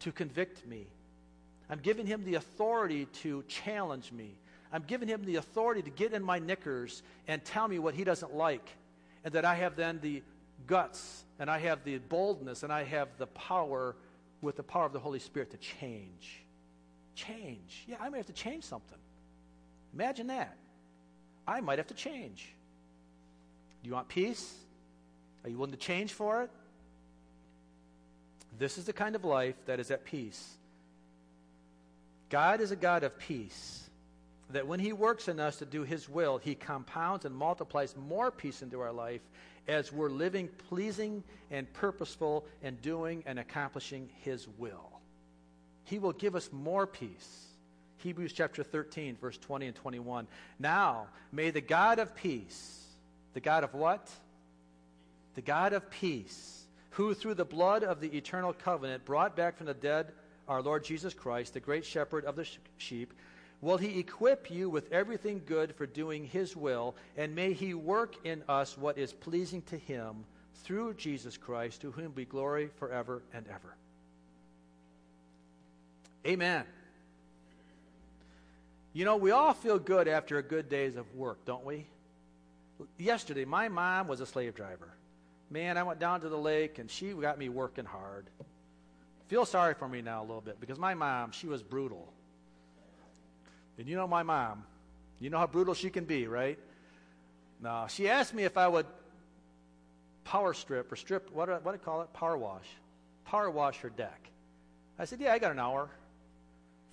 to 0.00 0.12
convict 0.12 0.66
me. 0.66 0.86
I'm 1.68 1.80
giving 1.80 2.06
him 2.06 2.24
the 2.24 2.36
authority 2.36 3.06
to 3.22 3.42
challenge 3.48 4.12
me. 4.12 4.36
I'm 4.72 4.84
giving 4.86 5.08
him 5.08 5.24
the 5.24 5.36
authority 5.36 5.82
to 5.82 5.90
get 5.90 6.12
in 6.12 6.22
my 6.22 6.38
knickers 6.38 7.02
and 7.26 7.44
tell 7.44 7.66
me 7.66 7.78
what 7.78 7.94
he 7.94 8.04
doesn't 8.04 8.34
like. 8.34 8.68
And 9.24 9.34
that 9.34 9.44
I 9.44 9.56
have 9.56 9.76
then 9.76 9.98
the 10.00 10.22
guts 10.66 11.24
and 11.38 11.50
I 11.50 11.58
have 11.58 11.84
the 11.84 11.98
boldness 11.98 12.62
and 12.62 12.72
I 12.72 12.84
have 12.84 13.08
the 13.18 13.26
power 13.26 13.96
with 14.40 14.56
the 14.56 14.62
power 14.62 14.86
of 14.86 14.92
the 14.92 15.00
Holy 15.00 15.18
Spirit 15.18 15.50
to 15.50 15.56
change. 15.56 16.44
Change. 17.14 17.84
Yeah, 17.88 17.96
I 18.00 18.08
may 18.08 18.18
have 18.18 18.26
to 18.26 18.32
change 18.32 18.64
something. 18.64 18.98
Imagine 19.98 20.28
that. 20.28 20.56
I 21.44 21.60
might 21.60 21.78
have 21.78 21.88
to 21.88 21.94
change. 21.94 22.52
Do 23.82 23.88
you 23.88 23.94
want 23.94 24.06
peace? 24.06 24.54
Are 25.42 25.50
you 25.50 25.56
willing 25.58 25.72
to 25.72 25.76
change 25.76 26.12
for 26.12 26.44
it? 26.44 26.50
This 28.60 28.78
is 28.78 28.84
the 28.84 28.92
kind 28.92 29.16
of 29.16 29.24
life 29.24 29.56
that 29.66 29.80
is 29.80 29.90
at 29.90 30.04
peace. 30.04 30.54
God 32.30 32.60
is 32.60 32.70
a 32.70 32.76
God 32.76 33.02
of 33.02 33.18
peace. 33.18 33.90
That 34.50 34.68
when 34.68 34.78
He 34.78 34.92
works 34.92 35.26
in 35.26 35.40
us 35.40 35.56
to 35.56 35.66
do 35.66 35.82
His 35.82 36.08
will, 36.08 36.38
He 36.38 36.54
compounds 36.54 37.24
and 37.24 37.34
multiplies 37.34 37.96
more 37.96 38.30
peace 38.30 38.62
into 38.62 38.80
our 38.80 38.92
life 38.92 39.22
as 39.66 39.92
we're 39.92 40.10
living 40.10 40.48
pleasing 40.68 41.24
and 41.50 41.70
purposeful 41.72 42.46
and 42.62 42.80
doing 42.82 43.24
and 43.26 43.40
accomplishing 43.40 44.08
His 44.22 44.46
will. 44.58 45.00
He 45.82 45.98
will 45.98 46.12
give 46.12 46.36
us 46.36 46.50
more 46.52 46.86
peace. 46.86 47.47
Hebrews 47.98 48.32
chapter 48.32 48.62
13, 48.62 49.16
verse 49.20 49.38
20 49.38 49.66
and 49.66 49.76
21. 49.76 50.26
Now, 50.58 51.08
may 51.32 51.50
the 51.50 51.60
God 51.60 51.98
of 51.98 52.14
peace, 52.14 52.84
the 53.34 53.40
God 53.40 53.64
of 53.64 53.74
what? 53.74 54.08
The 55.34 55.42
God 55.42 55.72
of 55.72 55.90
peace, 55.90 56.64
who 56.90 57.14
through 57.14 57.34
the 57.34 57.44
blood 57.44 57.84
of 57.84 58.00
the 58.00 58.16
eternal 58.16 58.52
covenant 58.52 59.04
brought 59.04 59.36
back 59.36 59.56
from 59.56 59.66
the 59.66 59.74
dead 59.74 60.12
our 60.48 60.62
Lord 60.62 60.84
Jesus 60.84 61.12
Christ, 61.12 61.54
the 61.54 61.60
great 61.60 61.84
shepherd 61.84 62.24
of 62.24 62.36
the 62.36 62.46
sheep, 62.78 63.12
will 63.60 63.76
he 63.76 63.98
equip 63.98 64.50
you 64.50 64.70
with 64.70 64.90
everything 64.92 65.42
good 65.44 65.74
for 65.74 65.86
doing 65.86 66.24
his 66.24 66.56
will, 66.56 66.94
and 67.16 67.34
may 67.34 67.52
he 67.52 67.74
work 67.74 68.14
in 68.24 68.42
us 68.48 68.78
what 68.78 68.96
is 68.96 69.12
pleasing 69.12 69.62
to 69.62 69.76
him 69.76 70.24
through 70.62 70.94
Jesus 70.94 71.36
Christ, 71.36 71.82
to 71.82 71.90
whom 71.90 72.12
be 72.12 72.24
glory 72.24 72.70
forever 72.76 73.22
and 73.34 73.46
ever. 73.48 73.76
Amen. 76.26 76.64
You 78.98 79.04
know, 79.04 79.16
we 79.16 79.30
all 79.30 79.54
feel 79.54 79.78
good 79.78 80.08
after 80.08 80.38
a 80.38 80.42
good 80.42 80.68
days 80.68 80.96
of 80.96 81.14
work, 81.14 81.44
don't 81.44 81.64
we? 81.64 81.86
Yesterday, 82.98 83.44
my 83.44 83.68
mom 83.68 84.08
was 84.08 84.20
a 84.20 84.26
slave 84.26 84.56
driver. 84.56 84.92
Man, 85.50 85.78
I 85.78 85.84
went 85.84 86.00
down 86.00 86.22
to 86.22 86.28
the 86.28 86.36
lake 86.36 86.80
and 86.80 86.90
she 86.90 87.12
got 87.12 87.38
me 87.38 87.48
working 87.48 87.84
hard. 87.84 88.26
Feel 89.28 89.46
sorry 89.46 89.74
for 89.74 89.88
me 89.88 90.02
now 90.02 90.20
a 90.20 90.26
little 90.26 90.40
bit 90.40 90.58
because 90.58 90.80
my 90.80 90.94
mom, 90.94 91.30
she 91.30 91.46
was 91.46 91.62
brutal. 91.62 92.12
And 93.78 93.86
you 93.86 93.94
know 93.94 94.08
my 94.08 94.24
mom. 94.24 94.64
You 95.20 95.30
know 95.30 95.38
how 95.38 95.46
brutal 95.46 95.74
she 95.74 95.90
can 95.90 96.04
be, 96.04 96.26
right? 96.26 96.58
No, 97.62 97.86
she 97.88 98.08
asked 98.08 98.34
me 98.34 98.42
if 98.42 98.58
I 98.58 98.66
would 98.66 98.86
power 100.24 100.52
strip 100.52 100.90
or 100.90 100.96
strip, 100.96 101.30
what 101.32 101.46
do, 101.46 101.52
what 101.52 101.66
do 101.66 101.70
I 101.70 101.76
call 101.76 102.02
it? 102.02 102.12
Power 102.14 102.36
wash. 102.36 102.66
Power 103.26 103.48
wash 103.48 103.78
her 103.78 103.90
deck. 103.90 104.28
I 104.98 105.04
said, 105.04 105.20
yeah, 105.20 105.34
I 105.34 105.38
got 105.38 105.52
an 105.52 105.60
hour. 105.60 105.88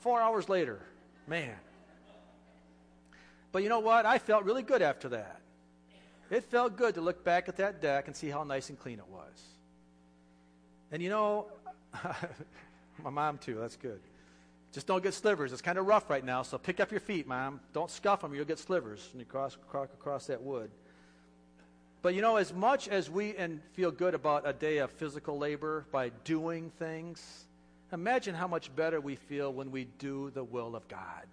Four 0.01 0.21
hours 0.21 0.47
later, 0.49 0.81
man. 1.27 1.55
But 3.55 3.63
you 3.63 3.69
know 3.69 3.79
what? 3.79 4.05
I 4.05 4.17
felt 4.17 4.43
really 4.43 4.63
good 4.63 4.81
after 4.81 5.07
that. 5.07 5.39
It 6.29 6.43
felt 6.43 6.75
good 6.75 6.95
to 6.95 6.99
look 7.01 7.23
back 7.23 7.47
at 7.47 7.55
that 7.55 7.81
deck 7.81 8.07
and 8.07 8.13
see 8.13 8.27
how 8.27 8.43
nice 8.43 8.67
and 8.67 8.77
clean 8.77 8.99
it 8.99 9.07
was. 9.07 9.41
And 10.91 11.01
you 11.01 11.09
know, 11.09 11.47
my 13.01 13.09
mom 13.09 13.37
too, 13.37 13.55
that's 13.55 13.77
good. 13.77 14.01
Just 14.73 14.87
don't 14.87 15.01
get 15.01 15.13
slivers. 15.13 15.53
It's 15.53 15.61
kind 15.61 15.77
of 15.77 15.85
rough 15.85 16.09
right 16.09 16.25
now, 16.25 16.41
so 16.41 16.57
pick 16.57 16.81
up 16.81 16.91
your 16.91 16.99
feet, 16.99 17.27
mom. 17.27 17.61
Don't 17.71 17.89
scuff 17.89 18.19
them, 18.19 18.35
you'll 18.35 18.43
get 18.43 18.59
slivers 18.59 19.07
when 19.13 19.21
you 19.21 19.25
cross, 19.25 19.57
cross 19.69 19.87
across 19.93 20.27
that 20.27 20.41
wood. 20.41 20.69
But 22.01 22.13
you 22.13 22.21
know, 22.21 22.35
as 22.35 22.53
much 22.53 22.89
as 22.89 23.09
we 23.09 23.37
and 23.37 23.61
feel 23.71 23.89
good 23.89 24.15
about 24.15 24.45
a 24.45 24.51
day 24.51 24.79
of 24.79 24.91
physical 24.91 25.37
labor 25.37 25.85
by 25.93 26.09
doing 26.25 26.71
things, 26.71 27.45
imagine 27.93 28.35
how 28.35 28.49
much 28.49 28.75
better 28.75 28.99
we 28.99 29.15
feel 29.15 29.53
when 29.53 29.71
we 29.71 29.85
do 29.97 30.29
the 30.31 30.43
will 30.43 30.75
of 30.75 30.89
God. 30.89 31.27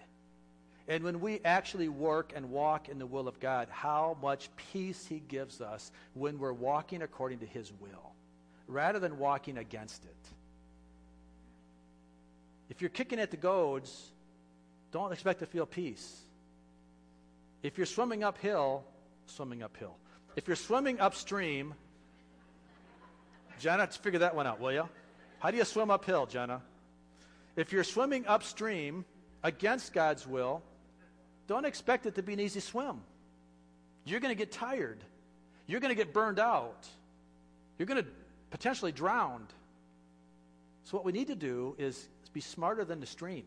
And 0.93 1.05
when 1.05 1.23
we 1.23 1.41
actually 1.43 1.89
work 1.89 2.35
and 2.37 2.51
walk 2.51 2.91
in 2.91 2.99
the 2.99 3.07
will 3.07 3.27
of 3.27 3.41
God, 3.41 3.69
how 3.71 4.19
much 4.21 4.51
peace 4.75 5.07
He 5.07 5.21
gives 5.27 5.63
us 5.63 5.91
when 6.13 6.39
we're 6.39 6.53
walking 6.53 7.01
according 7.01 7.39
to 7.39 7.47
His 7.47 7.73
will, 7.81 8.13
rather 8.69 8.99
than 8.99 9.19
walking 9.19 9.57
against 9.57 10.05
it. 10.05 10.17
If 12.69 12.83
you're 12.83 12.91
kicking 12.91 13.21
at 13.21 13.31
the 13.31 13.39
goads, 13.39 14.13
don't 14.91 15.11
expect 15.13 15.39
to 15.39 15.47
feel 15.47 15.65
peace. 15.65 16.21
If 17.63 17.79
you're 17.79 17.87
swimming 17.87 18.23
uphill, 18.23 18.85
swimming 19.25 19.63
uphill. 19.63 19.97
If 20.37 20.47
you're 20.47 20.57
swimming 20.57 21.01
upstream, 21.01 21.73
Jenna, 23.59 23.87
figure 23.87 24.19
that 24.19 24.37
one 24.37 24.47
out, 24.47 24.61
will 24.61 24.73
you? 24.73 24.87
How 25.39 25.51
do 25.53 25.57
you 25.57 25.65
swim 25.65 25.91
uphill, 25.91 26.27
Jenna? 26.27 26.61
If 27.57 27.73
you're 27.73 27.83
swimming 27.83 28.27
upstream 28.27 29.07
against 29.43 29.95
God's 29.95 30.27
will, 30.27 30.63
don't 31.53 31.65
expect 31.65 32.07
it 32.07 32.15
to 32.17 32.23
be 32.23 32.33
an 32.33 32.41
easy 32.41 32.61
swim. 32.61 33.01
You're 34.05 34.21
going 34.21 34.35
to 34.35 34.39
get 34.39 34.53
tired. 34.53 34.99
You're 35.67 35.81
going 35.81 35.91
to 35.91 35.97
get 35.97 36.13
burned 36.13 36.39
out. 36.39 36.87
You're 37.79 37.87
going 37.87 38.03
to 38.03 38.09
potentially 38.51 38.93
drown. 38.93 39.47
So, 40.85 40.97
what 40.97 41.05
we 41.05 41.13
need 41.13 41.29
to 41.29 41.35
do 41.35 41.77
is 41.79 42.09
be 42.33 42.41
smarter 42.41 42.85
than 42.85 43.01
the 43.01 43.07
stream. 43.07 43.45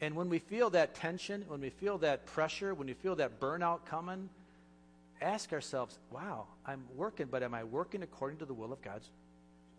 And 0.00 0.16
when 0.16 0.28
we 0.28 0.38
feel 0.38 0.70
that 0.70 0.94
tension, 0.94 1.44
when 1.48 1.60
we 1.60 1.70
feel 1.70 1.98
that 1.98 2.26
pressure, 2.26 2.74
when 2.74 2.88
we 2.88 2.94
feel 2.94 3.16
that 3.16 3.40
burnout 3.40 3.84
coming, 3.84 4.28
ask 5.20 5.52
ourselves, 5.52 5.98
wow, 6.10 6.46
I'm 6.66 6.82
working, 6.96 7.26
but 7.30 7.42
am 7.42 7.54
I 7.54 7.64
working 7.64 8.02
according 8.02 8.38
to 8.38 8.44
the 8.44 8.54
will 8.54 8.72
of 8.72 8.82
God's 8.82 9.08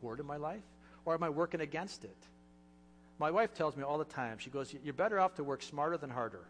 word 0.02 0.20
in 0.20 0.26
my 0.26 0.38
life? 0.38 0.64
Or 1.04 1.14
am 1.14 1.24
I 1.24 1.30
working 1.30 1.62
against 1.62 2.04
it? 2.04 2.18
My 3.20 3.30
wife 3.32 3.54
tells 3.54 3.76
me 3.76 3.84
all 3.84 3.98
the 3.98 4.06
time, 4.06 4.38
she 4.40 4.50
goes, 4.50 4.74
You're 4.84 4.94
better 4.94 5.20
off 5.20 5.36
to 5.36 5.44
work 5.44 5.62
smarter 5.62 5.98
than 5.98 6.10
harder. 6.10 6.46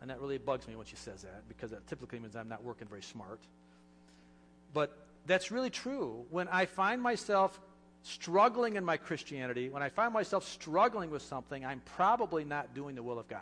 And 0.00 0.10
that 0.10 0.20
really 0.20 0.38
bugs 0.38 0.66
me 0.66 0.76
when 0.76 0.86
she 0.86 0.96
says 0.96 1.22
that 1.22 1.46
because 1.48 1.70
that 1.70 1.86
typically 1.86 2.18
means 2.18 2.34
I'm 2.36 2.48
not 2.48 2.64
working 2.64 2.88
very 2.88 3.02
smart. 3.02 3.40
But 4.72 4.96
that's 5.26 5.50
really 5.50 5.70
true. 5.70 6.24
When 6.30 6.48
I 6.48 6.66
find 6.66 7.02
myself 7.02 7.60
struggling 8.02 8.76
in 8.76 8.84
my 8.84 8.96
Christianity, 8.96 9.68
when 9.68 9.82
I 9.82 9.90
find 9.90 10.12
myself 10.12 10.48
struggling 10.48 11.10
with 11.10 11.22
something, 11.22 11.64
I'm 11.64 11.82
probably 11.96 12.44
not 12.44 12.74
doing 12.74 12.94
the 12.94 13.02
will 13.02 13.18
of 13.18 13.28
God. 13.28 13.40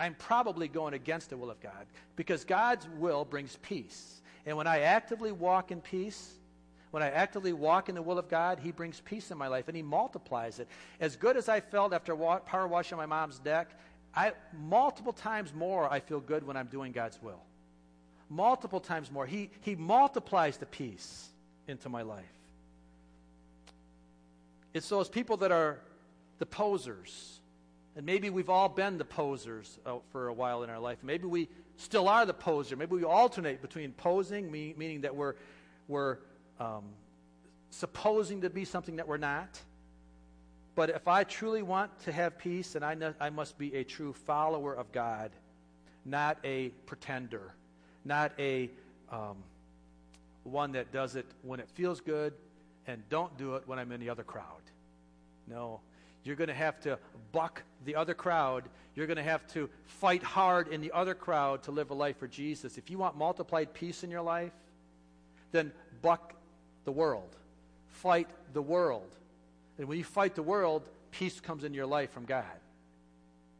I'm 0.00 0.14
probably 0.14 0.68
going 0.68 0.94
against 0.94 1.30
the 1.30 1.36
will 1.36 1.50
of 1.50 1.60
God 1.60 1.86
because 2.16 2.44
God's 2.44 2.86
will 2.98 3.24
brings 3.24 3.56
peace. 3.62 4.22
And 4.46 4.56
when 4.56 4.66
I 4.66 4.80
actively 4.80 5.32
walk 5.32 5.72
in 5.72 5.80
peace, 5.80 6.38
when 6.90 7.02
I 7.02 7.10
actively 7.10 7.52
walk 7.52 7.88
in 7.88 7.94
the 7.94 8.02
will 8.02 8.18
of 8.18 8.28
God, 8.28 8.60
He 8.60 8.70
brings 8.70 9.00
peace 9.00 9.30
in 9.30 9.36
my 9.36 9.48
life 9.48 9.68
and 9.68 9.76
He 9.76 9.82
multiplies 9.82 10.58
it. 10.58 10.68
As 11.00 11.16
good 11.16 11.36
as 11.36 11.48
I 11.48 11.60
felt 11.60 11.92
after 11.92 12.14
wa- 12.14 12.38
power 12.38 12.66
washing 12.66 12.96
my 12.96 13.06
mom's 13.06 13.38
deck, 13.38 13.70
I, 14.18 14.32
multiple 14.52 15.12
times 15.12 15.54
more 15.54 15.90
I 15.90 16.00
feel 16.00 16.18
good 16.18 16.44
when 16.44 16.56
I'm 16.56 16.66
doing 16.66 16.90
God's 16.90 17.22
will. 17.22 17.40
Multiple 18.28 18.80
times 18.80 19.12
more. 19.12 19.26
He, 19.26 19.50
he 19.60 19.76
multiplies 19.76 20.56
the 20.56 20.66
peace 20.66 21.28
into 21.68 21.88
my 21.88 22.02
life. 22.02 22.24
It's 24.74 24.88
those 24.88 25.08
people 25.08 25.36
that 25.38 25.52
are 25.52 25.78
the 26.40 26.46
posers. 26.46 27.38
And 27.94 28.04
maybe 28.04 28.28
we've 28.28 28.50
all 28.50 28.68
been 28.68 28.98
the 28.98 29.04
posers 29.04 29.78
uh, 29.86 29.98
for 30.10 30.26
a 30.26 30.32
while 30.32 30.64
in 30.64 30.70
our 30.70 30.80
life. 30.80 30.98
Maybe 31.04 31.26
we 31.26 31.48
still 31.76 32.08
are 32.08 32.26
the 32.26 32.34
poser. 32.34 32.74
Maybe 32.74 32.96
we 32.96 33.04
alternate 33.04 33.62
between 33.62 33.92
posing, 33.92 34.50
meaning 34.50 35.02
that 35.02 35.14
we're, 35.14 35.34
we're 35.86 36.18
um, 36.58 36.82
supposing 37.70 38.40
to 38.40 38.50
be 38.50 38.64
something 38.64 38.96
that 38.96 39.06
we're 39.06 39.16
not, 39.16 39.60
but 40.78 40.90
if 40.90 41.08
I 41.08 41.24
truly 41.24 41.62
want 41.62 41.90
to 42.04 42.12
have 42.12 42.38
peace, 42.38 42.74
then 42.74 42.84
I, 42.84 42.94
know, 42.94 43.12
I 43.18 43.30
must 43.30 43.58
be 43.58 43.74
a 43.74 43.82
true 43.82 44.12
follower 44.12 44.72
of 44.72 44.92
God, 44.92 45.32
not 46.04 46.38
a 46.44 46.68
pretender, 46.86 47.52
not 48.04 48.30
a 48.38 48.70
um, 49.10 49.38
one 50.44 50.70
that 50.70 50.92
does 50.92 51.16
it 51.16 51.26
when 51.42 51.58
it 51.58 51.68
feels 51.68 52.00
good 52.00 52.32
and 52.86 53.02
don't 53.08 53.36
do 53.36 53.56
it 53.56 53.64
when 53.66 53.80
I'm 53.80 53.90
in 53.90 53.98
the 53.98 54.08
other 54.08 54.22
crowd. 54.22 54.62
No. 55.48 55.80
You're 56.22 56.36
going 56.36 56.46
to 56.46 56.54
have 56.54 56.78
to 56.82 56.96
buck 57.32 57.60
the 57.84 57.96
other 57.96 58.14
crowd. 58.14 58.62
You're 58.94 59.08
going 59.08 59.16
to 59.16 59.22
have 59.24 59.48
to 59.54 59.68
fight 59.84 60.22
hard 60.22 60.68
in 60.68 60.80
the 60.80 60.92
other 60.92 61.16
crowd 61.16 61.64
to 61.64 61.72
live 61.72 61.90
a 61.90 61.94
life 61.94 62.18
for 62.18 62.28
Jesus. 62.28 62.78
If 62.78 62.88
you 62.88 62.98
want 62.98 63.16
multiplied 63.16 63.74
peace 63.74 64.04
in 64.04 64.12
your 64.12 64.22
life, 64.22 64.52
then 65.50 65.72
buck 66.02 66.34
the 66.84 66.92
world. 66.92 67.34
Fight 67.88 68.28
the 68.52 68.62
world. 68.62 69.16
And 69.78 69.88
when 69.88 69.98
you 69.98 70.04
fight 70.04 70.34
the 70.34 70.42
world, 70.42 70.88
peace 71.12 71.40
comes 71.40 71.64
into 71.64 71.76
your 71.76 71.86
life 71.86 72.10
from 72.10 72.24
God. 72.24 72.44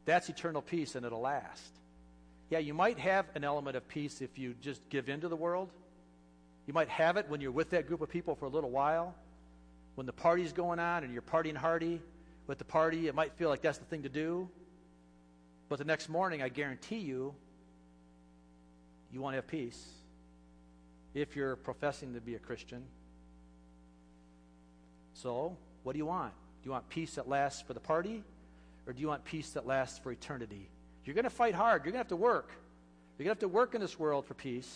That's 0.04 0.28
eternal 0.28 0.62
peace, 0.62 0.94
and 0.94 1.06
it'll 1.06 1.20
last. 1.20 1.72
Yeah, 2.50 2.58
you 2.58 2.74
might 2.74 2.98
have 2.98 3.26
an 3.34 3.44
element 3.44 3.76
of 3.76 3.86
peace 3.88 4.20
if 4.20 4.38
you 4.38 4.54
just 4.60 4.80
give 4.88 5.08
in 5.08 5.20
to 5.20 5.28
the 5.28 5.36
world. 5.36 5.70
You 6.66 6.74
might 6.74 6.88
have 6.88 7.16
it 7.16 7.28
when 7.28 7.40
you're 7.40 7.52
with 7.52 7.70
that 7.70 7.86
group 7.86 8.00
of 8.00 8.08
people 8.08 8.34
for 8.34 8.46
a 8.46 8.48
little 8.48 8.70
while. 8.70 9.14
When 9.94 10.06
the 10.06 10.12
party's 10.12 10.52
going 10.52 10.78
on 10.78 11.04
and 11.04 11.12
you're 11.12 11.22
partying 11.22 11.56
hardy 11.56 12.00
with 12.46 12.58
the 12.58 12.64
party, 12.64 13.08
it 13.08 13.14
might 13.14 13.32
feel 13.34 13.48
like 13.48 13.62
that's 13.62 13.78
the 13.78 13.84
thing 13.84 14.02
to 14.02 14.08
do. 14.08 14.48
But 15.68 15.78
the 15.78 15.84
next 15.84 16.08
morning, 16.08 16.42
I 16.42 16.48
guarantee 16.48 16.98
you, 16.98 17.34
you 19.12 19.20
won't 19.20 19.34
have 19.34 19.46
peace 19.46 19.86
if 21.14 21.36
you're 21.36 21.56
professing 21.56 22.14
to 22.14 22.20
be 22.20 22.34
a 22.34 22.38
Christian. 22.38 22.82
So, 25.14 25.56
what 25.88 25.94
do 25.94 25.98
you 26.00 26.04
want? 26.04 26.34
Do 26.62 26.66
you 26.66 26.72
want 26.72 26.86
peace 26.90 27.14
that 27.14 27.30
lasts 27.30 27.62
for 27.62 27.72
the 27.72 27.80
party? 27.80 28.22
Or 28.86 28.92
do 28.92 29.00
you 29.00 29.08
want 29.08 29.24
peace 29.24 29.52
that 29.52 29.66
lasts 29.66 29.98
for 29.98 30.12
eternity? 30.12 30.68
You're 31.02 31.14
going 31.14 31.24
to 31.24 31.30
fight 31.30 31.54
hard. 31.54 31.80
You're 31.80 31.92
going 31.92 31.94
to 31.94 32.00
have 32.00 32.08
to 32.08 32.16
work. 32.16 32.50
You're 33.16 33.24
going 33.24 33.34
to 33.34 33.40
have 33.40 33.50
to 33.50 33.56
work 33.56 33.74
in 33.74 33.80
this 33.80 33.98
world 33.98 34.26
for 34.26 34.34
peace. 34.34 34.70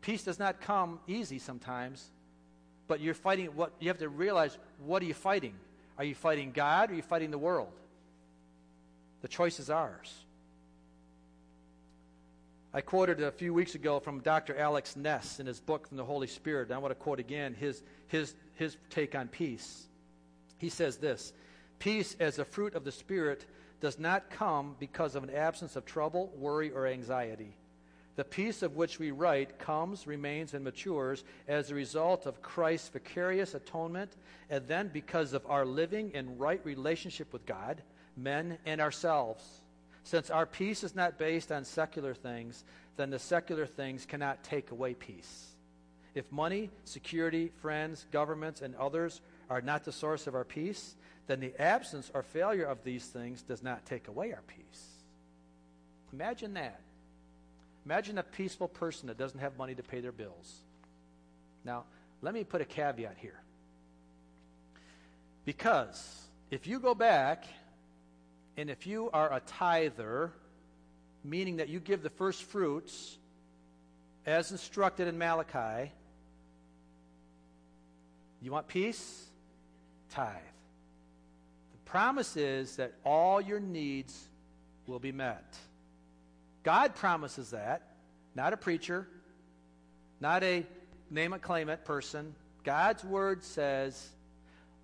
Peace 0.00 0.24
does 0.24 0.40
not 0.40 0.62
come 0.62 0.98
easy 1.06 1.38
sometimes, 1.38 2.10
but 2.88 2.98
you're 2.98 3.14
fighting 3.14 3.54
what 3.54 3.72
you 3.78 3.86
have 3.86 3.98
to 3.98 4.08
realize 4.08 4.58
what 4.84 5.00
are 5.00 5.04
you 5.04 5.14
fighting? 5.14 5.54
Are 5.96 6.02
you 6.02 6.16
fighting 6.16 6.50
God 6.50 6.90
or 6.90 6.94
are 6.94 6.96
you 6.96 7.02
fighting 7.02 7.30
the 7.30 7.38
world? 7.38 7.70
The 9.22 9.28
choice 9.28 9.60
is 9.60 9.70
ours. 9.70 10.12
I 12.74 12.80
quoted 12.80 13.22
a 13.22 13.30
few 13.30 13.54
weeks 13.54 13.76
ago 13.76 14.00
from 14.00 14.18
Dr. 14.22 14.56
Alex 14.56 14.96
Ness 14.96 15.38
in 15.38 15.46
his 15.46 15.60
book 15.60 15.86
from 15.86 15.98
the 15.98 16.04
Holy 16.04 16.26
Spirit. 16.26 16.66
And 16.66 16.74
I 16.74 16.78
want 16.78 16.90
to 16.90 16.96
quote 16.96 17.20
again 17.20 17.54
his, 17.54 17.80
his, 18.08 18.34
his 18.56 18.76
take 18.90 19.14
on 19.14 19.28
peace. 19.28 19.86
He 20.60 20.68
says 20.68 20.98
this 20.98 21.32
Peace 21.78 22.14
as 22.20 22.38
a 22.38 22.44
fruit 22.44 22.74
of 22.74 22.84
the 22.84 22.92
Spirit 22.92 23.46
does 23.80 23.98
not 23.98 24.30
come 24.30 24.76
because 24.78 25.16
of 25.16 25.24
an 25.24 25.34
absence 25.34 25.74
of 25.74 25.86
trouble, 25.86 26.30
worry, 26.36 26.70
or 26.70 26.86
anxiety. 26.86 27.56
The 28.16 28.24
peace 28.24 28.62
of 28.62 28.76
which 28.76 28.98
we 28.98 29.12
write 29.12 29.58
comes, 29.58 30.06
remains, 30.06 30.52
and 30.52 30.62
matures 30.62 31.24
as 31.48 31.70
a 31.70 31.74
result 31.74 32.26
of 32.26 32.42
Christ's 32.42 32.90
vicarious 32.90 33.54
atonement, 33.54 34.12
and 34.50 34.68
then 34.68 34.90
because 34.92 35.32
of 35.32 35.46
our 35.48 35.64
living 35.64 36.10
in 36.12 36.36
right 36.36 36.60
relationship 36.62 37.32
with 37.32 37.46
God, 37.46 37.80
men, 38.18 38.58
and 38.66 38.82
ourselves. 38.82 39.42
Since 40.04 40.28
our 40.28 40.44
peace 40.44 40.84
is 40.84 40.94
not 40.94 41.18
based 41.18 41.50
on 41.50 41.64
secular 41.64 42.12
things, 42.12 42.64
then 42.98 43.08
the 43.08 43.18
secular 43.18 43.64
things 43.64 44.04
cannot 44.04 44.44
take 44.44 44.70
away 44.70 44.92
peace. 44.92 45.46
If 46.14 46.30
money, 46.30 46.68
security, 46.84 47.50
friends, 47.62 48.04
governments, 48.10 48.60
and 48.60 48.74
others 48.76 49.22
are 49.50 49.60
not 49.60 49.84
the 49.84 49.92
source 49.92 50.28
of 50.28 50.34
our 50.34 50.44
peace, 50.44 50.94
then 51.26 51.40
the 51.40 51.52
absence 51.60 52.10
or 52.14 52.22
failure 52.22 52.64
of 52.64 52.82
these 52.84 53.04
things 53.04 53.42
does 53.42 53.62
not 53.62 53.84
take 53.84 54.08
away 54.08 54.32
our 54.32 54.42
peace. 54.46 54.86
Imagine 56.12 56.54
that. 56.54 56.80
Imagine 57.84 58.18
a 58.18 58.22
peaceful 58.22 58.68
person 58.68 59.08
that 59.08 59.18
doesn't 59.18 59.40
have 59.40 59.58
money 59.58 59.74
to 59.74 59.82
pay 59.82 60.00
their 60.00 60.12
bills. 60.12 60.60
Now, 61.64 61.84
let 62.22 62.32
me 62.32 62.44
put 62.44 62.60
a 62.60 62.64
caveat 62.64 63.16
here. 63.18 63.40
Because 65.44 66.26
if 66.50 66.66
you 66.66 66.78
go 66.78 66.94
back 66.94 67.44
and 68.56 68.70
if 68.70 68.86
you 68.86 69.10
are 69.12 69.32
a 69.32 69.40
tither, 69.40 70.32
meaning 71.24 71.56
that 71.56 71.68
you 71.68 71.80
give 71.80 72.02
the 72.02 72.10
first 72.10 72.44
fruits 72.44 73.16
as 74.26 74.52
instructed 74.52 75.08
in 75.08 75.18
Malachi, 75.18 75.90
you 78.42 78.52
want 78.52 78.68
peace? 78.68 79.29
Tithe. 80.10 80.36
The 81.72 81.90
promise 81.90 82.36
is 82.36 82.76
that 82.76 82.92
all 83.04 83.40
your 83.40 83.60
needs 83.60 84.28
will 84.86 84.98
be 84.98 85.12
met. 85.12 85.56
God 86.62 86.94
promises 86.94 87.50
that, 87.50 87.82
not 88.34 88.52
a 88.52 88.56
preacher, 88.56 89.06
not 90.20 90.42
a 90.42 90.66
name 91.10 91.32
it, 91.32 91.42
claim 91.42 91.68
it 91.68 91.84
person. 91.84 92.34
God's 92.64 93.02
word 93.04 93.42
says 93.42 94.10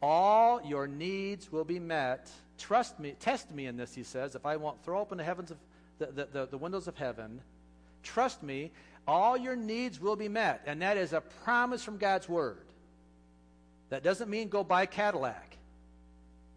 all 0.00 0.62
your 0.64 0.86
needs 0.86 1.52
will 1.52 1.64
be 1.64 1.78
met 1.78 2.30
Trust 2.58 2.98
me, 2.98 3.14
test 3.20 3.50
me 3.50 3.66
in 3.66 3.76
this, 3.76 3.94
he 3.94 4.02
says, 4.02 4.34
if 4.34 4.46
I 4.46 4.56
won't 4.56 4.82
throw 4.82 5.00
open 5.00 5.18
the 5.18 5.24
heavens 5.24 5.50
of 5.50 5.58
the, 5.98 6.06
the, 6.06 6.28
the, 6.32 6.46
the 6.46 6.58
windows 6.58 6.88
of 6.88 6.96
heaven. 6.96 7.40
Trust 8.02 8.42
me, 8.42 8.70
all 9.06 9.36
your 9.36 9.56
needs 9.56 10.00
will 10.00 10.16
be 10.16 10.28
met. 10.28 10.62
And 10.66 10.82
that 10.82 10.96
is 10.96 11.12
a 11.12 11.20
promise 11.20 11.82
from 11.82 11.98
God's 11.98 12.28
word. 12.28 12.65
That 13.88 14.02
doesn't 14.02 14.28
mean 14.28 14.48
go 14.48 14.64
buy 14.64 14.82
a 14.82 14.86
Cadillac, 14.86 15.56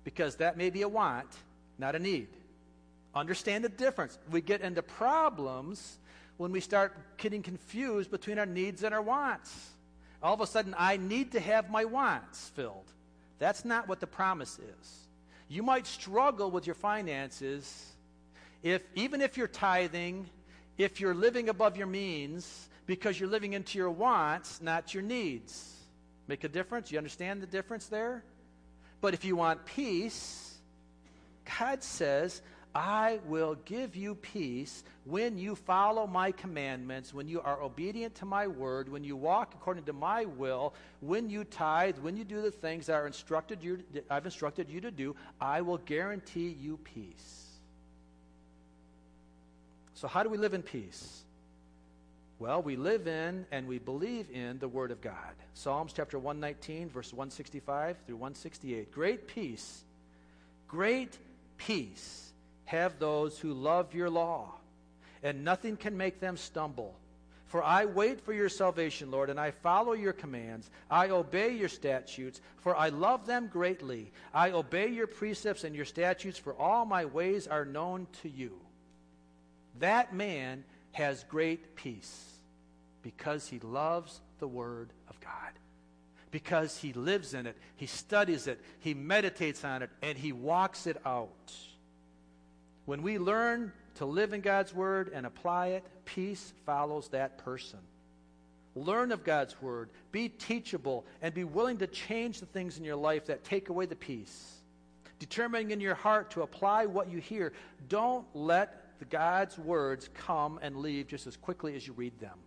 because 0.03 0.37
that 0.37 0.57
may 0.57 0.69
be 0.69 0.81
a 0.81 0.89
want, 0.89 1.27
not 1.77 1.95
a 1.95 1.99
need. 1.99 2.27
Understand 3.13 3.63
the 3.63 3.69
difference. 3.69 4.17
We 4.31 4.41
get 4.41 4.61
into 4.61 4.81
problems 4.81 5.97
when 6.37 6.51
we 6.51 6.59
start 6.59 7.17
getting 7.17 7.41
confused 7.41 8.11
between 8.11 8.39
our 8.39 8.45
needs 8.45 8.83
and 8.83 8.93
our 8.93 9.01
wants. 9.01 9.71
All 10.21 10.33
of 10.33 10.41
a 10.41 10.47
sudden, 10.47 10.75
I 10.77 10.97
need 10.97 11.31
to 11.33 11.39
have 11.39 11.69
my 11.69 11.85
wants 11.85 12.49
filled. 12.49 12.91
That's 13.39 13.65
not 13.65 13.87
what 13.87 13.99
the 13.99 14.07
promise 14.07 14.59
is. 14.59 14.99
You 15.47 15.63
might 15.63 15.87
struggle 15.87 16.51
with 16.51 16.67
your 16.67 16.75
finances 16.75 17.93
if 18.61 18.83
even 18.95 19.21
if 19.21 19.37
you're 19.37 19.47
tithing, 19.47 20.29
if 20.77 20.99
you're 20.99 21.13
living 21.13 21.49
above 21.49 21.77
your 21.77 21.87
means 21.87 22.69
because 22.85 23.19
you're 23.19 23.29
living 23.29 23.53
into 23.53 23.77
your 23.77 23.89
wants, 23.89 24.61
not 24.61 24.93
your 24.93 25.03
needs. 25.03 25.78
Make 26.29 26.43
a 26.43 26.47
difference? 26.47 26.91
You 26.91 26.99
understand 26.99 27.41
the 27.41 27.47
difference 27.47 27.87
there? 27.87 28.23
But 29.01 29.15
if 29.15 29.25
you 29.25 29.35
want 29.35 29.65
peace, 29.65 30.53
God 31.57 31.81
says, 31.81 32.43
I 32.75 33.19
will 33.25 33.55
give 33.65 33.95
you 33.95 34.13
peace 34.13 34.83
when 35.05 35.39
you 35.39 35.55
follow 35.55 36.05
my 36.05 36.31
commandments, 36.31 37.15
when 37.15 37.27
you 37.27 37.41
are 37.41 37.59
obedient 37.63 38.13
to 38.15 38.25
my 38.25 38.45
word, 38.45 38.89
when 38.89 39.03
you 39.03 39.15
walk 39.15 39.55
according 39.55 39.85
to 39.85 39.93
my 39.93 40.25
will, 40.25 40.75
when 41.01 41.31
you 41.31 41.45
tithe, 41.45 41.97
when 41.97 42.15
you 42.15 42.23
do 42.23 42.43
the 42.43 42.51
things 42.51 42.85
that 42.85 42.93
are 42.93 43.07
instructed 43.07 43.63
you, 43.63 43.79
I've 44.07 44.25
instructed 44.25 44.69
you 44.69 44.81
to 44.81 44.91
do, 44.91 45.15
I 45.41 45.61
will 45.61 45.79
guarantee 45.79 46.55
you 46.61 46.77
peace. 46.77 47.47
So, 49.95 50.07
how 50.07 50.21
do 50.21 50.29
we 50.29 50.37
live 50.37 50.53
in 50.53 50.61
peace? 50.61 51.23
Well, 52.39 52.61
we 52.61 52.77
live 52.77 53.05
in 53.05 53.45
and 53.51 53.67
we 53.67 53.79
believe 53.79 54.31
in 54.31 54.59
the 54.59 54.67
Word 54.69 54.91
of 54.91 55.01
God. 55.01 55.35
Psalms 55.55 55.91
chapter 55.91 56.17
119, 56.17 56.89
verse 56.89 57.11
165 57.11 57.97
through 58.07 58.15
168. 58.15 58.93
Great 58.93 59.27
peace, 59.27 59.83
great 60.65 61.17
peace 61.57 62.31
have 62.63 62.97
those 62.97 63.37
who 63.37 63.51
love 63.51 63.93
your 63.93 64.09
law, 64.09 64.53
and 65.21 65.43
nothing 65.43 65.75
can 65.75 65.97
make 65.97 66.21
them 66.21 66.37
stumble. 66.37 66.95
For 67.47 67.61
I 67.61 67.83
wait 67.83 68.21
for 68.21 68.31
your 68.31 68.47
salvation, 68.47 69.11
Lord, 69.11 69.29
and 69.29 69.39
I 69.39 69.51
follow 69.51 69.91
your 69.91 70.13
commands. 70.13 70.69
I 70.89 71.09
obey 71.09 71.57
your 71.57 71.67
statutes, 71.67 72.39
for 72.59 72.73
I 72.73 72.87
love 72.87 73.25
them 73.25 73.49
greatly. 73.51 74.13
I 74.33 74.51
obey 74.51 74.87
your 74.87 75.07
precepts 75.07 75.65
and 75.65 75.75
your 75.75 75.83
statutes, 75.83 76.37
for 76.37 76.53
all 76.53 76.85
my 76.85 77.03
ways 77.03 77.47
are 77.47 77.65
known 77.65 78.07
to 78.21 78.29
you. 78.29 78.53
That 79.79 80.15
man 80.15 80.63
has 80.93 81.25
great 81.25 81.75
peace 81.75 82.28
because 83.15 83.47
he 83.47 83.57
loves 83.59 84.21
the 84.37 84.47
Word 84.47 84.93
of 85.09 85.19
God. 85.19 85.31
Because 86.29 86.77
he 86.77 86.93
lives 86.93 87.33
in 87.33 87.47
it, 87.47 87.57
he 87.75 87.87
studies 87.87 88.45
it, 88.45 88.61
he 88.81 88.93
meditates 88.93 89.65
on 89.65 89.81
it, 89.81 89.89
and 90.03 90.15
he 90.15 90.31
walks 90.31 90.85
it 90.85 90.97
out. 91.03 91.51
When 92.85 93.01
we 93.01 93.17
learn 93.17 93.73
to 93.95 94.05
live 94.05 94.31
in 94.31 94.41
God's 94.41 94.75
Word 94.75 95.09
and 95.11 95.25
apply 95.25 95.67
it, 95.69 95.83
peace 96.05 96.53
follows 96.67 97.07
that 97.07 97.39
person. 97.39 97.79
Learn 98.75 99.11
of 99.11 99.23
God's 99.23 99.59
Word, 99.59 99.89
be 100.11 100.29
teachable, 100.29 101.03
and 101.23 101.33
be 101.33 101.43
willing 101.43 101.79
to 101.79 101.87
change 101.87 102.39
the 102.39 102.45
things 102.45 102.77
in 102.77 102.83
your 102.83 102.95
life 102.95 103.25
that 103.25 103.43
take 103.43 103.69
away 103.69 103.87
the 103.87 103.95
peace. 103.95 104.57
Determining 105.17 105.71
in 105.71 105.81
your 105.81 105.95
heart 105.95 106.29
to 106.31 106.43
apply 106.43 106.85
what 106.85 107.09
you 107.09 107.17
hear. 107.17 107.53
Don't 107.87 108.27
let 108.35 108.99
the 108.99 109.05
God's 109.05 109.57
words 109.57 110.11
come 110.13 110.59
and 110.61 110.77
leave 110.77 111.07
just 111.07 111.25
as 111.25 111.35
quickly 111.35 111.75
as 111.75 111.87
you 111.87 111.93
read 111.93 112.17
them. 112.19 112.37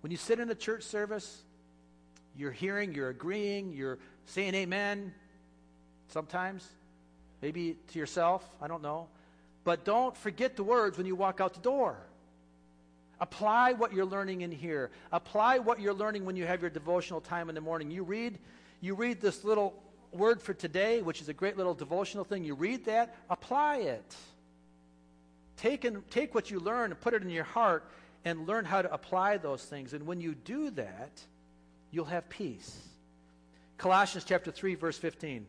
When 0.00 0.10
you 0.10 0.16
sit 0.16 0.38
in 0.38 0.50
a 0.50 0.54
church 0.54 0.82
service, 0.84 1.42
you're 2.36 2.52
hearing, 2.52 2.94
you're 2.94 3.08
agreeing, 3.08 3.72
you're 3.72 3.98
saying 4.26 4.54
amen 4.54 5.12
sometimes, 6.08 6.66
maybe 7.42 7.76
to 7.92 7.98
yourself, 7.98 8.48
I 8.60 8.68
don't 8.68 8.82
know. 8.82 9.08
But 9.64 9.84
don't 9.84 10.16
forget 10.16 10.56
the 10.56 10.62
words 10.62 10.96
when 10.96 11.06
you 11.06 11.14
walk 11.14 11.40
out 11.40 11.54
the 11.54 11.60
door. 11.60 11.98
Apply 13.20 13.72
what 13.72 13.92
you're 13.92 14.06
learning 14.06 14.42
in 14.42 14.52
here. 14.52 14.90
Apply 15.12 15.58
what 15.58 15.80
you're 15.80 15.94
learning 15.94 16.24
when 16.24 16.36
you 16.36 16.46
have 16.46 16.60
your 16.60 16.70
devotional 16.70 17.20
time 17.20 17.48
in 17.48 17.54
the 17.54 17.60
morning. 17.60 17.90
You 17.90 18.04
read, 18.04 18.38
you 18.80 18.94
read 18.94 19.20
this 19.20 19.42
little 19.42 19.74
word 20.12 20.40
for 20.40 20.54
today, 20.54 21.02
which 21.02 21.20
is 21.20 21.28
a 21.28 21.34
great 21.34 21.56
little 21.56 21.74
devotional 21.74 22.24
thing. 22.24 22.44
You 22.44 22.54
read 22.54 22.84
that, 22.84 23.16
apply 23.28 23.78
it. 23.78 24.16
Take, 25.56 25.84
and, 25.84 26.08
take 26.10 26.34
what 26.34 26.50
you 26.50 26.60
learn 26.60 26.92
and 26.92 27.00
put 27.00 27.12
it 27.12 27.22
in 27.22 27.30
your 27.30 27.44
heart 27.44 27.84
and 28.24 28.46
learn 28.46 28.64
how 28.64 28.82
to 28.82 28.92
apply 28.92 29.38
those 29.38 29.64
things. 29.64 29.92
And 29.92 30.06
when 30.06 30.20
you 30.20 30.34
do 30.34 30.70
that, 30.70 31.20
you'll 31.90 32.06
have 32.06 32.28
peace. 32.28 32.76
Colossians 33.76 34.24
chapter 34.24 34.50
3, 34.50 34.74
verse 34.74 34.98
15. 34.98 35.46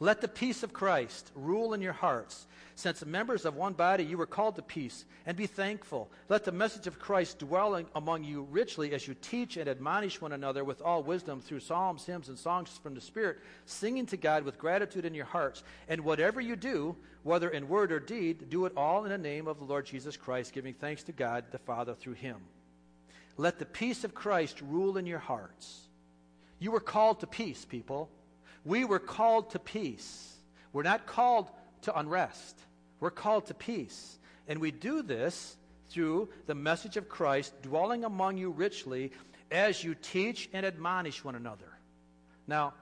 Let 0.00 0.20
the 0.20 0.28
peace 0.28 0.62
of 0.62 0.72
Christ 0.72 1.30
rule 1.34 1.74
in 1.74 1.80
your 1.80 1.92
hearts 1.92 2.46
since 2.76 3.04
members 3.04 3.44
of 3.44 3.54
one 3.54 3.74
body, 3.74 4.04
you 4.04 4.18
were 4.18 4.26
called 4.26 4.56
to 4.56 4.62
peace, 4.62 5.04
and 5.26 5.36
be 5.36 5.46
thankful. 5.46 6.10
Let 6.28 6.44
the 6.44 6.52
message 6.52 6.86
of 6.86 6.98
Christ 6.98 7.38
dwell 7.38 7.80
among 7.94 8.24
you 8.24 8.48
richly 8.50 8.92
as 8.92 9.06
you 9.06 9.14
teach 9.14 9.56
and 9.56 9.68
admonish 9.68 10.20
one 10.20 10.32
another 10.32 10.64
with 10.64 10.82
all 10.82 11.02
wisdom 11.02 11.40
through 11.40 11.60
psalms, 11.60 12.04
hymns, 12.04 12.28
and 12.28 12.38
songs 12.38 12.78
from 12.82 12.94
the 12.94 13.00
Spirit, 13.00 13.38
singing 13.66 14.06
to 14.06 14.16
God 14.16 14.44
with 14.44 14.58
gratitude 14.58 15.04
in 15.04 15.14
your 15.14 15.24
hearts. 15.24 15.62
And 15.88 16.00
whatever 16.02 16.40
you 16.40 16.56
do, 16.56 16.96
whether 17.22 17.48
in 17.48 17.68
word 17.68 17.92
or 17.92 18.00
deed, 18.00 18.50
do 18.50 18.66
it 18.66 18.72
all 18.76 19.04
in 19.04 19.10
the 19.10 19.18
name 19.18 19.46
of 19.46 19.58
the 19.58 19.64
Lord 19.64 19.86
Jesus 19.86 20.16
Christ, 20.16 20.52
giving 20.52 20.74
thanks 20.74 21.04
to 21.04 21.12
God 21.12 21.44
the 21.52 21.58
Father 21.58 21.94
through 21.94 22.14
him. 22.14 22.36
Let 23.36 23.58
the 23.58 23.66
peace 23.66 24.04
of 24.04 24.14
Christ 24.14 24.60
rule 24.60 24.96
in 24.96 25.06
your 25.06 25.18
hearts. 25.18 25.88
You 26.58 26.72
were 26.72 26.80
called 26.80 27.20
to 27.20 27.26
peace, 27.26 27.64
people. 27.64 28.10
We 28.64 28.84
were 28.84 28.98
called 28.98 29.50
to 29.50 29.58
peace. 29.58 30.36
We're 30.72 30.82
not 30.82 31.06
called 31.06 31.50
to 31.82 31.98
unrest. 31.98 32.58
We're 33.00 33.10
called 33.10 33.46
to 33.46 33.54
peace. 33.54 34.18
And 34.48 34.60
we 34.60 34.70
do 34.70 35.02
this 35.02 35.56
through 35.90 36.28
the 36.46 36.54
message 36.54 36.96
of 36.96 37.08
Christ, 37.08 37.54
dwelling 37.62 38.04
among 38.04 38.36
you 38.38 38.50
richly, 38.50 39.12
as 39.50 39.84
you 39.84 39.94
teach 39.94 40.48
and 40.52 40.66
admonish 40.66 41.22
one 41.24 41.34
another. 41.34 41.70
Now, 42.46 42.74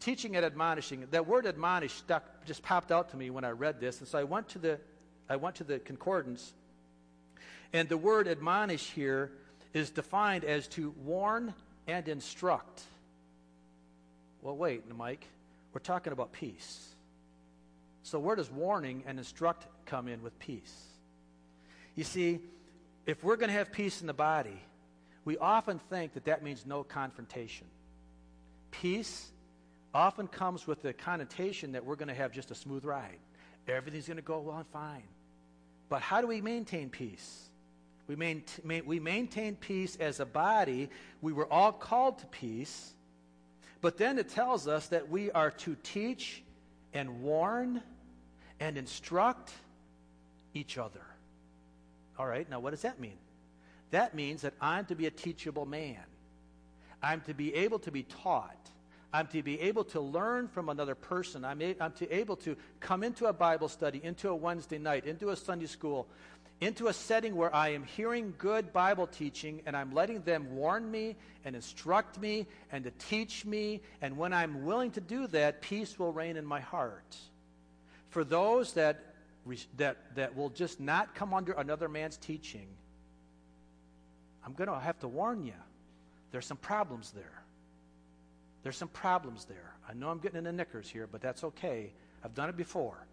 teaching 0.00 0.36
and 0.36 0.44
admonishing, 0.44 1.06
that 1.10 1.26
word 1.26 1.46
admonish 1.46 1.92
stuck, 1.92 2.44
just 2.44 2.62
popped 2.62 2.92
out 2.92 3.10
to 3.10 3.16
me 3.16 3.30
when 3.30 3.44
I 3.44 3.50
read 3.50 3.80
this. 3.80 3.98
And 4.00 4.08
so 4.08 4.18
I 4.18 4.24
went 4.24 4.50
to 4.50 4.58
the, 4.58 4.78
I 5.28 5.36
went 5.36 5.56
to 5.56 5.64
the 5.64 5.78
concordance. 5.78 6.52
And 7.72 7.88
the 7.88 7.96
word 7.96 8.28
admonish 8.28 8.90
here 8.90 9.32
is 9.72 9.90
defined 9.90 10.44
as 10.44 10.68
to 10.68 10.94
warn 11.04 11.54
and 11.86 12.06
instruct. 12.08 12.82
Well, 14.42 14.56
wait, 14.56 14.82
Mike. 14.94 15.26
We're 15.72 15.80
talking 15.80 16.12
about 16.12 16.32
peace. 16.32 16.94
So, 18.02 18.18
where 18.18 18.36
does 18.36 18.50
warning 18.50 19.04
and 19.06 19.18
instruct 19.18 19.66
come 19.86 20.08
in 20.08 20.22
with 20.22 20.38
peace? 20.38 20.74
You 21.94 22.04
see, 22.04 22.40
if 23.06 23.22
we're 23.22 23.36
going 23.36 23.48
to 23.48 23.54
have 23.54 23.72
peace 23.72 24.00
in 24.00 24.06
the 24.06 24.12
body, 24.12 24.60
we 25.24 25.38
often 25.38 25.78
think 25.78 26.14
that 26.14 26.24
that 26.24 26.42
means 26.42 26.66
no 26.66 26.82
confrontation. 26.82 27.66
Peace 28.70 29.30
often 29.94 30.26
comes 30.26 30.66
with 30.66 30.82
the 30.82 30.92
connotation 30.92 31.72
that 31.72 31.84
we're 31.84 31.96
going 31.96 32.08
to 32.08 32.14
have 32.14 32.32
just 32.32 32.50
a 32.50 32.54
smooth 32.54 32.84
ride. 32.84 33.18
Everything's 33.68 34.06
going 34.06 34.16
to 34.16 34.22
go 34.22 34.40
well 34.40 34.56
and 34.56 34.66
fine. 34.68 35.04
But 35.88 36.02
how 36.02 36.20
do 36.20 36.26
we 36.26 36.40
maintain 36.40 36.90
peace? 36.90 37.50
We, 38.08 38.16
maintain, 38.16 38.82
we 38.86 38.98
maintain 38.98 39.54
peace 39.56 39.96
as 40.00 40.18
a 40.18 40.26
body. 40.26 40.90
We 41.20 41.32
were 41.32 41.50
all 41.52 41.72
called 41.72 42.18
to 42.18 42.26
peace. 42.26 42.94
But 43.82 43.98
then 43.98 44.18
it 44.18 44.30
tells 44.30 44.66
us 44.68 44.86
that 44.88 45.10
we 45.10 45.30
are 45.32 45.50
to 45.50 45.76
teach 45.82 46.42
and 46.94 47.20
warn 47.20 47.82
and 48.60 48.78
instruct 48.78 49.52
each 50.54 50.78
other. 50.78 51.02
All 52.18 52.26
right, 52.26 52.48
now 52.48 52.60
what 52.60 52.70
does 52.70 52.82
that 52.82 53.00
mean? 53.00 53.18
That 53.90 54.14
means 54.14 54.42
that 54.42 54.54
I'm 54.60 54.86
to 54.86 54.94
be 54.94 55.06
a 55.06 55.10
teachable 55.10 55.66
man. 55.66 55.98
I'm 57.02 57.20
to 57.22 57.34
be 57.34 57.54
able 57.54 57.80
to 57.80 57.90
be 57.90 58.04
taught. 58.04 58.70
I'm 59.12 59.26
to 59.28 59.42
be 59.42 59.60
able 59.60 59.84
to 59.84 60.00
learn 60.00 60.46
from 60.46 60.68
another 60.68 60.94
person. 60.94 61.44
I'm, 61.44 61.60
a, 61.60 61.74
I'm 61.80 61.92
to 61.92 62.10
able 62.10 62.36
to 62.36 62.56
come 62.80 63.02
into 63.02 63.26
a 63.26 63.32
Bible 63.32 63.68
study, 63.68 64.00
into 64.02 64.28
a 64.28 64.34
Wednesday 64.34 64.78
night, 64.78 65.06
into 65.06 65.30
a 65.30 65.36
Sunday 65.36 65.66
school, 65.66 66.06
into 66.62 66.86
a 66.86 66.92
setting 66.92 67.34
where 67.34 67.54
I 67.54 67.70
am 67.70 67.82
hearing 67.82 68.34
good 68.38 68.72
Bible 68.72 69.08
teaching 69.08 69.62
and 69.66 69.76
I'm 69.76 69.92
letting 69.92 70.22
them 70.22 70.54
warn 70.54 70.88
me 70.88 71.16
and 71.44 71.56
instruct 71.56 72.20
me 72.20 72.46
and 72.70 72.84
to 72.84 72.92
teach 72.92 73.44
me. 73.44 73.80
And 74.00 74.16
when 74.16 74.32
I'm 74.32 74.64
willing 74.64 74.92
to 74.92 75.00
do 75.00 75.26
that, 75.28 75.60
peace 75.60 75.98
will 75.98 76.12
reign 76.12 76.36
in 76.36 76.46
my 76.46 76.60
heart. 76.60 77.16
For 78.10 78.22
those 78.22 78.74
that, 78.74 79.14
that, 79.76 80.14
that 80.14 80.36
will 80.36 80.50
just 80.50 80.78
not 80.78 81.16
come 81.16 81.34
under 81.34 81.52
another 81.52 81.88
man's 81.88 82.16
teaching, 82.16 82.68
I'm 84.46 84.52
going 84.52 84.68
to 84.68 84.78
have 84.78 85.00
to 85.00 85.08
warn 85.08 85.42
you. 85.44 85.54
There's 86.30 86.46
some 86.46 86.58
problems 86.58 87.10
there. 87.10 87.42
There's 88.62 88.76
some 88.76 88.88
problems 88.88 89.46
there. 89.46 89.74
I 89.88 89.94
know 89.94 90.10
I'm 90.10 90.18
getting 90.18 90.38
in 90.38 90.44
the 90.44 90.52
knickers 90.52 90.88
here, 90.88 91.08
but 91.10 91.20
that's 91.20 91.42
okay. 91.42 91.92
I've 92.24 92.34
done 92.34 92.48
it 92.48 92.56
before. 92.56 93.04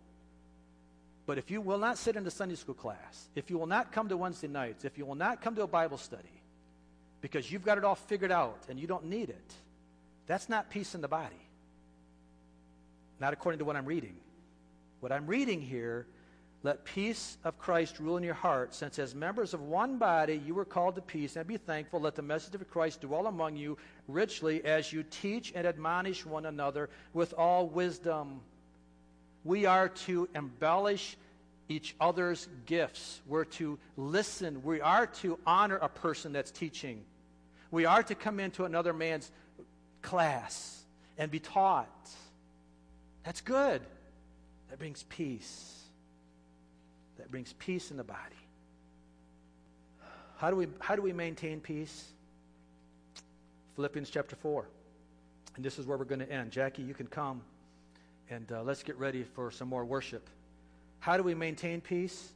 But 1.30 1.38
if 1.38 1.51
you 1.51 1.61
will 1.61 1.77
not 1.77 1.99
sit 1.99 2.15
in 2.15 2.23
the 2.23 2.32
Sunday 2.32 2.55
school 2.55 2.73
class, 2.73 3.30
if 3.36 3.51
you 3.51 3.59
will 3.59 3.67
not 3.67 3.91
come 3.91 4.09
to 4.09 4.17
Wednesday 4.17 4.47
nights, 4.47 4.84
if 4.84 4.97
you 4.97 5.05
will 5.05 5.13
not 5.13 5.43
come 5.43 5.53
to 5.57 5.61
a 5.61 5.67
Bible 5.67 5.99
study, 5.99 6.41
because 7.21 7.51
you've 7.51 7.63
got 7.63 7.77
it 7.77 7.84
all 7.84 7.93
figured 7.93 8.32
out 8.32 8.57
and 8.67 8.80
you 8.80 8.88
don't 8.88 9.05
need 9.05 9.30
it, 9.30 9.53
that's 10.25 10.49
not 10.49 10.71
peace 10.71 10.95
in 10.95 11.01
the 11.01 11.07
body. 11.07 11.39
Not 13.19 13.32
according 13.32 13.59
to 13.59 13.65
what 13.65 13.75
I'm 13.75 13.86
reading. 13.86 14.15
What 15.01 15.11
I'm 15.11 15.27
reading 15.27 15.61
here 15.61 16.07
let 16.63 16.84
peace 16.84 17.38
of 17.43 17.59
Christ 17.59 17.99
rule 17.99 18.17
in 18.17 18.23
your 18.23 18.34
heart, 18.34 18.73
since 18.73 18.97
as 18.97 19.13
members 19.13 19.53
of 19.53 19.61
one 19.61 19.99
body 19.99 20.41
you 20.43 20.55
were 20.55 20.65
called 20.65 20.95
to 20.95 21.01
peace, 21.01 21.36
and 21.36 21.45
be 21.45 21.57
thankful. 21.57 22.01
Let 22.01 22.15
the 22.15 22.23
message 22.23 22.55
of 22.55 22.67
Christ 22.71 23.01
dwell 23.01 23.27
among 23.27 23.55
you 23.55 23.77
richly 24.07 24.65
as 24.65 24.91
you 24.91 25.03
teach 25.03 25.53
and 25.55 25.67
admonish 25.67 26.25
one 26.25 26.47
another 26.47 26.89
with 27.13 27.34
all 27.34 27.67
wisdom. 27.67 28.41
We 29.50 29.66
are 29.66 29.89
to 29.89 30.30
embellish 30.36 31.18
each 31.68 31.95
other's 32.00 32.47
gifts. 32.68 33.20
We're 33.26 33.45
to 33.45 33.80
listen. 33.97 34.62
We 34.64 34.80
are 34.80 35.08
to 35.08 35.39
honor 35.43 35.78
a 35.78 35.89
person 35.89 36.34
that's 36.34 36.52
teaching. 36.52 37.04
We 37.72 37.86
are 37.86 38.04
to 38.04 38.14
come 38.14 38.39
into 38.39 38.66
another 38.66 38.93
man's 38.93 39.32
class 40.04 40.84
and 41.18 41.32
be 41.32 41.39
taught. 41.39 42.10
That's 43.24 43.41
good. 43.41 43.82
That 44.70 44.78
brings 44.78 45.02
peace 45.10 45.80
that 47.20 47.30
brings 47.30 47.54
peace 47.54 47.91
in 47.91 47.97
the 47.97 48.04
body. 48.04 48.20
How 50.38 50.50
do 50.50 50.56
we, 50.56 50.68
how 50.80 50.95
do 50.95 51.02
we 51.02 51.12
maintain 51.12 51.60
peace? 51.60 52.12
Philippians 53.76 54.10
chapter 54.10 54.36
4. 54.36 54.66
And 55.56 55.66
this 55.66 55.78
is 55.78 55.86
where 55.86 55.97
we're 55.97 56.06
going 56.06 56.22
to 56.22 56.32
end. 56.32 56.52
Jackie, 56.52 56.82
you 56.82 56.93
can 56.93 57.08
come 57.08 57.41
and 58.30 58.51
uh, 58.51 58.61
let's 58.63 58.84
get 58.84 58.97
ready 58.97 59.23
for 59.23 59.51
some 59.51 59.67
more 59.67 59.86
worship. 59.86 60.30
How 60.99 61.17
do 61.17 61.23
we 61.23 61.34
maintain 61.34 61.82
peace? 61.82 62.32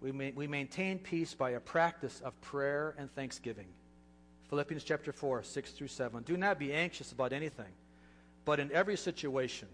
We, 0.00 0.12
ma- 0.12 0.30
we 0.34 0.46
maintain 0.46 0.98
peace 0.98 1.34
by 1.34 1.50
a 1.50 1.60
practice 1.60 2.20
of 2.24 2.40
prayer 2.40 2.94
and 2.98 3.12
thanksgiving. 3.14 3.66
Philippians 4.48 4.84
chapter 4.84 5.12
4, 5.12 5.42
6 5.42 5.70
through 5.72 5.88
7. 5.88 6.22
Do 6.22 6.36
not 6.36 6.58
be 6.58 6.72
anxious 6.72 7.12
about 7.12 7.32
anything, 7.32 7.72
but 8.44 8.60
in 8.60 8.72
every 8.72 8.96
situation, 8.96 9.68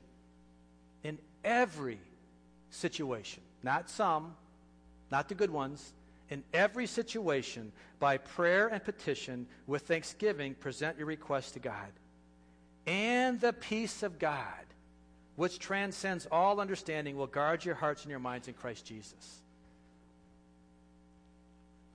in 1.04 1.18
every 1.44 2.00
situation, 2.70 3.42
not 3.62 3.88
some, 3.88 4.34
not 5.12 5.28
the 5.28 5.34
good 5.34 5.50
ones. 5.50 5.92
In 6.30 6.42
every 6.52 6.86
situation, 6.86 7.70
by 8.00 8.16
prayer 8.16 8.66
and 8.68 8.82
petition, 8.82 9.46
with 9.66 9.82
thanksgiving, 9.82 10.54
present 10.54 10.96
your 10.96 11.06
requests 11.06 11.52
to 11.52 11.60
God. 11.60 11.92
And 12.86 13.40
the 13.40 13.52
peace 13.52 14.02
of 14.02 14.18
God, 14.18 14.64
which 15.36 15.58
transcends 15.58 16.26
all 16.30 16.60
understanding, 16.60 17.16
will 17.16 17.26
guard 17.26 17.64
your 17.64 17.74
hearts 17.74 18.02
and 18.02 18.10
your 18.10 18.20
minds 18.20 18.48
in 18.48 18.54
Christ 18.54 18.86
Jesus. 18.86 19.42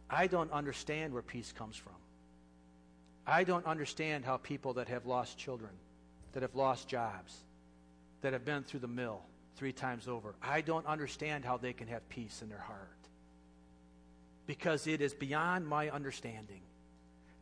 I 0.09 0.27
don't 0.27 0.51
understand 0.51 1.13
where 1.13 1.21
peace 1.21 1.51
comes 1.51 1.75
from. 1.75 1.93
I 3.25 3.43
don't 3.43 3.65
understand 3.65 4.25
how 4.25 4.37
people 4.37 4.73
that 4.73 4.87
have 4.87 5.05
lost 5.05 5.37
children, 5.37 5.71
that 6.33 6.41
have 6.41 6.55
lost 6.55 6.87
jobs, 6.87 7.35
that 8.21 8.33
have 8.33 8.43
been 8.43 8.63
through 8.63 8.79
the 8.79 8.87
mill, 8.87 9.21
three 9.55 9.71
times 9.71 10.07
over. 10.07 10.33
I 10.41 10.61
don't 10.61 10.85
understand 10.87 11.45
how 11.45 11.57
they 11.57 11.73
can 11.73 11.87
have 11.87 12.07
peace 12.09 12.41
in 12.41 12.49
their 12.49 12.57
heart 12.57 12.89
because 14.47 14.87
it 14.87 14.99
is 14.99 15.13
beyond 15.13 15.67
my 15.67 15.91
understanding. 15.91 16.61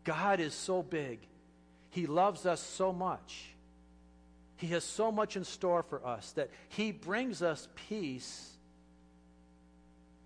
God 0.03 0.41
is 0.41 0.53
so 0.53 0.83
big, 0.83 1.19
He 1.89 2.05
loves 2.05 2.45
us 2.45 2.59
so 2.59 2.91
much. 2.91 3.55
He 4.57 4.67
has 4.67 4.83
so 4.83 5.11
much 5.11 5.37
in 5.37 5.43
store 5.43 5.83
for 5.83 6.05
us 6.05 6.31
that 6.33 6.49
He 6.69 6.91
brings 6.91 7.41
us 7.41 7.67
peace 7.87 8.51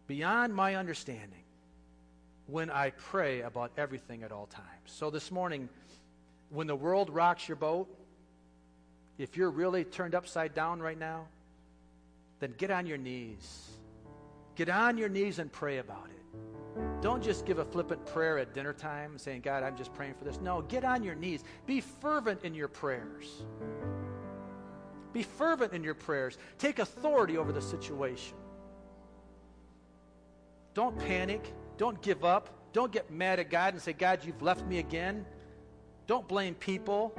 beyond 0.08 0.56
my 0.56 0.76
understanding 0.76 1.44
when 2.48 2.70
I 2.70 2.90
pray 2.92 3.42
about 3.42 3.72
everything 3.78 4.24
at 4.24 4.32
all 4.32 4.48
times. 4.48 4.66
So 4.86 5.10
this 5.10 5.32
morning, 5.32 5.70
when 6.50 6.68
the 6.68 6.76
world 6.76 7.10
rocks 7.10 7.48
your 7.48 7.56
boat, 7.56 7.88
if 9.18 9.38
you're 9.38 9.52
really 9.52 9.84
turned 9.84 10.16
upside 10.16 10.54
down 10.54 10.82
right 10.82 10.98
now, 10.98 11.28
then 12.40 12.54
get 12.58 12.72
on 12.72 12.86
your 12.86 12.98
knees. 12.98 13.70
Get 14.56 14.70
on 14.70 14.98
your 14.98 15.10
knees 15.10 15.40
and 15.40 15.52
pray 15.52 15.78
about 15.78 16.08
it. 16.10 17.02
Don't 17.02 17.24
just 17.24 17.46
give 17.46 17.60
a 17.60 17.66
flippant 17.66 18.06
prayer 18.06 18.38
at 18.38 18.54
dinner 18.54 18.74
time 18.74 19.18
saying, 19.18 19.42
God, 19.42 19.64
I'm 19.64 19.78
just 19.78 19.94
praying 19.94 20.16
for 20.16 20.24
this. 20.24 20.40
No, 20.42 20.62
get 20.62 20.84
on 20.84 21.04
your 21.04 21.16
knees. 21.16 21.44
Be 21.66 21.82
fervent 21.82 22.44
in 22.44 22.54
your 22.54 22.68
prayers. 22.68 23.44
Be 25.14 25.24
fervent 25.24 25.74
in 25.74 25.84
your 25.84 25.94
prayers. 25.94 26.38
Take 26.58 26.80
authority 26.80 27.38
over 27.38 27.52
the 27.52 27.62
situation. 27.62 28.36
Don't 30.74 30.98
panic. 31.00 31.54
Don't 31.78 32.02
give 32.02 32.24
up. 32.24 32.50
Don't 32.74 32.92
get 32.92 33.12
mad 33.12 33.40
at 33.40 33.50
God 33.50 33.74
and 33.74 33.82
say, 33.82 33.94
God, 33.94 34.20
you've 34.24 34.42
left 34.42 34.66
me 34.66 34.80
again. 34.80 35.26
Don't 36.08 36.28
blame 36.28 36.56
people. 36.56 37.14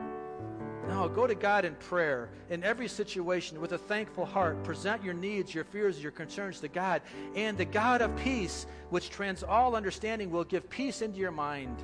No, 0.88 1.08
go 1.08 1.26
to 1.26 1.34
God 1.34 1.64
in 1.64 1.74
prayer 1.76 2.30
in 2.50 2.64
every 2.64 2.88
situation 2.88 3.60
with 3.60 3.72
a 3.72 3.78
thankful 3.78 4.24
heart. 4.24 4.62
Present 4.64 5.04
your 5.04 5.14
needs, 5.14 5.54
your 5.54 5.64
fears, 5.64 6.02
your 6.02 6.10
concerns 6.10 6.60
to 6.60 6.68
God. 6.68 7.02
And 7.36 7.56
the 7.56 7.64
God 7.64 8.02
of 8.02 8.14
peace, 8.16 8.66
which 8.90 9.10
trans 9.10 9.42
all 9.42 9.76
understanding, 9.76 10.30
will 10.30 10.44
give 10.44 10.68
peace 10.68 11.02
into 11.02 11.18
your 11.18 11.30
mind. 11.30 11.82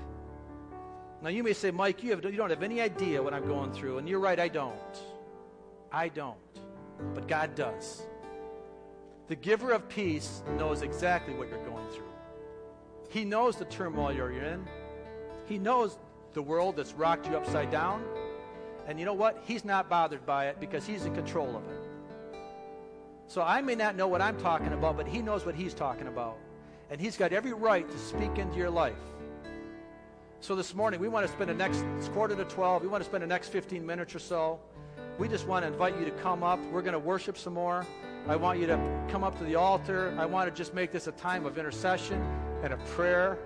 Now, 1.23 1.31
you 1.31 1.43
may 1.43 1.53
say, 1.53 1.71
Mike, 1.71 2.03
you, 2.03 2.11
have, 2.11 2.25
you 2.25 2.33
don't 2.33 2.51
have 2.51 2.63
any 2.63 2.81
idea 2.81 3.23
what 3.23 3.35
I'm 3.35 3.47
going 3.47 3.73
through. 3.73 3.99
And 3.99 4.09
you're 4.09 4.21
right, 4.21 4.39
I 4.39 4.49
don't. 4.49 4.75
I 5.93 6.09
don't. 6.09 6.39
But 7.15 7.29
God 7.29 7.55
does. 7.55 8.03
The 9.29 9.37
giver 9.37 9.73
of 9.73 9.89
peace 9.89 10.43
knows 10.57 10.83
exactly 10.83 11.35
what 11.35 11.49
you're 11.49 11.65
going 11.65 11.89
through. 11.91 12.05
He 13.11 13.25
knows 13.25 13.57
the 13.57 13.65
turmoil 13.67 14.13
you're 14.13 14.33
in. 14.33 14.67
He 15.47 15.59
knows 15.59 15.99
the 16.35 16.43
world 16.43 16.77
that's 16.77 16.93
rocked 16.93 17.27
you 17.27 17.37
upside 17.37 17.71
down. 17.71 18.05
And 18.87 18.99
you 18.99 19.05
know 19.05 19.15
what? 19.15 19.43
He's 19.45 19.65
not 19.65 19.89
bothered 19.89 20.25
by 20.25 20.47
it 20.49 20.61
because 20.61 20.87
he's 20.87 21.05
in 21.05 21.15
control 21.15 21.57
of 21.57 21.65
it. 21.69 21.89
So 23.27 23.43
I 23.43 23.61
may 23.61 23.75
not 23.75 23.97
know 23.97 24.09
what 24.09 24.23
I'm 24.23 24.39
talking 24.39 24.73
about, 24.73 24.97
but 24.97 25.07
he 25.07 25.21
knows 25.21 25.45
what 25.45 25.55
he's 25.55 25.75
talking 25.75 26.07
about. 26.07 26.39
and 26.91 26.99
He's 26.99 27.17
got 27.17 27.35
every 27.35 27.53
right 27.53 27.89
to 27.89 27.99
speak 27.99 28.39
into 28.39 28.57
your 28.57 28.71
life. 28.71 28.97
So 30.41 30.55
this 30.55 30.75
morning, 30.75 31.01
we 31.01 31.09
want 31.09 31.27
to 31.27 31.33
spend 31.33 31.51
the 31.51 31.55
next 31.55 31.85
quarter 32.13 32.35
to 32.35 32.45
12, 32.45 32.83
we 32.83 32.89
want 32.89 33.03
to 33.03 33.09
spend 33.09 33.23
the 33.23 33.27
next 33.27 33.49
15 33.49 33.85
minutes 33.85 34.15
or 34.15 34.21
so. 34.21 34.61
We 35.19 35.27
just 35.27 35.49
want 35.49 35.65
to 35.65 35.67
invite 35.67 35.99
you 35.99 36.05
to 36.05 36.13
come 36.13 36.45
up. 36.45 36.61
We're 36.71 36.83
going 36.83 36.93
to 36.93 36.99
worship 36.99 37.37
some 37.37 37.55
more. 37.55 37.85
I 38.29 38.37
want 38.37 38.61
you 38.61 38.69
to 38.69 38.79
come 39.09 39.25
up 39.25 39.37
to 39.39 39.45
the 39.45 39.57
altar. 39.57 40.15
I 40.17 40.27
want 40.27 40.49
to 40.49 40.57
just 40.57 40.75
make 40.75 40.93
this 40.93 41.09
a 41.09 41.13
time 41.13 41.45
of 41.45 41.59
intercession 41.59 42.25
and 42.63 42.73
a 42.73 42.77
prayer. 42.77 43.37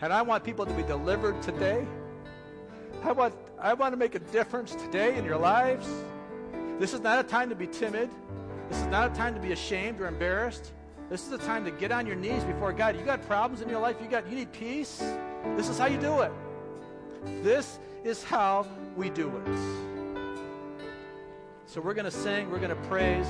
And 0.00 0.12
I 0.12 0.22
want 0.22 0.42
people 0.42 0.66
to 0.66 0.74
be 0.74 0.82
delivered 0.82 1.40
today. 1.42 1.86
I 3.04 3.12
want, 3.12 3.34
I 3.60 3.72
want 3.74 3.92
to 3.92 3.96
make 3.96 4.16
a 4.16 4.18
difference 4.18 4.74
today 4.74 5.16
in 5.16 5.24
your 5.24 5.38
lives. 5.38 5.86
This 6.80 6.92
is 6.92 7.00
not 7.00 7.24
a 7.24 7.28
time 7.28 7.50
to 7.50 7.54
be 7.54 7.68
timid. 7.68 8.10
This 8.68 8.78
is 8.78 8.86
not 8.86 9.12
a 9.12 9.14
time 9.14 9.32
to 9.34 9.40
be 9.40 9.52
ashamed 9.52 10.00
or 10.00 10.08
embarrassed. 10.08 10.72
This 11.08 11.24
is 11.24 11.32
a 11.32 11.38
time 11.38 11.64
to 11.66 11.70
get 11.70 11.92
on 11.92 12.04
your 12.04 12.16
knees 12.16 12.42
before 12.42 12.72
God. 12.72 12.96
You 12.96 13.04
got 13.04 13.24
problems 13.28 13.62
in 13.62 13.68
your 13.68 13.80
life, 13.80 13.96
you 14.02 14.08
got 14.08 14.28
you 14.28 14.34
need 14.34 14.50
peace. 14.50 14.98
This 15.56 15.68
is 15.68 15.78
how 15.78 15.86
you 15.86 15.98
do 15.98 16.22
it. 16.22 16.32
This 17.44 17.78
is 18.02 18.24
how 18.24 18.66
we 18.96 19.08
do 19.10 19.28
it. 19.46 19.95
So 21.66 21.80
we're 21.80 21.94
going 21.94 22.04
to 22.04 22.10
sing, 22.12 22.48
we're 22.48 22.60
going 22.60 22.70
to 22.70 22.88
praise. 22.88 23.26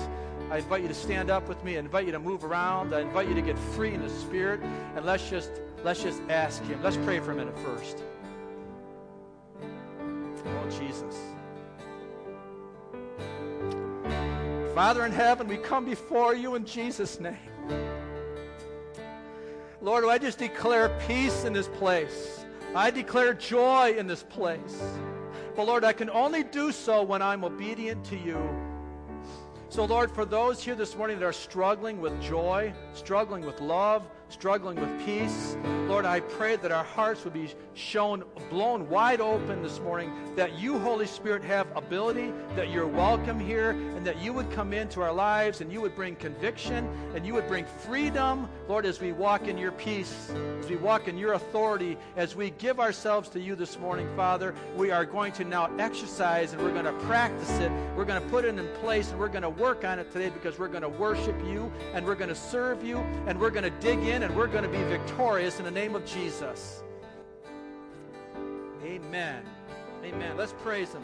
I 0.50 0.58
invite 0.58 0.82
you 0.82 0.88
to 0.88 0.94
stand 0.94 1.30
up 1.30 1.48
with 1.48 1.62
me. 1.64 1.76
I 1.76 1.80
invite 1.80 2.04
you 2.04 2.12
to 2.12 2.18
move 2.18 2.44
around. 2.44 2.94
I 2.94 3.00
invite 3.00 3.28
you 3.28 3.34
to 3.34 3.42
get 3.42 3.58
free 3.58 3.94
in 3.94 4.02
the 4.02 4.10
spirit 4.10 4.60
and 4.94 5.04
let's 5.04 5.28
just 5.28 5.50
let's 5.82 6.02
just 6.02 6.20
ask 6.28 6.62
him. 6.64 6.80
Let's 6.82 6.98
pray 6.98 7.18
for 7.18 7.32
a 7.32 7.34
minute 7.34 7.58
first. 7.58 8.02
Oh 10.44 10.70
Jesus. 10.70 11.16
Father 14.74 15.06
in 15.06 15.12
heaven, 15.12 15.48
we 15.48 15.56
come 15.56 15.86
before 15.86 16.34
you 16.34 16.54
in 16.54 16.66
Jesus' 16.66 17.18
name. 17.18 17.38
Lord, 19.80 20.04
I 20.04 20.18
just 20.18 20.38
declare 20.38 20.90
peace 21.08 21.44
in 21.44 21.54
this 21.54 21.68
place. 21.68 22.44
I 22.74 22.90
declare 22.90 23.32
joy 23.32 23.94
in 23.96 24.06
this 24.06 24.22
place. 24.22 24.82
But 25.56 25.66
Lord, 25.66 25.84
I 25.84 25.94
can 25.94 26.10
only 26.10 26.42
do 26.42 26.70
so 26.70 27.02
when 27.02 27.22
I'm 27.22 27.42
obedient 27.42 28.04
to 28.06 28.16
you. 28.16 28.38
So, 29.70 29.86
Lord, 29.86 30.10
for 30.10 30.26
those 30.26 30.62
here 30.62 30.74
this 30.74 30.94
morning 30.94 31.18
that 31.18 31.24
are 31.24 31.32
struggling 31.32 32.00
with 32.00 32.20
joy, 32.20 32.74
struggling 32.92 33.44
with 33.44 33.60
love, 33.60 34.02
struggling 34.28 34.80
with 34.80 35.06
peace. 35.06 35.56
Lord, 35.88 36.04
I 36.04 36.20
pray 36.20 36.56
that 36.56 36.72
our 36.72 36.84
hearts 36.84 37.24
would 37.24 37.32
be 37.32 37.48
shown, 37.74 38.24
blown 38.50 38.88
wide 38.88 39.20
open 39.20 39.62
this 39.62 39.78
morning, 39.80 40.12
that 40.34 40.58
you, 40.58 40.78
Holy 40.78 41.06
Spirit, 41.06 41.44
have 41.44 41.66
ability, 41.76 42.32
that 42.56 42.70
you're 42.70 42.86
welcome 42.86 43.38
here, 43.38 43.70
and 43.70 44.04
that 44.06 44.20
you 44.20 44.32
would 44.32 44.50
come 44.50 44.72
into 44.72 45.00
our 45.00 45.12
lives 45.12 45.60
and 45.60 45.72
you 45.72 45.80
would 45.80 45.94
bring 45.94 46.16
conviction 46.16 46.88
and 47.14 47.24
you 47.24 47.34
would 47.34 47.46
bring 47.46 47.64
freedom, 47.64 48.48
Lord, 48.68 48.84
as 48.84 49.00
we 49.00 49.12
walk 49.12 49.46
in 49.46 49.56
your 49.56 49.72
peace, 49.72 50.30
as 50.58 50.68
we 50.68 50.76
walk 50.76 51.06
in 51.06 51.16
your 51.16 51.34
authority, 51.34 51.96
as 52.16 52.34
we 52.34 52.50
give 52.50 52.80
ourselves 52.80 53.28
to 53.30 53.40
you 53.40 53.54
this 53.54 53.78
morning, 53.78 54.08
Father. 54.16 54.54
We 54.76 54.90
are 54.90 55.04
going 55.04 55.32
to 55.32 55.44
now 55.44 55.70
exercise 55.78 56.52
and 56.52 56.62
we're 56.62 56.72
going 56.72 56.84
to 56.84 56.92
practice 57.06 57.50
it. 57.58 57.70
We're 57.96 58.04
going 58.04 58.22
to 58.22 58.28
put 58.28 58.44
it 58.44 58.58
in 58.58 58.68
place 58.80 59.10
and 59.10 59.20
we're 59.20 59.28
going 59.28 59.42
to 59.42 59.50
work 59.50 59.84
on 59.84 59.98
it 59.98 60.10
today 60.12 60.30
because 60.30 60.58
we're 60.58 60.68
going 60.68 60.82
to 60.82 60.88
worship 60.88 61.36
you 61.46 61.72
and 61.94 62.04
we're 62.04 62.14
going 62.14 62.28
to 62.28 62.34
serve 62.34 62.84
you 62.84 62.98
and 63.26 63.38
we're 63.38 63.50
going 63.50 63.64
to 63.64 63.80
dig 63.80 64.00
in 64.00 64.15
and 64.22 64.34
we're 64.36 64.46
going 64.46 64.64
to 64.64 64.70
be 64.70 64.82
victorious 64.84 65.58
in 65.58 65.64
the 65.64 65.70
name 65.70 65.94
of 65.94 66.04
Jesus. 66.04 66.82
Amen. 68.84 69.42
Amen. 70.04 70.36
Let's 70.36 70.52
praise 70.52 70.92
Him. 70.92 71.02